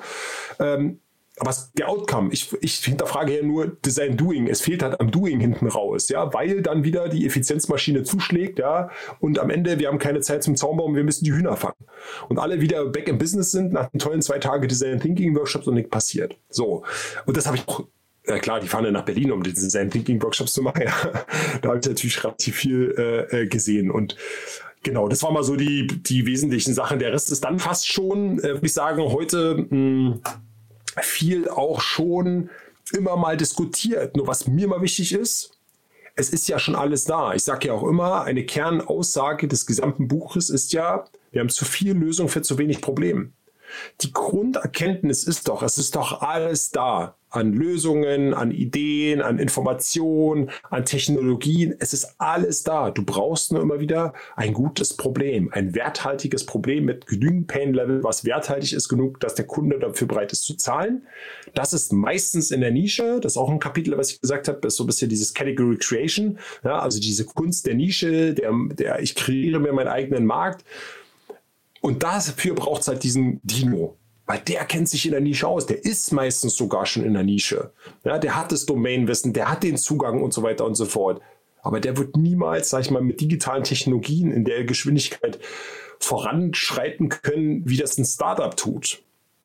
Ähm, 0.60 1.02
was 1.38 1.74
der 1.74 1.90
Outcome, 1.90 2.30
ich, 2.32 2.56
ich 2.62 2.78
hinterfrage 2.78 3.34
hier 3.34 3.44
nur 3.44 3.68
Design 3.68 4.16
Doing. 4.16 4.48
Es 4.48 4.62
fehlt 4.62 4.82
halt 4.84 5.00
am 5.00 5.12
Doing 5.12 5.40
hinten 5.40 5.68
raus, 5.68 6.10
ja, 6.10 6.34
weil 6.34 6.62
dann 6.62 6.84
wieder 6.84 7.10
die 7.10 7.26
Effizienzmaschine 7.26 8.04
zuschlägt, 8.04 8.60
ja, 8.60 8.90
und 9.20 9.40
am 9.40 9.50
Ende, 9.50 9.80
wir 9.80 9.90
haben 9.90 10.00
keine 10.00 10.22
Zeit 10.22 10.44
zum 10.44 10.56
Zaunbaum, 10.56 10.96
wir 10.96 11.04
müssen 11.04 11.26
die 11.26 11.34
Hühner 11.34 11.58
fangen. 11.58 11.76
Und 12.30 12.40
alle 12.40 12.62
wieder 12.62 12.86
back 12.86 13.08
in 13.08 13.18
Business 13.18 13.52
sind 13.52 13.74
nach 13.74 13.90
den 13.90 14.00
tollen 14.00 14.22
zwei 14.22 14.40
Tage 14.40 14.68
Design 14.68 15.00
Thinking 15.00 15.36
Workshops 15.36 15.68
und 15.68 15.76
nichts 15.76 15.90
passiert. 15.90 16.38
So. 16.50 16.84
Und 17.26 17.36
das 17.36 17.48
habe 17.48 17.58
ich 17.58 17.68
auch 17.68 17.84
ja 18.28 18.40
klar, 18.40 18.60
die 18.60 18.68
fahren 18.68 18.86
dann 18.86 18.94
nach 18.94 19.06
Berlin, 19.06 19.32
um 19.32 19.44
die 19.44 19.54
Design 19.54 19.90
Thinking 19.90 20.22
Workshops 20.22 20.54
zu 20.54 20.62
machen. 20.62 20.76
Ja. 20.86 20.92
Da 21.62 21.70
habe 21.70 21.80
ich 21.80 21.88
natürlich 21.88 22.24
relativ 22.24 22.56
viel 22.56 22.96
äh, 22.98 23.42
äh, 23.42 23.48
gesehen. 23.48 23.92
Und 23.92 24.16
genau, 24.84 25.08
das 25.08 25.24
war 25.24 25.32
mal 25.32 25.44
so 25.44 25.56
die, 25.56 25.88
die 25.88 26.26
wesentlichen 26.26 26.74
Sachen. 26.74 27.00
Der 27.00 27.12
Rest 27.12 27.32
ist 27.32 27.44
dann 27.44 27.60
fast 27.60 27.88
schon, 27.88 28.40
äh, 28.40 28.54
würde 28.54 28.66
ich 28.66 28.74
sagen, 28.74 29.02
heute 29.04 29.68
mh, 29.70 29.70
hm, 29.70 30.22
viel 31.02 31.50
auch 31.50 31.82
schon 31.82 32.50
immer 32.94 33.16
mal 33.18 33.38
diskutiert. 33.38 34.16
Nur 34.16 34.28
was 34.28 34.48
mir 34.48 34.68
mal 34.68 34.82
wichtig 34.82 35.14
ist, 35.14 35.52
es 36.16 36.30
ist 36.30 36.48
ja 36.48 36.60
schon 36.60 36.76
alles 36.76 37.04
da. 37.04 37.34
Ich 37.34 37.44
sage 37.44 37.68
ja 37.68 37.74
auch 37.74 37.84
immer, 37.84 38.24
eine 38.24 38.46
Kernaussage 38.46 39.48
des 39.48 39.66
gesamten 39.66 40.08
Buches 40.08 40.50
ist 40.50 40.72
ja, 40.74 41.06
wir 41.32 41.42
haben 41.42 41.50
zu 41.50 41.66
viel 41.66 41.94
Lösung 41.94 42.30
für 42.30 42.42
zu 42.42 42.58
wenig 42.58 42.82
Problem. 42.82 43.34
Die 44.02 44.14
Grunderkenntnis 44.14 45.24
ist 45.24 45.48
doch, 45.50 45.62
es 45.64 45.78
ist 45.78 45.96
doch 45.96 46.22
alles 46.22 46.70
da 46.70 47.16
an 47.36 47.54
Lösungen, 47.54 48.34
an 48.34 48.52
Ideen, 48.52 49.22
an 49.22 49.40
Informationen, 49.40 50.50
an 50.70 50.86
Technologien. 50.86 51.76
Es 51.80 51.94
ist 51.94 52.16
alles 52.18 52.64
da. 52.64 52.92
Du 52.92 53.04
brauchst 53.04 53.52
nur 53.52 53.62
immer 53.62 53.80
wieder 53.80 54.14
ein 54.36 54.54
gutes 54.54 54.96
Problem, 54.96 55.50
ein 55.52 55.76
werthaltiges 55.76 56.46
Problem 56.46 56.86
mit 56.86 57.08
genügend 57.08 57.48
Pain-Level, 57.48 58.04
was 58.04 58.26
werthaltig 58.26 58.74
ist 58.74 58.90
genug, 58.90 59.20
dass 59.20 59.36
der 59.36 59.46
Kunde 59.46 59.80
dafür 59.80 60.08
bereit 60.08 60.32
ist 60.32 60.44
zu 60.44 60.56
zahlen. 60.56 61.08
Das 61.54 61.74
ist 61.74 61.92
meistens 61.94 62.52
in 62.52 62.62
der 62.62 62.72
Nische. 62.72 63.20
Das 63.20 63.34
ist 63.34 63.38
auch 63.38 63.50
ein 63.50 63.60
Kapitel, 63.60 63.98
was 63.98 64.12
ich 64.12 64.22
gesagt 64.22 64.48
habe, 64.48 64.68
ist 64.68 64.78
so 64.78 64.84
ein 64.84 64.88
bisschen 64.88 65.10
dieses 65.10 65.34
Category 65.34 65.78
Creation. 65.78 66.40
Ja, 66.64 66.80
also 66.80 67.00
diese 67.00 67.26
Kunst 67.26 67.66
der 67.66 67.76
Nische, 67.76 68.34
der, 68.34 68.52
der 68.72 69.00
ich 69.02 69.16
kreiere 69.16 69.60
mir 69.60 69.74
meinen 69.74 69.88
eigenen 69.88 70.26
Markt. 70.26 70.66
Und 71.82 72.02
dafür 72.02 72.56
braucht 72.56 72.82
es 72.82 72.88
halt 72.88 73.04
diesen 73.04 73.40
Dino. 73.44 73.98
Weil 74.26 74.40
der 74.40 74.66
kennt 74.66 74.90
sich 74.90 75.06
in 75.06 75.12
der 75.12 75.22
Nische 75.22 75.48
aus. 75.48 75.66
Der 75.66 75.84
ist 75.84 76.12
meistens 76.12 76.56
sogar 76.56 76.86
schon 76.86 77.04
in 77.04 77.14
der 77.14 77.24
Nische. 77.24 77.72
Ja, 78.04 78.18
der 78.18 78.36
hat 78.36 78.52
das 78.52 78.66
Domainwissen, 78.66 79.34
der 79.34 79.50
hat 79.50 79.64
den 79.64 79.78
Zugang 79.78 80.22
und 80.22 80.34
so 80.34 80.44
weiter 80.44 80.66
und 80.66 80.76
so 80.76 80.86
fort. 80.86 81.22
Aber 81.62 81.80
der 81.80 81.98
wird 81.98 82.16
niemals, 82.16 82.70
sag 82.70 82.82
ich 82.82 82.92
mal, 82.92 83.02
mit 83.02 83.22
digitalen 83.22 83.64
Technologien 83.64 84.32
in 84.32 84.46
der 84.46 84.66
Geschwindigkeit 84.66 85.40
voranschreiten 86.00 87.10
können, 87.10 87.68
wie 87.68 87.78
das 87.78 87.98
ein 87.98 88.06
Startup 88.06 88.56
tut. 88.56 89.02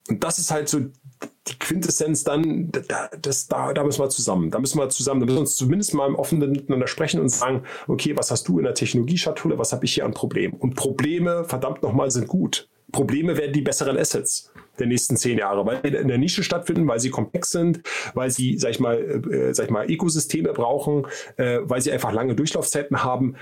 Und 0.09 0.25
das 0.25 0.39
ist 0.39 0.51
halt 0.51 0.69
so 0.69 0.81
die 0.81 1.59
Quintessenz 1.59 2.25
dann, 2.25 2.71
da, 2.71 3.11
das, 3.21 3.49
da, 3.49 3.73
da 3.73 3.85
müssen 3.85 4.03
wir 4.03 4.09
zusammen. 4.09 4.51
Da 4.51 4.59
müssen 4.59 4.79
wir 4.79 4.89
zusammen, 4.89 5.21
da 5.21 5.27
müssen 5.27 5.37
wir 5.37 5.43
uns 5.43 5.57
zumindest 5.57 5.95
mal 5.95 6.09
im 6.09 6.15
Offenen 6.15 6.53
miteinander 6.53 6.87
sprechen 6.87 7.21
und 7.21 7.29
sagen, 7.29 7.65
okay, 7.87 8.17
was 8.17 8.31
hast 8.31 8.49
du 8.49 8.59
in 8.59 8.65
der 8.65 8.75
Technologieschatulle, 8.75 9.59
was 9.59 9.73
habe 9.73 9.85
ich 9.85 9.95
hier 9.95 10.05
an 10.05 10.13
Problemen? 10.13 10.55
Und 10.55 10.75
Probleme, 10.75 11.45
verdammt 11.45 11.83
nochmal, 11.83 12.11
sind 12.11 12.29
gut. 12.29 12.69
Probleme 12.93 13.37
werden 13.37 13.53
die 13.53 13.63
besseren 13.63 13.97
Assets 13.97 14.53
der 14.79 14.87
nächsten 14.87 15.17
zehn 15.17 15.39
Jahre, 15.39 15.65
weil 15.67 15.81
sie 15.83 15.97
in 15.97 16.09
der 16.09 16.19
Nische 16.19 16.43
stattfinden, 16.43 16.87
weil 16.89 17.01
sie 17.01 17.11
komplex 17.11 17.51
sind, 17.51 17.83
weil 18.15 18.31
sie, 18.31 18.59
sag 18.59 18.71
ich 18.71 18.81
mal, 18.81 18.99
äh, 18.99 19.55
sag 19.55 19.67
ich 19.67 19.71
mal, 19.71 19.91
Ökosysteme 19.91 20.53
brauchen, 20.53 21.07
äh, 21.37 21.59
weil 21.63 21.81
sie 21.81 21.93
einfach 21.93 22.13
lange 22.13 22.35
Durchlaufzeiten 22.35 23.03
haben. 23.05 23.37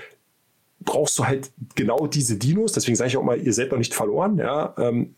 Brauchst 0.81 1.17
du 1.19 1.25
halt 1.25 1.51
genau 1.75 2.07
diese 2.07 2.37
Dinos, 2.37 2.73
deswegen 2.73 2.95
sage 2.95 3.09
ich 3.09 3.17
auch 3.17 3.23
mal, 3.23 3.39
ihr 3.39 3.53
seid 3.53 3.71
noch 3.71 3.77
nicht 3.77 3.93
verloren, 3.93 4.37
ja, 4.37 4.73
ähm, 4.77 5.15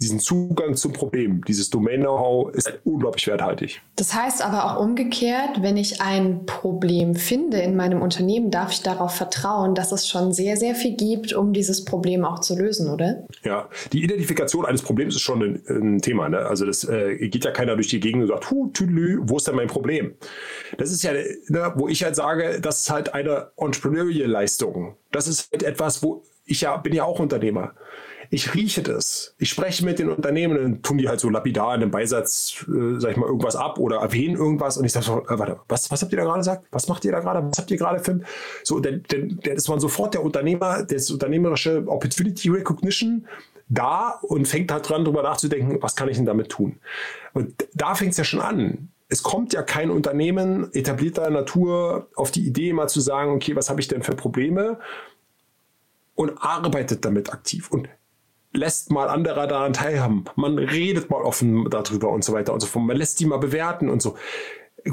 diesen 0.00 0.20
Zugang 0.20 0.76
zum 0.76 0.92
Problem, 0.92 1.44
dieses 1.44 1.70
Domain-Know-how 1.70 2.54
ist 2.54 2.72
unglaublich 2.84 3.26
werthaltig. 3.26 3.82
Das 3.96 4.14
heißt 4.14 4.42
aber 4.44 4.64
auch 4.64 4.80
umgekehrt, 4.80 5.60
wenn 5.60 5.76
ich 5.76 6.00
ein 6.00 6.46
Problem 6.46 7.16
finde 7.16 7.58
in 7.58 7.74
meinem 7.74 8.00
Unternehmen, 8.00 8.52
darf 8.52 8.70
ich 8.70 8.82
darauf 8.82 9.16
vertrauen, 9.16 9.74
dass 9.74 9.90
es 9.90 10.08
schon 10.08 10.32
sehr, 10.32 10.56
sehr 10.56 10.76
viel 10.76 10.96
gibt, 10.96 11.32
um 11.32 11.52
dieses 11.52 11.84
Problem 11.84 12.24
auch 12.24 12.38
zu 12.38 12.56
lösen, 12.56 12.88
oder? 12.90 13.24
Ja, 13.42 13.68
die 13.92 14.04
Identifikation 14.04 14.64
eines 14.64 14.82
Problems 14.82 15.16
ist 15.16 15.22
schon 15.22 15.42
ein, 15.42 15.62
ein 15.68 16.00
Thema. 16.00 16.28
Ne? 16.28 16.38
Also 16.38 16.64
das 16.64 16.84
äh, 16.84 17.28
geht 17.28 17.44
ja 17.44 17.50
keiner 17.50 17.74
durch 17.74 17.88
die 17.88 17.98
Gegend 17.98 18.22
und 18.22 18.28
sagt, 18.28 18.52
Hu, 18.52 18.70
tüdelü, 18.70 19.18
wo 19.22 19.38
ist 19.38 19.48
denn 19.48 19.56
mein 19.56 19.66
Problem? 19.66 20.14
Das 20.76 20.92
ist 20.92 21.02
ja, 21.02 21.12
ne, 21.12 21.72
wo 21.74 21.88
ich 21.88 22.04
halt 22.04 22.14
sage, 22.14 22.60
das 22.60 22.80
ist 22.82 22.90
halt 22.90 23.14
eine 23.14 23.50
Entrepreneurial-Leistung. 23.56 24.96
Das 25.10 25.26
ist 25.26 25.50
halt 25.50 25.64
etwas, 25.64 26.04
wo 26.04 26.22
ich 26.44 26.60
ja 26.60 26.76
bin 26.76 26.94
ja 26.94 27.04
auch 27.04 27.18
Unternehmer 27.18 27.74
ich 28.30 28.54
rieche 28.54 28.82
das. 28.82 29.34
Ich 29.38 29.50
spreche 29.50 29.84
mit 29.84 29.98
den 29.98 30.10
Unternehmen, 30.10 30.56
dann 30.56 30.82
tun 30.82 30.98
die 30.98 31.08
halt 31.08 31.20
so 31.20 31.30
lapidar 31.30 31.74
in 31.74 31.82
einem 31.82 31.90
Beisatz, 31.90 32.64
äh, 32.68 32.98
sag 32.98 33.12
ich 33.12 33.16
mal, 33.16 33.26
irgendwas 33.26 33.56
ab 33.56 33.78
oder 33.78 33.98
erwähnen 33.98 34.36
irgendwas 34.36 34.76
und 34.76 34.84
ich 34.84 34.92
sage 34.92 35.06
so, 35.06 35.24
äh, 35.26 35.38
warte, 35.38 35.60
was, 35.68 35.90
was 35.90 36.02
habt 36.02 36.12
ihr 36.12 36.18
da 36.18 36.24
gerade 36.24 36.38
gesagt? 36.38 36.66
Was 36.70 36.88
macht 36.88 37.04
ihr 37.04 37.12
da 37.12 37.20
gerade? 37.20 37.46
Was 37.48 37.58
habt 37.58 37.70
ihr 37.70 37.76
gerade 37.76 37.98
für 38.00 38.20
So, 38.64 38.80
denn, 38.80 39.02
denn, 39.10 39.38
denn 39.44 39.56
ist 39.56 39.68
man 39.68 39.80
sofort 39.80 40.14
der 40.14 40.22
Unternehmer, 40.22 40.82
das 40.82 41.10
unternehmerische 41.10 41.84
Opportunity 41.86 42.48
Recognition 42.48 43.26
da 43.68 44.18
und 44.22 44.48
fängt 44.48 44.72
halt 44.72 44.88
dran, 44.88 45.04
drüber 45.04 45.22
nachzudenken, 45.22 45.78
was 45.80 45.94
kann 45.96 46.08
ich 46.08 46.16
denn 46.16 46.26
damit 46.26 46.48
tun? 46.48 46.78
Und 47.34 47.54
da 47.74 47.94
fängt 47.94 48.12
es 48.12 48.18
ja 48.18 48.24
schon 48.24 48.40
an 48.40 48.88
es 49.08 49.22
kommt 49.22 49.54
ja 49.54 49.62
kein 49.62 49.90
Unternehmen 49.90 50.72
etablierter 50.74 51.30
Natur 51.30 52.08
auf 52.14 52.30
die 52.30 52.46
Idee, 52.46 52.72
mal 52.72 52.88
zu 52.88 53.00
sagen, 53.00 53.32
okay, 53.32 53.56
was 53.56 53.70
habe 53.70 53.80
ich 53.80 53.88
denn 53.88 54.02
für 54.02 54.14
Probleme? 54.14 54.78
Und 56.14 56.42
arbeitet 56.42 57.04
damit 57.04 57.32
aktiv. 57.32 57.70
Und 57.70 57.88
lässt 58.58 58.90
mal 58.92 59.08
andere 59.08 59.48
daran 59.48 59.72
teilhaben. 59.72 60.24
Man 60.36 60.58
redet 60.58 61.10
mal 61.10 61.22
offen 61.22 61.68
darüber 61.70 62.10
und 62.10 62.24
so 62.24 62.32
weiter 62.32 62.52
und 62.52 62.60
so 62.60 62.66
fort. 62.66 62.84
Man 62.84 62.96
lässt 62.96 63.20
die 63.20 63.26
mal 63.26 63.38
bewerten 63.38 63.88
und 63.88 64.02
so. 64.02 64.16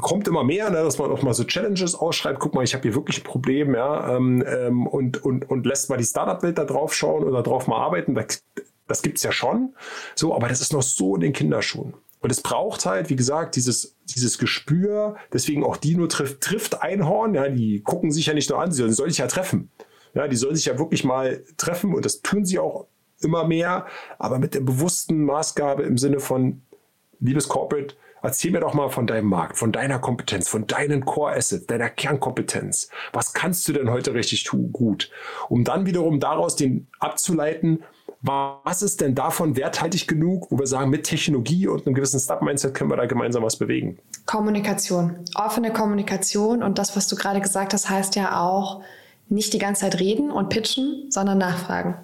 Kommt 0.00 0.28
immer 0.28 0.44
mehr, 0.44 0.70
ne, 0.70 0.82
dass 0.82 0.98
man 0.98 1.10
auch 1.10 1.22
mal 1.22 1.34
so 1.34 1.44
Challenges 1.44 1.94
ausschreibt. 1.94 2.40
Guck 2.40 2.54
mal, 2.54 2.64
ich 2.64 2.74
habe 2.74 2.82
hier 2.82 2.94
wirklich 2.94 3.20
ein 3.20 3.24
Problem, 3.24 3.74
ja, 3.74 4.16
ähm, 4.16 4.44
ähm, 4.46 4.86
und, 4.86 5.22
und, 5.22 5.48
und 5.48 5.64
lässt 5.64 5.90
mal 5.90 5.96
die 5.96 6.04
Startup-Welt 6.04 6.58
da 6.58 6.64
drauf 6.64 6.94
schauen 6.94 7.24
oder 7.24 7.42
drauf 7.42 7.66
mal 7.66 7.78
arbeiten. 7.78 8.14
Das, 8.14 8.42
das 8.88 9.02
es 9.04 9.22
ja 9.22 9.32
schon. 9.32 9.74
So, 10.14 10.34
aber 10.34 10.48
das 10.48 10.60
ist 10.60 10.72
noch 10.72 10.82
so 10.82 11.14
in 11.14 11.20
den 11.20 11.32
Kinderschuhen. 11.32 11.94
Und 12.20 12.30
es 12.30 12.40
braucht 12.40 12.86
halt, 12.86 13.10
wie 13.10 13.16
gesagt, 13.16 13.56
dieses, 13.56 13.96
dieses 14.04 14.38
Gespür, 14.38 15.16
deswegen 15.32 15.64
auch 15.64 15.76
Dino 15.76 16.06
trifft, 16.06 16.40
trifft 16.40 16.82
Einhorn, 16.82 17.34
ja, 17.34 17.48
die 17.48 17.82
gucken 17.82 18.10
sich 18.10 18.26
ja 18.26 18.34
nicht 18.34 18.50
nur 18.50 18.60
an, 18.60 18.72
sie 18.72 18.90
sollen 18.90 19.10
sich 19.10 19.18
ja 19.18 19.26
treffen. 19.26 19.70
Ja, 20.14 20.26
die 20.26 20.36
sollen 20.36 20.56
sich 20.56 20.64
ja 20.64 20.78
wirklich 20.78 21.04
mal 21.04 21.44
treffen 21.56 21.94
und 21.94 22.04
das 22.04 22.22
tun 22.22 22.44
sie 22.44 22.58
auch 22.58 22.86
immer 23.20 23.44
mehr, 23.44 23.86
aber 24.18 24.38
mit 24.38 24.54
der 24.54 24.60
bewussten 24.60 25.24
Maßgabe 25.24 25.82
im 25.82 25.98
Sinne 25.98 26.20
von, 26.20 26.62
liebes 27.20 27.48
Corporate, 27.48 27.94
erzähl 28.22 28.50
mir 28.50 28.60
doch 28.60 28.74
mal 28.74 28.90
von 28.90 29.06
deinem 29.06 29.28
Markt, 29.28 29.56
von 29.56 29.72
deiner 29.72 29.98
Kompetenz, 29.98 30.48
von 30.48 30.66
deinen 30.66 31.04
Core 31.04 31.36
Assets, 31.36 31.66
deiner 31.66 31.88
Kernkompetenz. 31.88 32.90
Was 33.12 33.32
kannst 33.32 33.66
du 33.68 33.72
denn 33.72 33.90
heute 33.90 34.14
richtig 34.14 34.44
tun, 34.44 34.72
gut? 34.72 35.10
Um 35.48 35.64
dann 35.64 35.86
wiederum 35.86 36.20
daraus 36.20 36.56
den 36.56 36.88
abzuleiten, 36.98 37.84
was 38.22 38.82
ist 38.82 39.00
denn 39.00 39.14
davon 39.14 39.56
werthaltig 39.56 40.08
genug, 40.08 40.50
wo 40.50 40.58
wir 40.58 40.66
sagen, 40.66 40.90
mit 40.90 41.04
Technologie 41.04 41.68
und 41.68 41.86
einem 41.86 41.94
gewissen 41.94 42.18
Start-Mindset 42.18 42.74
können 42.74 42.90
wir 42.90 42.96
da 42.96 43.06
gemeinsam 43.06 43.42
was 43.42 43.56
bewegen? 43.56 43.98
Kommunikation, 44.24 45.24
offene 45.36 45.72
Kommunikation 45.72 46.62
und 46.62 46.78
das, 46.78 46.96
was 46.96 47.06
du 47.06 47.14
gerade 47.14 47.40
gesagt 47.40 47.72
hast, 47.72 47.88
heißt 47.88 48.16
ja 48.16 48.40
auch, 48.40 48.82
nicht 49.28 49.52
die 49.52 49.58
ganze 49.58 49.82
Zeit 49.82 49.98
reden 49.98 50.30
und 50.30 50.48
pitchen, 50.48 51.06
sondern 51.10 51.38
nachfragen. 51.38 51.96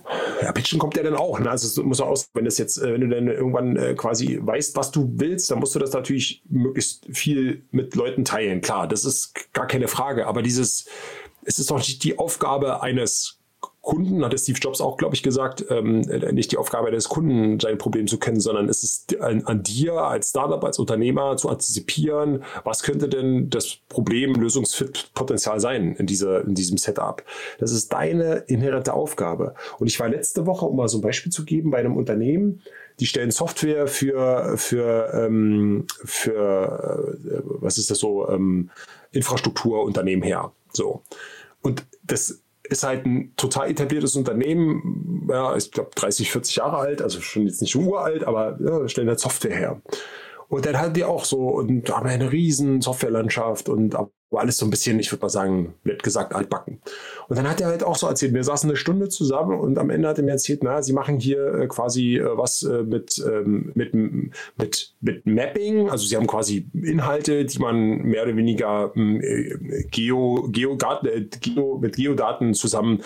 Ja, 0.42 0.52
pitchen 0.52 0.78
kommt 0.78 0.96
ja 0.96 1.02
dann 1.02 1.14
auch. 1.14 1.38
Ne? 1.38 1.50
Also 1.50 1.82
muss 1.84 2.00
auch 2.00 2.08
aus, 2.08 2.28
wenn 2.34 2.44
das 2.44 2.58
jetzt, 2.58 2.78
äh, 2.78 2.92
wenn 2.92 3.00
du 3.02 3.08
dann 3.08 3.28
irgendwann 3.28 3.76
äh, 3.76 3.94
quasi 3.94 4.38
weißt, 4.42 4.76
was 4.76 4.90
du 4.90 5.08
willst, 5.16 5.50
dann 5.50 5.60
musst 5.60 5.74
du 5.74 5.78
das 5.78 5.92
natürlich 5.92 6.42
möglichst 6.48 7.06
viel 7.12 7.64
mit 7.70 7.94
Leuten 7.94 8.24
teilen. 8.24 8.60
Klar, 8.60 8.88
das 8.88 9.04
ist 9.04 9.52
gar 9.52 9.66
keine 9.66 9.88
Frage. 9.88 10.26
Aber 10.26 10.42
dieses, 10.42 10.86
es 11.44 11.58
ist 11.58 11.70
doch 11.70 11.78
nicht 11.78 12.02
die 12.02 12.18
Aufgabe 12.18 12.82
eines 12.82 13.41
Kunden, 13.82 14.24
hatte 14.24 14.38
Steve 14.38 14.60
Jobs 14.60 14.80
auch, 14.80 14.96
glaube 14.96 15.16
ich, 15.16 15.24
gesagt, 15.24 15.66
ähm, 15.68 16.00
nicht 16.00 16.52
die 16.52 16.56
Aufgabe 16.56 16.92
des 16.92 17.08
Kunden, 17.08 17.58
sein 17.58 17.78
Problem 17.78 18.06
zu 18.06 18.16
kennen, 18.16 18.38
sondern 18.38 18.68
es 18.68 18.84
ist 18.84 19.20
an, 19.20 19.42
an, 19.44 19.64
dir 19.64 19.94
als 19.94 20.30
Startup, 20.30 20.62
als 20.64 20.78
Unternehmer 20.78 21.36
zu 21.36 21.48
antizipieren, 21.48 22.44
was 22.62 22.84
könnte 22.84 23.08
denn 23.08 23.50
das 23.50 23.78
Problem, 23.88 24.34
Lösungsfit-Potenzial 24.34 25.58
sein 25.58 25.96
in, 25.96 26.06
dieser, 26.06 26.44
in 26.44 26.54
diesem 26.54 26.78
Setup. 26.78 27.24
Das 27.58 27.72
ist 27.72 27.92
deine 27.92 28.44
inhärente 28.46 28.94
Aufgabe. 28.94 29.54
Und 29.80 29.88
ich 29.88 29.98
war 29.98 30.08
letzte 30.08 30.46
Woche, 30.46 30.64
um 30.64 30.76
mal 30.76 30.88
so 30.88 30.98
ein 30.98 31.02
Beispiel 31.02 31.32
zu 31.32 31.44
geben, 31.44 31.72
bei 31.72 31.78
einem 31.78 31.96
Unternehmen, 31.96 32.62
die 33.00 33.06
stellen 33.06 33.32
Software 33.32 33.88
für, 33.88 34.56
für, 34.58 35.12
ähm, 35.12 35.86
für 36.04 37.16
äh, 37.24 37.40
was 37.44 37.78
ist 37.78 37.90
das 37.90 37.98
so, 37.98 38.28
ähm, 38.28 38.70
Infrastrukturunternehmen 39.10 40.22
her. 40.22 40.52
So. 40.72 41.02
Und 41.62 41.84
das 42.04 42.41
ist 42.72 42.82
halt 42.82 43.06
ein 43.06 43.34
total 43.36 43.70
etabliertes 43.70 44.16
Unternehmen, 44.16 45.28
ja, 45.30 45.56
ich 45.56 45.70
glaube 45.70 45.90
30, 45.94 46.30
40 46.30 46.56
Jahre 46.56 46.78
alt, 46.78 47.02
also 47.02 47.20
schon 47.20 47.46
jetzt 47.46 47.62
nicht 47.62 47.76
uralt, 47.76 48.24
aber 48.24 48.58
ja, 48.60 48.88
stellen 48.88 49.08
halt 49.08 49.20
Software 49.20 49.54
her. 49.54 49.82
Und 50.48 50.66
dann 50.66 50.78
hatten 50.78 50.94
die 50.94 51.04
auch 51.04 51.24
so 51.24 51.48
und 51.48 51.88
haben 51.90 52.06
eine 52.06 52.32
riesen 52.32 52.80
Softwarelandschaft 52.80 53.68
und 53.68 53.96
alles 54.40 54.56
so 54.56 54.66
ein 54.66 54.70
bisschen, 54.70 54.98
ich 54.98 55.10
würde 55.12 55.22
mal 55.22 55.28
sagen, 55.28 55.74
wird 55.84 56.02
gesagt, 56.02 56.34
altbacken. 56.34 56.80
Und 57.28 57.36
dann 57.36 57.48
hat 57.48 57.60
er 57.60 57.68
halt 57.68 57.82
auch 57.82 57.96
so 57.96 58.06
erzählt, 58.06 58.34
wir 58.34 58.44
saßen 58.44 58.68
eine 58.68 58.76
Stunde 58.76 59.08
zusammen 59.08 59.58
und 59.58 59.78
am 59.78 59.90
Ende 59.90 60.08
hat 60.08 60.18
er 60.18 60.24
mir 60.24 60.32
erzählt, 60.32 60.62
na, 60.62 60.82
sie 60.82 60.92
machen 60.92 61.18
hier 61.18 61.54
äh, 61.54 61.66
quasi 61.66 62.16
äh, 62.16 62.36
was 62.36 62.62
äh, 62.62 62.82
mit, 62.82 63.22
ähm, 63.26 63.72
mit, 63.74 63.94
mit, 63.94 64.94
mit 65.00 65.26
Mapping, 65.26 65.88
also 65.90 66.06
sie 66.06 66.16
haben 66.16 66.26
quasi 66.26 66.66
Inhalte, 66.72 67.44
die 67.44 67.58
man 67.58 68.02
mehr 68.02 68.24
oder 68.24 68.36
weniger 68.36 68.92
Geo, 68.94 70.48
Geo, 70.50 70.76
Geo, 70.76 71.78
mit 71.78 71.96
Geodaten 71.96 72.54
zusammen 72.54 73.02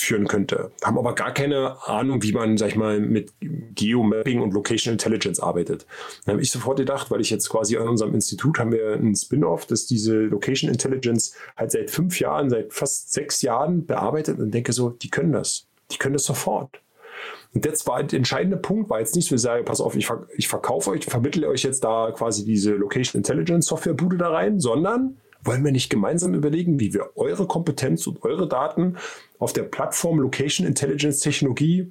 führen 0.00 0.26
könnte. 0.26 0.70
Haben 0.82 0.98
aber 0.98 1.14
gar 1.14 1.32
keine 1.32 1.76
Ahnung, 1.86 2.22
wie 2.22 2.32
man, 2.32 2.56
sag 2.56 2.68
ich 2.68 2.76
mal, 2.76 3.00
mit 3.00 3.32
Geomapping 3.40 4.40
und 4.40 4.52
Location 4.54 4.92
Intelligence 4.92 5.40
arbeitet. 5.40 5.86
Dann 6.24 6.34
habe 6.34 6.42
ich 6.42 6.50
sofort 6.50 6.78
gedacht, 6.78 7.10
weil 7.10 7.20
ich 7.20 7.30
jetzt 7.30 7.48
quasi 7.48 7.76
an 7.76 7.88
unserem 7.88 8.14
Institut 8.14 8.58
haben 8.58 8.72
wir 8.72 8.92
einen 8.92 9.14
Spin-off, 9.14 9.66
dass 9.66 9.86
diese 9.86 10.16
Location 10.22 10.70
Intelligence 10.70 11.34
halt 11.56 11.72
seit 11.72 11.90
fünf 11.90 12.20
Jahren, 12.20 12.50
seit 12.50 12.72
fast 12.72 13.12
sechs 13.12 13.42
Jahren 13.42 13.86
bearbeitet 13.86 14.38
und 14.38 14.52
denke 14.52 14.72
so, 14.72 14.90
die 14.90 15.10
können 15.10 15.32
das. 15.32 15.66
Die 15.90 15.98
können 15.98 16.14
das 16.14 16.24
sofort. 16.24 16.80
Und 17.52 17.64
jetzt 17.64 17.86
war 17.86 18.02
der 18.02 18.16
entscheidende 18.16 18.56
Punkt, 18.56 18.90
war 18.90 19.00
jetzt 19.00 19.16
nicht 19.16 19.28
so, 19.28 19.34
ich 19.34 19.40
sage, 19.40 19.64
pass 19.64 19.80
auf, 19.80 19.96
ich, 19.96 20.06
ver 20.06 20.26
ich 20.36 20.48
verkaufe 20.48 20.90
euch, 20.90 21.04
vermittle 21.04 21.48
euch 21.48 21.62
jetzt 21.64 21.82
da 21.82 22.12
quasi 22.12 22.44
diese 22.44 22.72
Location 22.72 23.18
Intelligence 23.18 23.66
Softwarebude 23.66 24.16
da 24.16 24.30
rein, 24.30 24.60
sondern 24.60 25.16
wollen 25.44 25.64
wir 25.64 25.72
nicht 25.72 25.90
gemeinsam 25.90 26.34
überlegen, 26.34 26.80
wie 26.80 26.92
wir 26.94 27.16
eure 27.16 27.46
Kompetenz 27.46 28.06
und 28.06 28.22
eure 28.22 28.48
Daten 28.48 28.96
auf 29.38 29.52
der 29.52 29.62
Plattform 29.62 30.20
Location 30.20 30.66
Intelligence 30.66 31.20
Technologie 31.20 31.90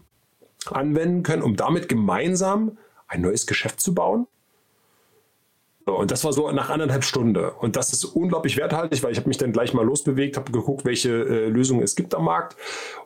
anwenden 0.65 1.23
können, 1.23 1.41
um 1.41 1.55
damit 1.55 1.89
gemeinsam 1.89 2.77
ein 3.07 3.21
neues 3.21 3.47
Geschäft 3.47 3.81
zu 3.81 3.93
bauen? 3.93 4.27
Und 5.85 6.11
das 6.11 6.23
war 6.23 6.33
so 6.33 6.51
nach 6.51 6.69
anderthalb 6.69 7.03
Stunden. 7.03 7.43
Und 7.43 7.75
das 7.75 7.93
ist 7.93 8.05
unglaublich 8.05 8.57
werthaltig, 8.57 9.01
weil 9.03 9.11
ich 9.11 9.17
habe 9.17 9.27
mich 9.27 9.37
dann 9.37 9.51
gleich 9.51 9.73
mal 9.73 9.85
losbewegt, 9.85 10.37
habe 10.37 10.51
geguckt, 10.51 10.85
welche 10.85 11.09
äh, 11.09 11.47
Lösungen 11.47 11.83
es 11.83 11.95
gibt 11.95 12.13
am 12.15 12.25
Markt. 12.25 12.55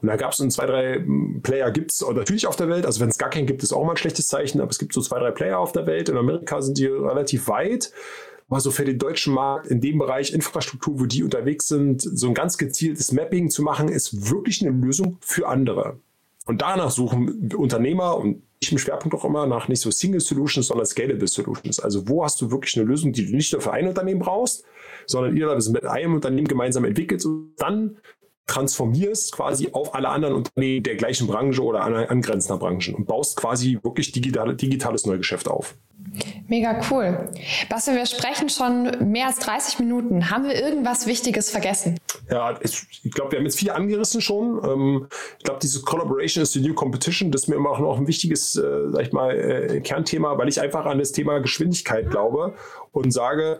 Und 0.01 0.07
da 0.07 0.15
gab 0.15 0.31
es 0.31 0.37
so 0.37 0.47
zwei, 0.49 0.65
drei 0.65 0.95
hm, 0.95 1.41
Player 1.43 1.71
gibt 1.71 1.91
es 1.91 2.01
natürlich 2.01 2.47
auf 2.47 2.55
der 2.55 2.69
Welt. 2.69 2.85
Also 2.85 2.99
wenn 2.99 3.09
es 3.09 3.17
gar 3.17 3.29
keinen 3.29 3.45
gibt, 3.45 3.63
ist 3.63 3.73
auch 3.73 3.83
mal 3.83 3.91
ein 3.91 3.97
schlechtes 3.97 4.27
Zeichen. 4.27 4.59
Aber 4.59 4.69
es 4.69 4.79
gibt 4.79 4.93
so 4.93 5.01
zwei, 5.01 5.19
drei 5.19 5.31
Player 5.31 5.59
auf 5.59 5.71
der 5.71 5.85
Welt. 5.85 6.09
In 6.09 6.17
Amerika 6.17 6.61
sind 6.61 6.77
die 6.77 6.87
relativ 6.87 7.47
weit. 7.47 7.91
Aber 8.53 8.59
so 8.59 8.69
für 8.69 8.85
den 8.85 8.99
deutschen 8.99 9.33
Markt 9.33 9.65
in 9.65 9.81
dem 9.81 9.97
Bereich 9.97 10.31
Infrastruktur, 10.31 10.99
wo 10.99 11.05
die 11.07 11.23
unterwegs 11.23 11.69
sind, 11.69 12.03
so 12.03 12.27
ein 12.27 12.35
ganz 12.35 12.59
gezieltes 12.59 13.11
Mapping 13.11 13.49
zu 13.49 13.63
machen, 13.63 13.87
ist 13.89 14.29
wirklich 14.29 14.61
eine 14.61 14.69
Lösung 14.69 15.17
für 15.21 15.47
andere. 15.47 15.99
Und 16.45 16.61
danach 16.61 16.91
suchen 16.91 17.51
Unternehmer 17.55 18.15
und 18.15 18.43
ich 18.59 18.71
im 18.71 18.77
Schwerpunkt 18.77 19.17
auch 19.17 19.25
immer 19.25 19.47
nach 19.47 19.69
nicht 19.69 19.81
so 19.81 19.89
Single 19.89 20.19
Solutions, 20.19 20.67
sondern 20.67 20.85
Scalable 20.85 21.27
Solutions. 21.27 21.79
Also 21.79 22.07
wo 22.07 22.23
hast 22.23 22.39
du 22.41 22.51
wirklich 22.51 22.77
eine 22.77 22.85
Lösung, 22.85 23.11
die 23.11 23.25
du 23.25 23.35
nicht 23.35 23.51
nur 23.53 23.61
für 23.63 23.71
ein 23.71 23.87
Unternehmen 23.87 24.19
brauchst, 24.19 24.63
sondern 25.07 25.35
idealerweise 25.35 25.71
mit 25.71 25.85
einem 25.85 26.13
Unternehmen 26.13 26.47
gemeinsam 26.47 26.85
entwickelt 26.85 27.25
und 27.25 27.55
dann 27.57 27.97
transformierst 28.45 29.31
quasi 29.31 29.69
auf 29.71 29.95
alle 29.95 30.09
anderen 30.09 30.35
Unternehmen 30.35 30.83
der 30.83 30.95
gleichen 30.95 31.27
Branche 31.27 31.63
oder 31.63 31.81
angrenzender 31.83 32.57
Branchen 32.57 32.95
und 32.95 33.05
baust 33.05 33.37
quasi 33.37 33.79
wirklich 33.83 34.11
digital, 34.11 34.55
digitales 34.55 35.05
Neugeschäft 35.05 35.47
auf. 35.47 35.75
Mega 36.47 36.81
cool. 36.91 37.29
Bastian, 37.69 37.95
wir 37.97 38.05
sprechen 38.05 38.49
schon 38.49 39.11
mehr 39.11 39.27
als 39.27 39.39
30 39.39 39.79
Minuten. 39.79 40.29
Haben 40.29 40.45
wir 40.45 40.55
irgendwas 40.55 41.07
Wichtiges 41.07 41.49
vergessen? 41.49 41.97
Ja, 42.29 42.59
ich 42.61 43.11
glaube, 43.11 43.31
wir 43.31 43.39
haben 43.39 43.45
jetzt 43.45 43.57
viel 43.57 43.71
angerissen 43.71 44.21
schon. 44.21 44.61
Ähm, 44.63 45.07
ich 45.39 45.45
glaube, 45.45 45.59
dieses 45.61 45.83
Collaboration 45.83 46.43
is 46.43 46.51
the 46.51 46.59
new 46.59 46.73
competition, 46.73 47.31
das 47.31 47.43
ist 47.43 47.47
mir 47.47 47.55
immer 47.55 47.71
auch 47.71 47.79
noch 47.79 47.97
ein 47.97 48.07
wichtiges, 48.07 48.55
äh, 48.55 48.91
sag 48.91 49.01
ich 49.01 49.11
mal, 49.13 49.31
äh, 49.31 49.81
Kernthema, 49.81 50.37
weil 50.37 50.49
ich 50.49 50.61
einfach 50.61 50.85
an 50.85 50.99
das 50.99 51.13
Thema 51.13 51.39
Geschwindigkeit 51.39 52.09
glaube 52.11 52.53
und 52.93 53.11
sage, 53.11 53.59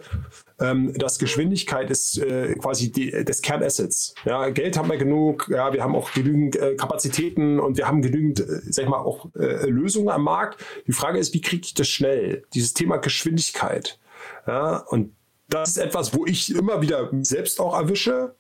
ähm, 0.60 0.94
dass 0.94 1.18
Geschwindigkeit 1.18 1.90
ist 1.90 2.20
äh, 2.20 2.54
quasi 2.54 2.92
die, 2.92 3.12
des 3.26 3.42
Kernassets. 3.42 4.14
Ja, 4.26 4.50
Geld 4.50 4.78
haben 4.78 4.90
wir 4.90 4.98
genug, 4.98 5.50
ja, 5.50 5.74
wir 5.74 5.84
haben 5.84 5.96
auch 5.96 6.14
genügend 6.14 6.56
äh, 6.56 6.76
Kapazitäten 6.76 7.60
und 7.60 7.78
wir 7.78 7.88
haben 7.88 8.04
genügend, 8.04 8.40
äh, 8.40 8.62
sag 8.70 8.84
ich 8.84 8.90
mal, 8.90 9.00
auch 9.00 9.28
äh, 9.36 9.68
Lösungen 9.68 10.10
am 10.10 10.24
Markt. 10.24 10.64
Die 10.86 10.92
Frage 10.92 11.18
ist, 11.18 11.34
wie 11.34 11.42
kriege 11.42 11.66
ich 11.66 11.74
das 11.74 11.88
schnell? 11.88 12.44
Dieses 12.54 12.74
Thema 12.74 12.98
Geschwindigkeit. 12.98 14.00
Ja, 14.46 14.78
und 14.78 15.16
das 15.50 15.70
ist 15.70 15.78
etwas, 15.78 16.16
wo 16.16 16.26
ich 16.28 16.56
immer 16.56 16.82
wieder 16.82 17.10
selbst 17.22 17.60
auch 17.60 17.76
erwische, 17.76 18.36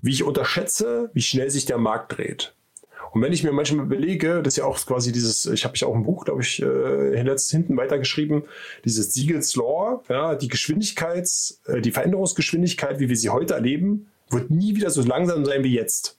wie 0.00 0.10
ich 0.10 0.24
unterschätze, 0.24 1.10
wie 1.14 1.22
schnell 1.22 1.50
sich 1.50 1.66
der 1.66 1.78
Markt 1.78 2.18
dreht. 2.18 2.56
Und 3.12 3.20
wenn 3.20 3.32
ich 3.32 3.44
mir 3.44 3.52
manchmal 3.52 3.84
überlege, 3.84 4.42
das 4.42 4.54
ist 4.54 4.58
ja 4.58 4.64
auch 4.64 4.78
quasi 4.86 5.12
dieses, 5.12 5.44
ich 5.44 5.64
habe 5.64 5.76
ja 5.76 5.86
auch 5.86 5.94
ein 5.94 6.02
Buch, 6.02 6.24
glaube 6.24 6.40
ich, 6.40 6.62
äh, 6.62 7.16
hinten 7.50 7.76
weitergeschrieben, 7.76 8.44
dieses 8.86 9.12
Siegels 9.12 9.54
Law, 9.54 10.02
ja, 10.08 10.34
die 10.34 10.48
Geschwindigkeits, 10.48 11.60
äh, 11.66 11.82
die 11.82 11.92
Veränderungsgeschwindigkeit, 11.92 13.00
wie 13.00 13.10
wir 13.10 13.16
sie 13.16 13.28
heute 13.28 13.52
erleben, 13.52 14.08
wird 14.30 14.50
nie 14.50 14.76
wieder 14.76 14.90
so 14.90 15.02
langsam 15.02 15.44
sein 15.44 15.62
wie 15.62 15.74
jetzt. 15.74 16.18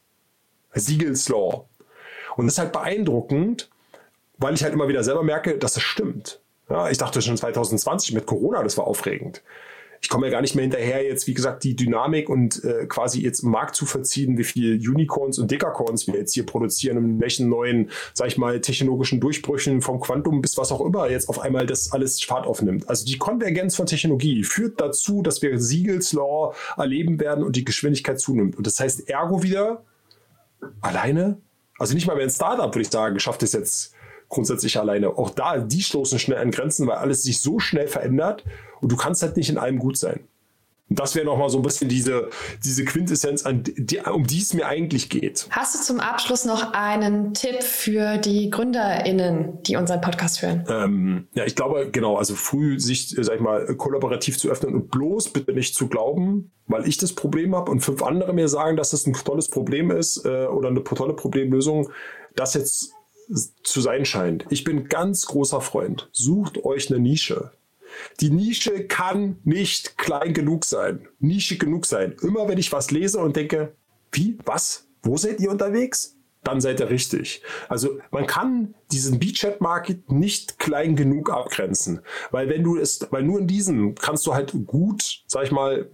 Siegels 0.75 1.27
Law. 1.29 1.67
Und 2.35 2.45
das 2.45 2.55
ist 2.55 2.59
halt 2.59 2.71
beeindruckend, 2.71 3.69
weil 4.37 4.53
ich 4.53 4.63
halt 4.63 4.73
immer 4.73 4.87
wieder 4.87 5.03
selber 5.03 5.23
merke, 5.23 5.57
dass 5.57 5.73
das 5.73 5.83
stimmt. 5.83 6.41
Ja, 6.69 6.89
ich 6.89 6.99
dachte 6.99 7.23
schon 7.23 7.37
2020 7.37 8.13
mit 8.13 8.27
Corona, 8.27 8.61
das 8.61 8.77
war 8.77 8.85
aufregend 8.85 9.41
ich 10.03 10.09
komme 10.09 10.27
ja 10.27 10.33
gar 10.33 10.41
nicht 10.41 10.53
mehr 10.53 10.63
hinterher, 10.63 11.01
jetzt 11.05 11.27
wie 11.27 11.33
gesagt 11.33 11.63
die 11.63 11.77
Dynamik 11.77 12.27
und 12.27 12.61
äh, 12.65 12.85
quasi 12.87 13.21
jetzt 13.21 13.39
im 13.39 13.51
Markt 13.51 13.73
zu 13.73 13.85
verziehen, 13.85 14.37
wie 14.37 14.43
viel 14.43 14.75
Unicorns 14.75 15.39
und 15.39 15.49
Decacorns 15.49 16.07
wir 16.07 16.15
jetzt 16.15 16.33
hier 16.33 16.45
produzieren 16.45 16.97
und 16.97 17.21
welchen 17.21 17.47
neuen, 17.47 17.89
sag 18.13 18.27
ich 18.27 18.37
mal, 18.37 18.59
technologischen 18.59 19.21
Durchbrüchen 19.21 19.81
vom 19.81 20.01
Quantum 20.01 20.41
bis 20.41 20.57
was 20.57 20.73
auch 20.73 20.81
immer 20.81 21.09
jetzt 21.09 21.29
auf 21.29 21.39
einmal 21.39 21.65
das 21.65 21.93
alles 21.93 22.21
Fahrt 22.21 22.45
aufnimmt. 22.45 22.89
Also 22.89 23.05
die 23.05 23.17
Konvergenz 23.17 23.77
von 23.77 23.85
Technologie 23.85 24.43
führt 24.43 24.81
dazu, 24.81 25.21
dass 25.21 25.41
wir 25.41 25.57
Siegels 25.57 26.11
Law 26.11 26.53
erleben 26.75 27.21
werden 27.21 27.41
und 27.41 27.55
die 27.55 27.63
Geschwindigkeit 27.63 28.19
zunimmt. 28.19 28.57
Und 28.57 28.67
das 28.67 28.81
heißt 28.81 29.09
ergo 29.09 29.41
wieder 29.41 29.85
alleine, 30.81 31.37
also 31.79 31.93
nicht 31.93 32.07
mal 32.07 32.15
mehr 32.15 32.25
ein 32.25 32.29
Startup, 32.29 32.75
würde 32.75 32.81
ich 32.81 32.89
sagen, 32.89 33.21
schafft 33.21 33.41
es 33.41 33.53
jetzt 33.53 33.93
grundsätzlich 34.33 34.77
alleine. 34.79 35.09
Auch 35.09 35.29
da, 35.29 35.57
die 35.59 35.81
stoßen 35.81 36.19
schnell 36.19 36.39
an 36.39 36.51
Grenzen, 36.51 36.87
weil 36.87 36.97
alles 36.97 37.23
sich 37.23 37.39
so 37.39 37.59
schnell 37.59 37.87
verändert 37.87 38.43
und 38.81 38.91
du 38.91 38.97
kannst 38.97 39.21
halt 39.21 39.37
nicht 39.37 39.49
in 39.49 39.57
allem 39.57 39.79
gut 39.79 39.97
sein. 39.97 40.21
Und 40.89 40.99
das 40.99 41.15
wäre 41.15 41.25
nochmal 41.25 41.49
so 41.49 41.57
ein 41.57 41.63
bisschen 41.63 41.87
diese, 41.87 42.29
diese 42.63 42.83
Quintessenz, 42.83 43.45
an 43.45 43.63
die, 43.63 43.99
um 43.99 44.27
die 44.27 44.39
es 44.39 44.53
mir 44.53 44.67
eigentlich 44.67 45.09
geht. 45.09 45.47
Hast 45.49 45.73
du 45.73 45.81
zum 45.81 45.99
Abschluss 45.99 46.45
noch 46.45 46.73
einen 46.73 47.33
Tipp 47.33 47.63
für 47.63 48.17
die 48.17 48.49
GründerInnen, 48.49 49.63
die 49.63 49.77
unseren 49.77 50.01
Podcast 50.01 50.41
hören? 50.41 50.65
Ähm, 50.67 51.27
ja, 51.33 51.45
ich 51.45 51.55
glaube, 51.55 51.89
genau, 51.91 52.17
also 52.17 52.35
früh 52.35 52.79
sich, 52.79 53.15
sag 53.17 53.35
ich 53.35 53.41
mal, 53.41 53.65
kollaborativ 53.75 54.37
zu 54.37 54.49
öffnen 54.49 54.75
und 54.75 54.91
bloß 54.91 55.29
bitte 55.29 55.53
nicht 55.53 55.73
zu 55.73 55.87
glauben, 55.87 56.51
weil 56.67 56.87
ich 56.87 56.97
das 56.97 57.13
Problem 57.13 57.55
habe 57.55 57.71
und 57.71 57.79
fünf 57.79 58.03
andere 58.03 58.33
mir 58.33 58.49
sagen, 58.49 58.75
dass 58.75 58.91
das 58.91 59.07
ein 59.07 59.13
tolles 59.13 59.49
Problem 59.49 59.89
ist 59.89 60.25
äh, 60.25 60.45
oder 60.47 60.67
eine 60.67 60.83
tolle 60.83 61.13
Problemlösung, 61.13 61.89
das 62.35 62.53
jetzt 62.55 62.93
zu 63.63 63.81
sein 63.81 64.05
scheint. 64.05 64.45
Ich 64.49 64.63
bin 64.63 64.89
ganz 64.89 65.25
großer 65.25 65.61
Freund. 65.61 66.09
Sucht 66.11 66.63
euch 66.63 66.89
eine 66.89 66.99
Nische. 66.99 67.51
Die 68.19 68.29
Nische 68.29 68.85
kann 68.87 69.37
nicht 69.43 69.97
klein 69.97 70.33
genug 70.33 70.65
sein, 70.65 71.07
Nische 71.19 71.57
genug 71.57 71.85
sein. 71.85 72.15
Immer 72.21 72.47
wenn 72.47 72.57
ich 72.57 72.71
was 72.71 72.91
lese 72.91 73.19
und 73.19 73.35
denke, 73.35 73.75
wie, 74.11 74.37
was, 74.45 74.87
wo 75.03 75.17
seid 75.17 75.39
ihr 75.39 75.51
unterwegs? 75.51 76.17
Dann 76.43 76.59
seid 76.59 76.81
ihr 76.81 76.89
richtig. 76.89 77.41
Also 77.69 77.99
man 78.11 78.27
kann 78.27 78.75
diesen 78.91 79.17
Beachhead-Market 79.17 80.11
nicht 80.11 80.59
klein 80.59 80.97
genug 80.97 81.29
abgrenzen, 81.29 82.01
weil 82.31 82.49
wenn 82.49 82.63
du 82.63 82.77
es, 82.77 83.07
weil 83.11 83.23
nur 83.23 83.39
in 83.39 83.47
diesem 83.47 83.95
kannst 83.95 84.27
du 84.27 84.33
halt 84.33 84.53
gut, 84.65 85.23
sag 85.25 85.45
ich 85.45 85.51
mal, 85.51 85.89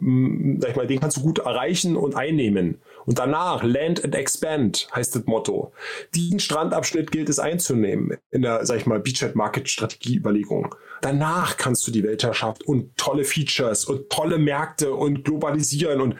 sag 0.59 0.71
ich 0.71 0.75
mal, 0.75 0.87
den 0.87 0.99
kannst 0.99 1.17
du 1.17 1.21
gut 1.21 1.39
erreichen 1.39 1.95
und 1.95 2.15
einnehmen. 2.15 2.81
Und 3.09 3.17
danach 3.17 3.63
Land 3.63 4.05
and 4.05 4.13
Expand 4.13 4.87
heißt 4.93 5.15
das 5.15 5.25
Motto. 5.25 5.73
Diesen 6.13 6.39
Strandabschnitt 6.39 7.11
gilt 7.11 7.27
es 7.27 7.39
einzunehmen 7.39 8.15
in 8.29 8.43
der, 8.43 8.63
sag 8.67 8.77
ich 8.77 8.85
mal, 8.85 8.99
Beachhead 8.99 9.35
Market 9.35 9.67
Strategie 9.67 10.17
Überlegung. 10.17 10.75
Danach 11.01 11.57
kannst 11.57 11.87
du 11.87 11.91
die 11.91 12.03
Weltherrschaft 12.03 12.61
und 12.61 12.95
tolle 12.97 13.23
Features 13.23 13.85
und 13.85 14.11
tolle 14.11 14.37
Märkte 14.37 14.93
und 14.93 15.23
globalisieren 15.23 16.01
und 16.01 16.19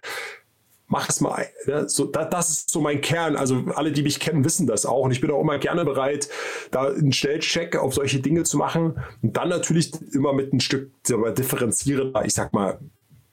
mach 0.88 1.08
es 1.10 1.22
mal. 1.22 1.46
Ne? 1.68 1.88
So, 1.88 2.06
da, 2.06 2.26
das 2.26 2.50
ist 2.50 2.72
so 2.72 2.82
mein 2.82 3.02
Kern. 3.02 3.36
Also 3.36 3.66
alle, 3.76 3.92
die 3.92 4.02
mich 4.02 4.20
kennen, 4.20 4.44
wissen 4.44 4.66
das 4.66 4.88
auch. 4.88 5.04
Und 5.04 5.12
ich 5.12 5.22
bin 5.22 5.30
auch 5.30 5.42
immer 5.42 5.60
gerne 5.60 5.86
bereit, 5.86 6.28
da 6.72 6.88
einen 6.88 7.14
Schnellcheck 7.14 7.76
auf 7.76 7.94
solche 7.94 8.20
Dinge 8.20 8.46
zu 8.46 8.58
machen. 8.58 9.00
Und 9.22 9.38
dann 9.38 9.50
natürlich 9.50 9.92
immer 10.16 10.34
mit 10.34 10.54
ein 10.54 10.60
Stück 10.60 10.92
differenzierender, 11.04 12.26
ich 12.26 12.34
sag 12.34 12.52
mal, 12.52 12.80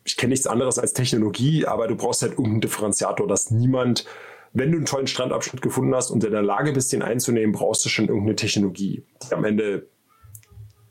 ich 0.06 0.16
kenne 0.16 0.30
nichts 0.30 0.46
anderes 0.46 0.78
als 0.78 0.92
Technologie, 0.92 1.66
aber 1.66 1.88
du 1.88 1.96
brauchst 1.96 2.22
halt 2.22 2.32
irgendeinen 2.32 2.60
Differenziator, 2.60 3.26
dass 3.26 3.50
niemand, 3.50 4.06
wenn 4.52 4.70
du 4.70 4.78
einen 4.78 4.86
tollen 4.86 5.08
Strandabschnitt 5.08 5.60
gefunden 5.60 5.94
hast 5.94 6.10
und 6.10 6.22
in 6.22 6.30
der 6.30 6.42
Lage 6.42 6.72
bist, 6.72 6.92
den 6.92 7.02
einzunehmen, 7.02 7.52
brauchst 7.52 7.84
du 7.84 7.88
schon 7.88 8.06
irgendeine 8.06 8.36
Technologie, 8.36 9.04
die 9.22 9.34
am 9.34 9.44
Ende 9.44 9.88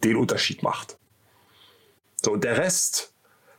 den 0.04 0.18
Unterschied 0.18 0.64
macht. 0.64 0.98
So, 2.22 2.34
und 2.34 2.44
der 2.44 2.58
Rest, 2.58 3.14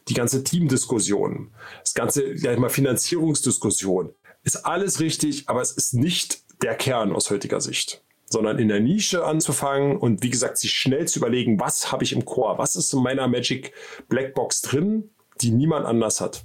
die 0.08 0.14
ganze 0.14 0.44
Teamdiskussion, 0.44 1.52
das 1.80 1.94
ganze 1.94 2.34
ja, 2.34 2.56
mal 2.58 2.68
Finanzierungsdiskussion, 2.68 4.14
ist 4.44 4.66
alles 4.66 5.00
richtig, 5.00 5.48
aber 5.48 5.62
es 5.62 5.72
ist 5.72 5.94
nicht 5.94 6.42
der 6.62 6.74
Kern 6.74 7.12
aus 7.12 7.30
heutiger 7.30 7.60
Sicht 7.60 8.02
sondern 8.28 8.58
in 8.58 8.66
der 8.66 8.80
Nische 8.80 9.24
anzufangen 9.24 9.96
und 9.96 10.24
wie 10.24 10.30
gesagt, 10.30 10.58
sich 10.58 10.72
schnell 10.72 11.06
zu 11.06 11.20
überlegen, 11.20 11.60
was 11.60 11.92
habe 11.92 12.02
ich 12.02 12.12
im 12.12 12.24
Core, 12.24 12.58
was 12.58 12.74
ist 12.74 12.92
in 12.92 13.00
meiner 13.00 13.28
Magic 13.28 13.72
Blackbox 14.08 14.62
drin 14.62 15.10
die 15.40 15.50
niemand 15.50 15.86
anders 15.86 16.20
hat. 16.20 16.44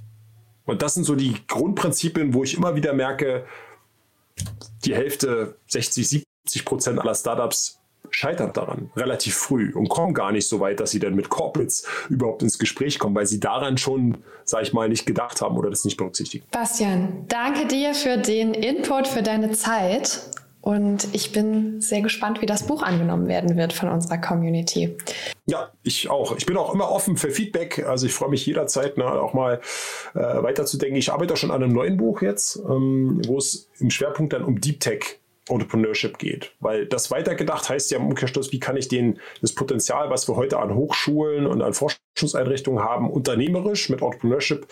Und 0.64 0.82
das 0.82 0.94
sind 0.94 1.04
so 1.04 1.14
die 1.14 1.34
Grundprinzipien, 1.48 2.34
wo 2.34 2.44
ich 2.44 2.56
immer 2.56 2.76
wieder 2.76 2.92
merke, 2.92 3.46
die 4.84 4.94
Hälfte, 4.94 5.56
60, 5.68 6.08
70 6.08 6.64
Prozent 6.64 6.98
aller 7.00 7.14
Startups 7.14 7.78
scheitert 8.10 8.56
daran 8.56 8.90
relativ 8.96 9.34
früh 9.34 9.72
und 9.74 9.88
kommen 9.88 10.12
gar 10.12 10.32
nicht 10.32 10.48
so 10.48 10.60
weit, 10.60 10.80
dass 10.80 10.90
sie 10.90 10.98
dann 10.98 11.14
mit 11.14 11.28
Corporates 11.28 11.86
überhaupt 12.08 12.42
ins 12.42 12.58
Gespräch 12.58 12.98
kommen, 12.98 13.14
weil 13.14 13.26
sie 13.26 13.40
daran 13.40 13.78
schon, 13.78 14.18
sage 14.44 14.64
ich 14.64 14.72
mal, 14.72 14.88
nicht 14.88 15.06
gedacht 15.06 15.40
haben 15.40 15.56
oder 15.56 15.70
das 15.70 15.84
nicht 15.84 15.96
berücksichtigen. 15.96 16.44
Bastian, 16.50 17.24
danke 17.28 17.66
dir 17.66 17.94
für 17.94 18.18
den 18.18 18.54
Input, 18.54 19.08
für 19.08 19.22
deine 19.22 19.52
Zeit 19.52 20.20
und 20.62 21.08
ich 21.12 21.32
bin 21.32 21.80
sehr 21.80 22.02
gespannt, 22.02 22.40
wie 22.40 22.46
das 22.46 22.62
Buch 22.62 22.84
angenommen 22.84 23.26
werden 23.26 23.56
wird 23.56 23.72
von 23.72 23.88
unserer 23.88 24.18
Community. 24.18 24.96
Ja, 25.46 25.72
ich 25.82 26.08
auch. 26.08 26.36
Ich 26.36 26.46
bin 26.46 26.56
auch 26.56 26.72
immer 26.72 26.88
offen 26.88 27.16
für 27.16 27.30
Feedback. 27.30 27.84
Also 27.84 28.06
ich 28.06 28.14
freue 28.14 28.30
mich 28.30 28.46
jederzeit, 28.46 28.96
ne, 28.96 29.04
auch 29.04 29.34
mal 29.34 29.60
äh, 30.14 30.20
weiterzudenken. 30.20 30.96
Ich 30.96 31.12
arbeite 31.12 31.34
auch 31.34 31.36
schon 31.36 31.50
an 31.50 31.64
einem 31.64 31.72
neuen 31.72 31.96
Buch 31.96 32.22
jetzt, 32.22 32.56
ähm, 32.56 33.20
wo 33.26 33.38
es 33.38 33.68
im 33.80 33.90
Schwerpunkt 33.90 34.32
dann 34.32 34.44
um 34.44 34.60
Deep 34.60 34.78
Tech 34.78 35.18
Entrepreneurship 35.48 36.18
geht. 36.18 36.52
Weil 36.60 36.86
das 36.86 37.10
weitergedacht 37.10 37.68
heißt 37.68 37.90
ja 37.90 37.98
im 37.98 38.06
Umkehrschluss, 38.06 38.52
wie 38.52 38.60
kann 38.60 38.76
ich 38.76 38.86
den, 38.86 39.18
das 39.40 39.52
Potenzial, 39.52 40.10
was 40.10 40.28
wir 40.28 40.36
heute 40.36 40.60
an 40.60 40.76
Hochschulen 40.76 41.48
und 41.48 41.60
an 41.60 41.74
Forschungseinrichtungen 41.74 42.84
haben, 42.84 43.10
unternehmerisch 43.10 43.88
mit 43.88 44.00
Entrepreneurship 44.00 44.68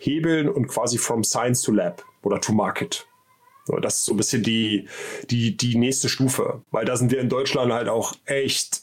hebeln 0.00 0.48
und 0.48 0.66
quasi 0.66 0.98
from 0.98 1.22
science 1.22 1.62
to 1.62 1.70
lab 1.70 2.04
oder 2.24 2.40
to 2.40 2.52
market 2.52 3.06
das 3.76 3.96
ist 3.96 4.04
so 4.04 4.14
ein 4.14 4.16
bisschen 4.16 4.42
die, 4.42 4.88
die, 5.30 5.56
die 5.56 5.76
nächste 5.76 6.08
Stufe, 6.08 6.62
weil 6.70 6.84
da 6.84 6.96
sind 6.96 7.10
wir 7.10 7.20
in 7.20 7.28
Deutschland 7.28 7.72
halt 7.72 7.88
auch 7.88 8.14
echt 8.24 8.82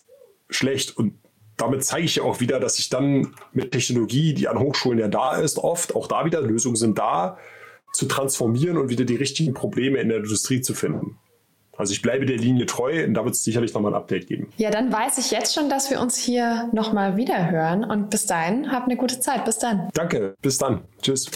schlecht 0.50 0.98
und 0.98 1.14
damit 1.58 1.86
zeige 1.86 2.06
ich 2.06 2.18
ja 2.18 2.24
auch 2.24 2.40
wieder, 2.40 2.60
dass 2.60 2.80
ich 2.80 2.90
dann 2.90 3.34
mit 3.54 3.72
Technologie, 3.72 4.34
die 4.34 4.48
an 4.48 4.60
Hochschulen 4.60 5.00
ja 5.00 5.08
da 5.08 5.38
ist, 5.38 5.58
oft 5.58 5.96
auch 5.96 6.08
da 6.08 6.26
wieder 6.26 6.42
Lösungen 6.42 6.76
sind 6.76 6.98
da, 6.98 7.38
zu 7.94 8.08
transformieren 8.08 8.78
und 8.78 8.90
wieder 8.90 9.06
die 9.06 9.16
richtigen 9.16 9.54
Probleme 9.54 10.00
in 10.00 10.10
der 10.10 10.18
Industrie 10.18 10.62
zu 10.62 10.74
finden. 10.74 11.18
Also 11.78 11.94
ich 11.94 12.02
bleibe 12.02 12.26
der 12.26 12.38
Linie 12.38 12.66
treu 12.66 13.04
und 13.06 13.14
da 13.14 13.26
wird 13.26 13.36
es 13.36 13.44
sicherlich 13.44 13.74
nochmal 13.74 13.94
ein 13.94 13.98
Update 13.98 14.28
geben. 14.28 14.50
Ja, 14.58 14.70
dann 14.70 14.92
weiß 14.92 15.18
ich 15.18 15.32
jetzt 15.32 15.54
schon, 15.54 15.70
dass 15.70 15.90
wir 15.90 16.00
uns 16.00 16.18
hier 16.18 16.70
nochmal 16.74 17.18
wieder 17.18 17.52
hören 17.52 17.84
und 17.84 18.10
bis 18.10 18.26
dahin, 18.26 18.72
habt 18.72 18.88
eine 18.88 18.98
gute 18.98 19.20
Zeit. 19.20 19.46
Bis 19.46 19.58
dann. 19.58 19.90
Danke, 19.94 20.36
bis 20.42 20.58
dann. 20.58 20.84
Tschüss. 21.02 21.30